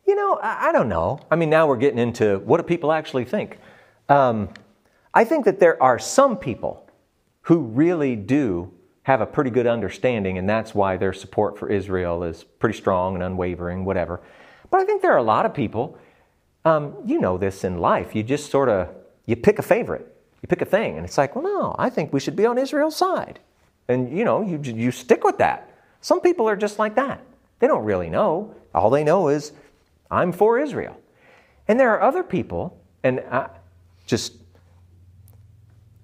You 0.07 0.15
know, 0.15 0.39
I, 0.41 0.69
I 0.69 0.71
don't 0.71 0.89
know. 0.89 1.19
I 1.29 1.35
mean, 1.35 1.49
now 1.49 1.67
we're 1.67 1.77
getting 1.77 1.99
into 1.99 2.39
what 2.39 2.57
do 2.57 2.63
people 2.63 2.91
actually 2.91 3.25
think? 3.25 3.59
Um, 4.09 4.49
I 5.13 5.25
think 5.25 5.45
that 5.45 5.59
there 5.59 5.81
are 5.83 5.99
some 5.99 6.37
people 6.37 6.89
who 7.41 7.59
really 7.59 8.15
do 8.15 8.71
have 9.03 9.21
a 9.21 9.25
pretty 9.25 9.49
good 9.49 9.67
understanding, 9.67 10.37
and 10.37 10.47
that's 10.47 10.75
why 10.75 10.97
their 10.97 11.13
support 11.13 11.57
for 11.57 11.69
Israel 11.69 12.23
is 12.23 12.43
pretty 12.43 12.77
strong 12.77 13.15
and 13.15 13.23
unwavering, 13.23 13.83
whatever. 13.83 14.21
But 14.69 14.81
I 14.81 14.85
think 14.85 15.01
there 15.01 15.11
are 15.11 15.17
a 15.17 15.23
lot 15.23 15.45
of 15.45 15.53
people, 15.53 15.97
um, 16.65 16.95
you 17.05 17.19
know 17.19 17.37
this 17.37 17.63
in 17.63 17.79
life, 17.79 18.15
you 18.15 18.21
just 18.23 18.51
sort 18.51 18.69
of, 18.69 18.89
you 19.25 19.35
pick 19.35 19.57
a 19.59 19.63
favorite, 19.63 20.07
you 20.41 20.47
pick 20.47 20.61
a 20.61 20.65
thing, 20.65 20.97
and 20.97 21.05
it's 21.05 21.17
like, 21.17 21.35
well, 21.35 21.43
no, 21.43 21.75
I 21.79 21.89
think 21.89 22.13
we 22.13 22.19
should 22.19 22.35
be 22.35 22.45
on 22.45 22.57
Israel's 22.57 22.95
side. 22.95 23.39
And, 23.87 24.15
you 24.15 24.23
know, 24.23 24.41
you, 24.41 24.59
you 24.63 24.91
stick 24.91 25.23
with 25.23 25.39
that. 25.39 25.69
Some 26.01 26.21
people 26.21 26.47
are 26.47 26.55
just 26.55 26.79
like 26.79 26.95
that. 26.95 27.21
They 27.59 27.67
don't 27.67 27.83
really 27.83 28.09
know. 28.09 28.55
All 28.73 28.89
they 28.89 29.03
know 29.03 29.27
is, 29.27 29.51
I'm 30.09 30.31
for 30.31 30.59
Israel. 30.59 30.97
And 31.67 31.79
there 31.79 31.91
are 31.91 32.01
other 32.01 32.23
people, 32.23 32.79
and 33.03 33.21
I 33.31 33.49
just, 34.05 34.33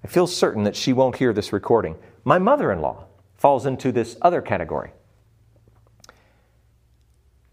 I 0.04 0.08
feel 0.08 0.26
certain 0.26 0.64
that 0.64 0.76
she 0.76 0.92
won't 0.92 1.16
hear 1.16 1.32
this 1.32 1.52
recording. 1.52 1.96
My 2.24 2.38
mother 2.38 2.72
in 2.72 2.80
law 2.80 3.04
falls 3.36 3.66
into 3.66 3.92
this 3.92 4.16
other 4.22 4.42
category. 4.42 4.92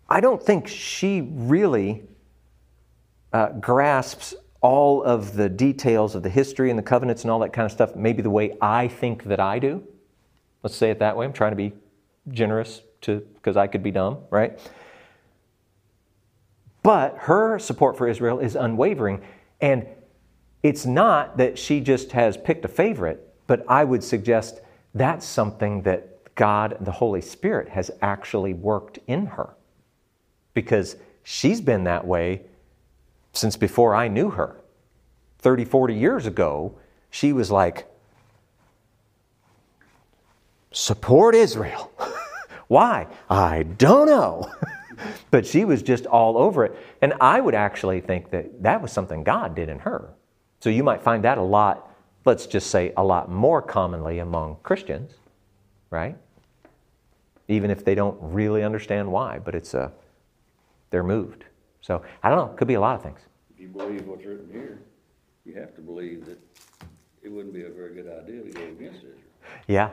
I 0.10 0.20
don't 0.20 0.42
think 0.42 0.68
she 0.68 1.22
really 1.22 2.04
uh, 3.34 3.50
grasps 3.54 4.36
all 4.62 5.04
of 5.04 5.36
the 5.36 5.50
details 5.50 6.16
of 6.16 6.24
the 6.24 6.30
history 6.30 6.70
and 6.70 6.80
the 6.80 6.84
covenants 6.84 7.24
and 7.24 7.32
all 7.32 7.40
that 7.40 7.54
kind 7.54 7.66
of 7.66 7.72
stuff, 7.72 7.96
maybe 7.96 8.22
the 8.22 8.30
way 8.30 8.56
I 8.62 8.88
think 8.88 9.26
that 9.26 9.40
I 9.40 9.60
do. 9.60 9.84
Let's 10.64 10.76
say 10.76 10.90
it 10.90 11.00
that 11.00 11.16
way. 11.16 11.26
I'm 11.26 11.34
trying 11.34 11.52
to 11.52 11.56
be 11.56 11.74
generous 12.30 12.82
to 13.02 13.20
because 13.36 13.58
I 13.58 13.68
could 13.68 13.84
be 13.84 13.92
dumb, 13.92 14.20
right? 14.32 14.60
But 16.82 17.18
her 17.20 17.60
support 17.60 17.98
for 17.98 18.08
Israel 18.08 18.40
is 18.40 18.56
unwavering. 18.56 19.22
And 19.62 19.88
it's 20.64 20.86
not 20.86 21.38
that 21.38 21.60
she 21.60 21.80
just 21.80 22.12
has 22.14 22.38
picked 22.38 22.66
a 22.66 22.68
favorite, 22.68 23.35
but 23.48 23.66
I 23.68 23.84
would 23.84 24.04
suggest 24.04 24.62
that's 24.94 25.26
something 25.26 25.82
that 25.84 26.36
God, 26.36 26.74
and 26.74 26.86
the 26.86 26.92
Holy 26.92 27.22
Spirit, 27.22 27.70
has 27.70 27.92
actually 28.02 28.54
worked 28.54 29.00
in 29.08 29.26
her. 29.26 29.56
Because 30.54 30.96
she's 31.24 31.62
been 31.62 31.84
that 31.86 32.06
way 32.06 32.42
since 33.34 33.58
before 33.58 33.96
I 33.96 34.08
knew 34.08 34.32
her. 34.32 34.56
30, 35.40 35.66
40 35.66 35.94
years 35.94 36.26
ago, 36.26 36.76
she 37.10 37.32
was 37.34 37.52
like, 37.52 37.88
support 40.72 41.36
Israel. 41.36 41.92
Why? 42.68 43.08
I 43.30 43.64
don't 43.64 44.08
know. 44.08 44.52
but 45.32 45.46
she 45.46 45.66
was 45.66 45.82
just 45.82 46.06
all 46.06 46.38
over 46.38 46.66
it. 46.66 46.76
And 47.02 47.14
I 47.22 47.40
would 47.40 47.56
actually 47.56 48.02
think 48.02 48.32
that 48.32 48.64
that 48.64 48.82
was 48.82 48.92
something 48.92 49.24
God 49.24 49.56
did 49.56 49.70
in 49.70 49.80
her. 49.80 50.10
So 50.60 50.70
you 50.70 50.84
might 50.84 51.02
find 51.02 51.24
that 51.24 51.38
a 51.38 51.44
lot, 51.44 51.95
let's 52.26 52.48
just 52.48 52.70
say 52.70 52.92
a 52.98 53.04
lot 53.04 53.30
more 53.30 53.62
commonly 53.62 54.20
among 54.20 54.58
Christians, 54.64 55.14
right? 55.92 56.18
Even 57.48 57.70
if 57.70 57.86
they 57.86 57.96
don't 57.96 58.18
really 58.20 58.64
understand 58.64 59.12
why, 59.12 59.40
but 59.40 59.54
it's 59.54 59.74
a, 59.74 59.92
they're 60.90 61.04
moved. 61.04 61.46
So 61.82 62.02
I 62.24 62.30
don't 62.30 62.38
know, 62.38 62.54
could 62.56 62.68
be 62.68 62.74
a 62.74 62.82
lot 62.82 62.96
of 62.96 63.04
things. 63.04 63.20
If 63.54 63.60
you 63.60 63.68
believe 63.68 64.08
what's 64.08 64.26
written 64.26 64.50
here, 64.52 64.80
you 65.46 65.54
have 65.54 65.76
to 65.76 65.82
believe 65.82 66.26
that 66.26 66.40
it 67.22 67.32
wouldn't 67.32 67.54
be 67.54 67.64
a 67.64 67.70
very 67.70 67.94
good 67.94 68.08
idea 68.08 68.42
to 68.44 68.50
go 68.50 68.64
against 68.64 68.98
Israel. 68.98 69.14
Yeah. 69.68 69.90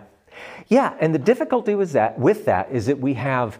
Yeah, 0.68 0.94
and 1.00 1.14
the 1.14 1.18
difficulty 1.18 1.74
with 1.74 1.92
that 1.92 2.18
with 2.18 2.46
that 2.46 2.70
is 2.72 2.86
that 2.86 2.98
we 2.98 3.14
have 3.14 3.58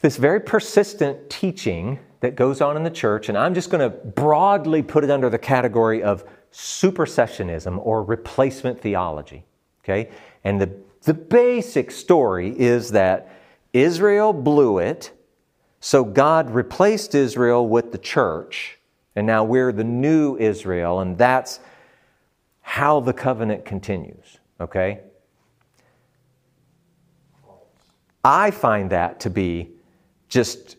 this 0.00 0.16
very 0.16 0.40
persistent 0.40 1.30
teaching 1.30 2.00
that 2.20 2.34
goes 2.34 2.60
on 2.60 2.76
in 2.76 2.82
the 2.82 2.90
church, 2.90 3.28
and 3.28 3.38
I'm 3.38 3.54
just 3.54 3.70
going 3.70 3.88
to 3.88 3.96
broadly 3.96 4.82
put 4.82 5.04
it 5.04 5.10
under 5.10 5.30
the 5.30 5.38
category 5.38 6.02
of 6.02 6.24
supersessionism 6.58 7.78
or 7.86 8.02
replacement 8.02 8.80
theology. 8.80 9.44
Okay? 9.84 10.10
And 10.42 10.60
the, 10.60 10.74
the 11.02 11.14
basic 11.14 11.92
story 11.92 12.50
is 12.58 12.90
that 12.90 13.30
Israel 13.72 14.32
blew 14.32 14.78
it, 14.78 15.12
so 15.78 16.02
God 16.02 16.50
replaced 16.50 17.14
Israel 17.14 17.68
with 17.68 17.92
the 17.92 17.98
church, 17.98 18.78
and 19.14 19.24
now 19.24 19.44
we're 19.44 19.70
the 19.70 19.84
new 19.84 20.36
Israel, 20.36 20.98
and 20.98 21.16
that's 21.16 21.60
how 22.60 22.98
the 22.98 23.12
covenant 23.12 23.64
continues. 23.64 24.38
Okay? 24.60 25.00
I 28.24 28.50
find 28.50 28.90
that 28.90 29.20
to 29.20 29.30
be 29.30 29.70
just 30.28 30.76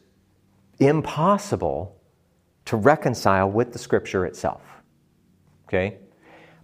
impossible 0.79 1.95
to 2.65 2.75
reconcile 2.75 3.49
with 3.49 3.71
the 3.71 3.79
scripture 3.79 4.25
itself. 4.25 4.61
Okay? 5.69 5.99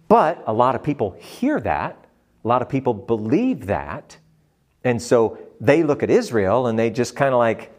But 0.08 0.42
a 0.48 0.52
lot 0.52 0.74
of 0.74 0.82
people 0.82 1.12
hear 1.12 1.60
that, 1.60 1.96
a 2.44 2.48
lot 2.48 2.60
of 2.60 2.68
people 2.68 2.92
believe 2.92 3.66
that, 3.66 4.16
and 4.82 5.00
so 5.00 5.38
they 5.60 5.84
look 5.84 6.02
at 6.02 6.10
Israel 6.10 6.66
and 6.66 6.76
they 6.76 6.90
just 6.90 7.14
kind 7.14 7.32
of 7.32 7.38
like, 7.38 7.72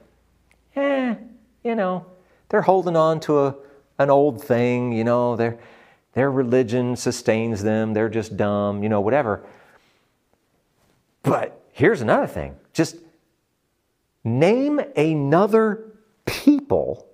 eh, 0.78 1.16
you 1.64 1.76
know, 1.76 2.06
they're 2.48 2.62
holding 2.62 2.96
on 2.96 3.20
to 3.22 3.40
a, 3.40 3.56
an 4.00 4.10
old 4.10 4.42
thing, 4.42 4.94
you 4.94 5.04
know, 5.04 5.36
their, 5.36 5.60
their 6.14 6.32
religion 6.32 6.96
sustains 6.96 7.62
them, 7.62 7.94
they're 7.94 8.10
just 8.10 8.38
dumb, 8.38 8.82
you 8.82 8.88
know, 8.88 9.02
whatever. 9.02 9.44
But 11.24 11.62
here's 11.74 12.02
another 12.02 12.28
thing 12.28 12.56
just 12.72 12.96
name 14.24 14.80
another 14.96 15.92
people 16.26 17.08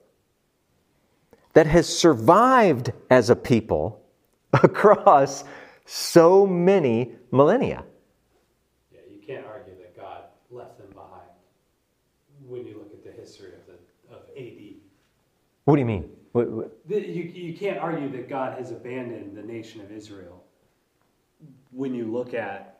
that 1.53 1.65
has 1.67 1.87
survived 1.87 2.91
as 3.09 3.29
a 3.29 3.35
people 3.35 4.02
across 4.63 5.43
so 5.85 6.45
many 6.45 7.13
millennia. 7.31 7.83
Yeah, 8.91 8.99
you 9.11 9.19
can't 9.25 9.45
argue 9.45 9.73
that 9.77 9.97
God 9.97 10.23
left 10.51 10.77
them 10.77 10.89
behind 10.93 11.29
when 12.47 12.65
you 12.65 12.77
look 12.77 12.93
at 12.93 13.03
the 13.03 13.11
history 13.11 13.53
of, 13.53 13.65
the, 13.65 14.15
of 14.15 14.21
AD. 14.37 14.75
What 15.65 15.75
do 15.75 15.79
you 15.79 15.85
mean? 15.85 16.09
What, 16.33 16.51
what? 16.51 16.77
You, 16.87 17.23
you 17.23 17.53
can't 17.57 17.79
argue 17.79 18.09
that 18.11 18.29
God 18.29 18.57
has 18.57 18.71
abandoned 18.71 19.35
the 19.35 19.43
nation 19.43 19.81
of 19.81 19.91
Israel 19.91 20.43
when 21.71 21.95
you 21.95 22.05
look 22.05 22.33
at 22.33 22.79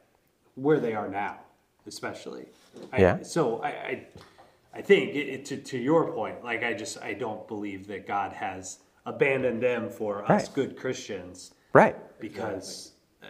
where 0.56 0.80
they 0.80 0.94
are 0.94 1.08
now, 1.08 1.40
especially. 1.88 2.46
I, 2.92 3.02
yeah. 3.02 3.24
So 3.24 3.62
I, 3.62 3.68
I, 3.68 4.08
I 4.76 4.82
think 4.82 5.16
it, 5.16 5.28
it, 5.28 5.46
to, 5.46 5.58
to 5.58 5.78
your 5.78 6.12
point, 6.12 6.44
like 6.44 6.64
I 6.64 6.74
just 6.74 7.02
I 7.02 7.14
don't 7.14 7.48
believe 7.48 7.88
that 7.88 8.08
God 8.08 8.34
has 8.34 8.80
abandoned 9.06 9.62
them 9.62 9.90
for 9.90 10.30
us 10.32 10.48
good 10.48 10.78
Christians 10.78 11.54
right. 11.74 11.96
because 12.20 12.92
uh, 13.22 13.28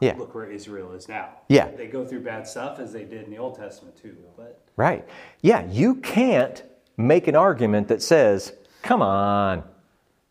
Yeah. 0.00 0.14
look 0.18 0.34
where 0.34 0.50
Israel 0.50 0.92
is 0.92 1.08
now. 1.08 1.28
Yeah. 1.48 1.68
They 1.68 1.86
go 1.86 2.04
through 2.04 2.20
bad 2.22 2.46
stuff 2.46 2.78
as 2.78 2.92
they 2.92 3.04
did 3.04 3.24
in 3.24 3.30
the 3.30 3.38
Old 3.38 3.56
Testament 3.56 3.96
too, 3.96 4.16
but. 4.36 4.60
Right. 4.76 5.06
Yeah, 5.42 5.64
you 5.70 5.96
can't 5.96 6.62
make 6.96 7.28
an 7.28 7.36
argument 7.36 7.88
that 7.88 8.02
says, 8.02 8.52
come 8.82 9.02
on, 9.02 9.62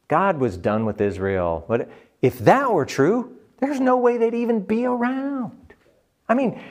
God 0.07 0.39
was 0.39 0.57
done 0.57 0.85
with 0.85 0.99
Israel. 0.99 1.65
But 1.67 1.89
if 2.21 2.39
that 2.39 2.71
were 2.71 2.85
true, 2.85 3.37
there's 3.59 3.79
no 3.79 3.97
way 3.97 4.17
they'd 4.17 4.33
even 4.33 4.59
be 4.61 4.85
around. 4.85 5.73
I 6.27 6.33
mean, 6.33 6.61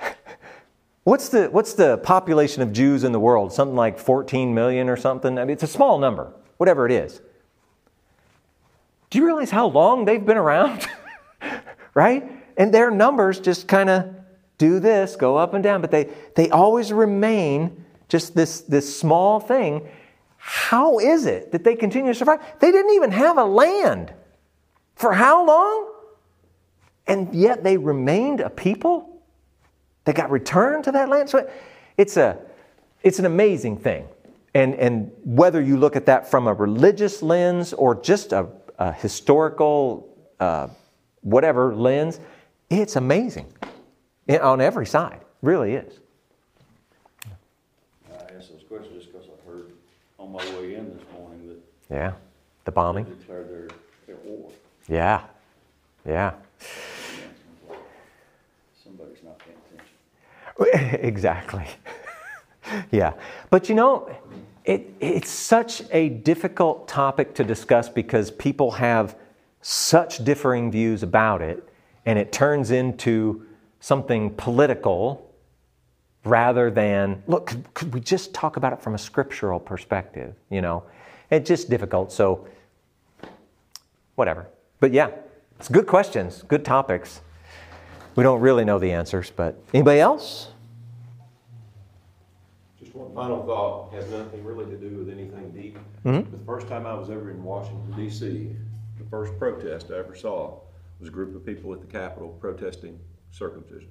what's 1.04 1.28
the, 1.28 1.48
what's 1.48 1.74
the 1.74 1.98
population 1.98 2.62
of 2.62 2.72
Jews 2.72 3.04
in 3.04 3.12
the 3.12 3.20
world? 3.20 3.52
Something 3.52 3.76
like 3.76 3.98
14 3.98 4.54
million 4.54 4.88
or 4.88 4.96
something? 4.96 5.38
I 5.38 5.44
mean, 5.44 5.52
it's 5.52 5.62
a 5.62 5.68
small 5.68 5.98
number, 5.98 6.32
whatever 6.56 6.86
it 6.86 6.92
is. 6.92 7.20
Do 9.10 9.18
you 9.18 9.26
realize 9.26 9.50
how 9.50 9.66
long 9.66 10.04
they've 10.04 10.24
been 10.24 10.36
around? 10.36 10.86
right? 11.94 12.30
And 12.56 12.72
their 12.72 12.90
numbers 12.90 13.40
just 13.40 13.68
kind 13.68 13.88
of 13.88 14.14
do 14.58 14.80
this, 14.80 15.16
go 15.16 15.36
up 15.36 15.54
and 15.54 15.62
down, 15.62 15.80
but 15.80 15.90
they, 15.90 16.10
they 16.34 16.50
always 16.50 16.92
remain 16.92 17.84
just 18.08 18.34
this, 18.34 18.60
this 18.62 18.98
small 18.98 19.40
thing. 19.40 19.88
How 20.36 20.98
is 20.98 21.26
it 21.26 21.52
that 21.52 21.64
they 21.64 21.76
continue 21.76 22.12
to 22.12 22.18
survive? 22.18 22.40
They 22.60 22.72
didn't 22.72 22.94
even 22.94 23.10
have 23.12 23.38
a 23.38 23.44
land. 23.44 24.12
For 24.96 25.12
how 25.12 25.46
long? 25.46 25.92
And 27.06 27.34
yet 27.34 27.62
they 27.62 27.76
remained 27.76 28.40
a 28.40 28.50
people? 28.50 29.22
They 30.04 30.12
got 30.12 30.30
returned 30.30 30.84
to 30.84 30.92
that 30.92 31.08
land? 31.08 31.30
So 31.30 31.48
it's, 31.96 32.16
a, 32.16 32.38
it's 33.02 33.18
an 33.18 33.26
amazing 33.26 33.78
thing. 33.78 34.08
And, 34.54 34.74
and 34.74 35.12
whether 35.24 35.60
you 35.60 35.76
look 35.76 35.96
at 35.96 36.06
that 36.06 36.30
from 36.30 36.48
a 36.48 36.54
religious 36.54 37.22
lens 37.22 37.72
or 37.72 37.94
just 37.94 38.32
a, 38.32 38.48
a 38.78 38.92
historical, 38.92 40.16
uh, 40.40 40.68
whatever 41.22 41.74
lens, 41.74 42.20
it's 42.70 42.96
amazing 42.96 43.52
Yeah, 44.26 44.38
on 44.38 44.60
every 44.60 44.86
side. 44.86 45.20
Really 45.42 45.74
is. 45.74 45.98
I 48.10 48.14
asked 48.36 48.50
those 48.52 48.62
questions 48.68 48.94
just 49.02 49.12
because 49.12 49.26
I 49.28 49.48
heard 49.50 49.72
on 50.18 50.32
my 50.32 50.44
way 50.58 50.74
in 50.74 50.96
this 50.96 51.02
morning 51.16 51.48
that 51.48 51.94
Yeah. 51.94 52.12
The 52.64 52.72
bombing. 52.72 53.04
declared 53.04 53.48
their, 53.48 53.68
their 54.06 54.16
war. 54.24 54.50
Yeah. 54.88 55.22
Yeah. 56.06 56.32
Somebody's 58.84 59.22
not 59.24 59.38
paying 59.38 59.56
attention. 60.60 61.00
exactly. 61.06 61.66
yeah. 62.90 63.14
But 63.50 63.68
you 63.70 63.74
know, 63.74 64.10
it, 64.64 64.94
it's 65.00 65.30
such 65.30 65.82
a 65.90 66.08
difficult 66.08 66.88
topic 66.88 67.34
to 67.34 67.44
discuss 67.44 67.88
because 67.88 68.30
people 68.30 68.72
have 68.72 69.16
such 69.60 70.24
differing 70.24 70.70
views 70.70 71.02
about 71.02 71.42
it, 71.42 71.68
and 72.06 72.18
it 72.18 72.32
turns 72.32 72.70
into 72.70 73.46
something 73.80 74.30
political 74.34 75.28
rather 76.24 76.70
than 76.70 77.22
look 77.26 77.46
could, 77.46 77.74
could 77.74 77.94
we 77.94 78.00
just 78.00 78.34
talk 78.34 78.56
about 78.56 78.72
it 78.72 78.82
from 78.82 78.94
a 78.94 78.98
scriptural 78.98 79.60
perspective 79.60 80.34
you 80.50 80.60
know? 80.60 80.82
It's 81.30 81.48
just 81.48 81.70
difficult 81.70 82.12
so 82.12 82.46
whatever. 84.14 84.48
But 84.80 84.92
yeah 84.92 85.10
it's 85.58 85.68
good 85.68 85.86
questions 85.86 86.42
good 86.48 86.64
topics. 86.64 87.20
We 88.16 88.24
don't 88.24 88.40
really 88.40 88.64
know 88.64 88.78
the 88.78 88.92
answers 88.92 89.30
but 89.30 89.60
anybody 89.72 90.00
else 90.00 90.48
final 93.18 93.44
thought, 93.44 93.92
has 93.92 94.08
nothing 94.10 94.44
really 94.44 94.64
to 94.66 94.76
do 94.76 94.96
with 94.98 95.10
anything 95.10 95.50
deep. 95.50 95.78
Mm-hmm. 96.04 96.30
The 96.30 96.44
first 96.44 96.68
time 96.68 96.86
I 96.86 96.94
was 96.94 97.10
ever 97.10 97.30
in 97.30 97.42
Washington 97.42 97.92
DC, 97.96 98.54
the 98.98 99.04
first 99.10 99.36
protest 99.38 99.90
I 99.90 99.98
ever 99.98 100.14
saw 100.14 100.60
was 101.00 101.08
a 101.08 101.12
group 101.12 101.34
of 101.34 101.44
people 101.44 101.72
at 101.72 101.80
the 101.80 101.86
Capitol 101.86 102.28
protesting 102.40 102.98
circumcision. 103.30 103.88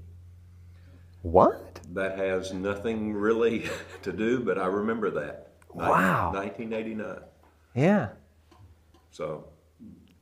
what 1.24 1.80
That 1.94 2.18
has 2.18 2.54
nothing 2.54 3.14
really 3.14 3.70
to 4.04 4.14
do, 4.14 4.40
but 4.40 4.58
I 4.58 4.66
remember 4.68 5.10
that. 5.12 5.52
Wow. 5.74 6.32
Nineteen 6.34 6.72
eighty-nine. 6.74 7.20
yeah 7.76 8.10
So, 9.12 9.46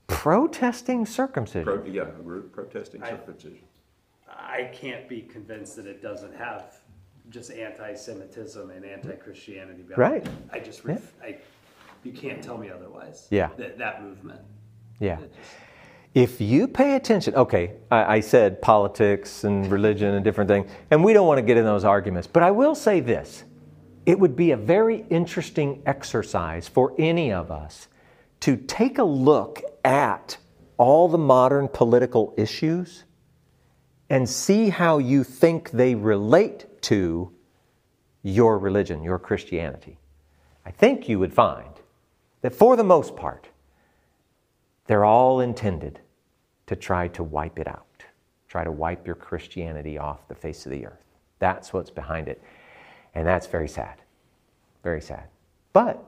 protesting 0.07 1.05
circumcision 1.05 1.63
pro, 1.65 1.85
yeah, 1.85 2.01
a 2.03 2.21
group 2.23 2.51
protesting 2.51 3.03
I- 3.03 3.09
circumcision. 3.11 3.59
I 4.27 4.69
can't 4.73 5.07
be 5.07 5.21
convinced 5.21 5.75
that 5.77 5.85
it 5.85 6.01
doesn't 6.01 6.35
have 6.35 6.79
just 7.29 7.51
anti-Semitism 7.51 8.69
and 8.69 8.85
anti-Christianity. 8.85 9.83
Right. 9.95 10.25
it. 10.25 10.31
I 10.51 10.59
just, 10.59 10.83
ref- 10.83 11.13
I, 11.21 11.37
you 12.03 12.11
can't 12.11 12.43
tell 12.43 12.57
me 12.57 12.69
otherwise. 12.69 13.27
Yeah. 13.29 13.49
That, 13.57 13.77
that 13.77 14.03
movement. 14.03 14.41
yeah 14.99 15.17
if 16.15 16.39
you 16.39 16.69
pay 16.69 16.95
attention, 16.95 17.35
okay, 17.35 17.73
I, 17.91 18.15
I 18.15 18.19
said 18.21 18.61
politics 18.61 19.43
and 19.43 19.69
religion 19.69 20.15
and 20.15 20.23
different 20.23 20.47
things, 20.47 20.71
and 20.89 21.03
we 21.03 21.11
don't 21.11 21.27
want 21.27 21.39
to 21.39 21.41
get 21.41 21.57
in 21.57 21.65
those 21.65 21.83
arguments, 21.83 22.25
but 22.25 22.41
I 22.41 22.51
will 22.51 22.73
say 22.73 23.01
this 23.01 23.43
it 24.05 24.17
would 24.17 24.35
be 24.35 24.51
a 24.51 24.57
very 24.57 25.05
interesting 25.09 25.81
exercise 25.85 26.67
for 26.67 26.93
any 26.97 27.33
of 27.33 27.51
us 27.51 27.87
to 28.39 28.55
take 28.55 28.97
a 28.97 29.03
look 29.03 29.61
at 29.83 30.37
all 30.77 31.09
the 31.09 31.17
modern 31.17 31.67
political 31.67 32.33
issues 32.37 33.03
and 34.09 34.29
see 34.29 34.69
how 34.69 34.99
you 34.99 35.23
think 35.23 35.71
they 35.71 35.95
relate 35.95 36.65
to 36.85 37.31
your 38.21 38.59
religion, 38.59 39.03
your 39.03 39.17
Christianity. 39.17 39.97
I 40.65 40.71
think 40.71 41.09
you 41.09 41.19
would 41.19 41.33
find 41.33 41.69
that 42.41 42.53
for 42.53 42.75
the 42.75 42.83
most 42.83 43.15
part, 43.15 43.49
they're 44.85 45.05
all 45.05 45.39
intended 45.39 45.99
to 46.67 46.75
try 46.75 47.07
to 47.09 47.23
wipe 47.23 47.57
it 47.57 47.67
out, 47.67 48.03
try 48.47 48.63
to 48.63 48.71
wipe 48.71 49.05
your 49.05 49.15
Christianity 49.15 49.97
off 49.97 50.27
the 50.27 50.35
face 50.35 50.65
of 50.67 50.71
the 50.71 50.85
earth. 50.85 51.03
That's 51.39 51.73
what's 51.73 51.89
behind 51.89 52.27
it. 52.27 52.39
And 53.15 53.27
that's 53.27 53.47
very 53.47 53.67
sad. 53.67 53.95
Very 54.83 55.01
sad. 55.01 55.25
But 55.73 56.03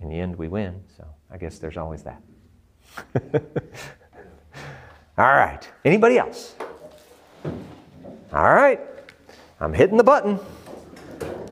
in 0.00 0.10
the 0.10 0.20
end, 0.20 0.36
we 0.36 0.48
win, 0.48 0.82
so 0.98 1.06
I 1.30 1.38
guess 1.38 1.58
there's 1.58 1.78
always 1.78 2.02
that. 2.02 2.22
All 5.16 5.32
right. 5.32 5.66
Anybody 5.84 6.18
else? 6.18 6.56
All 7.44 8.54
right. 8.54 8.80
I'm 9.64 9.72
hitting 9.72 9.96
the 9.96 10.04
button. 10.04 10.38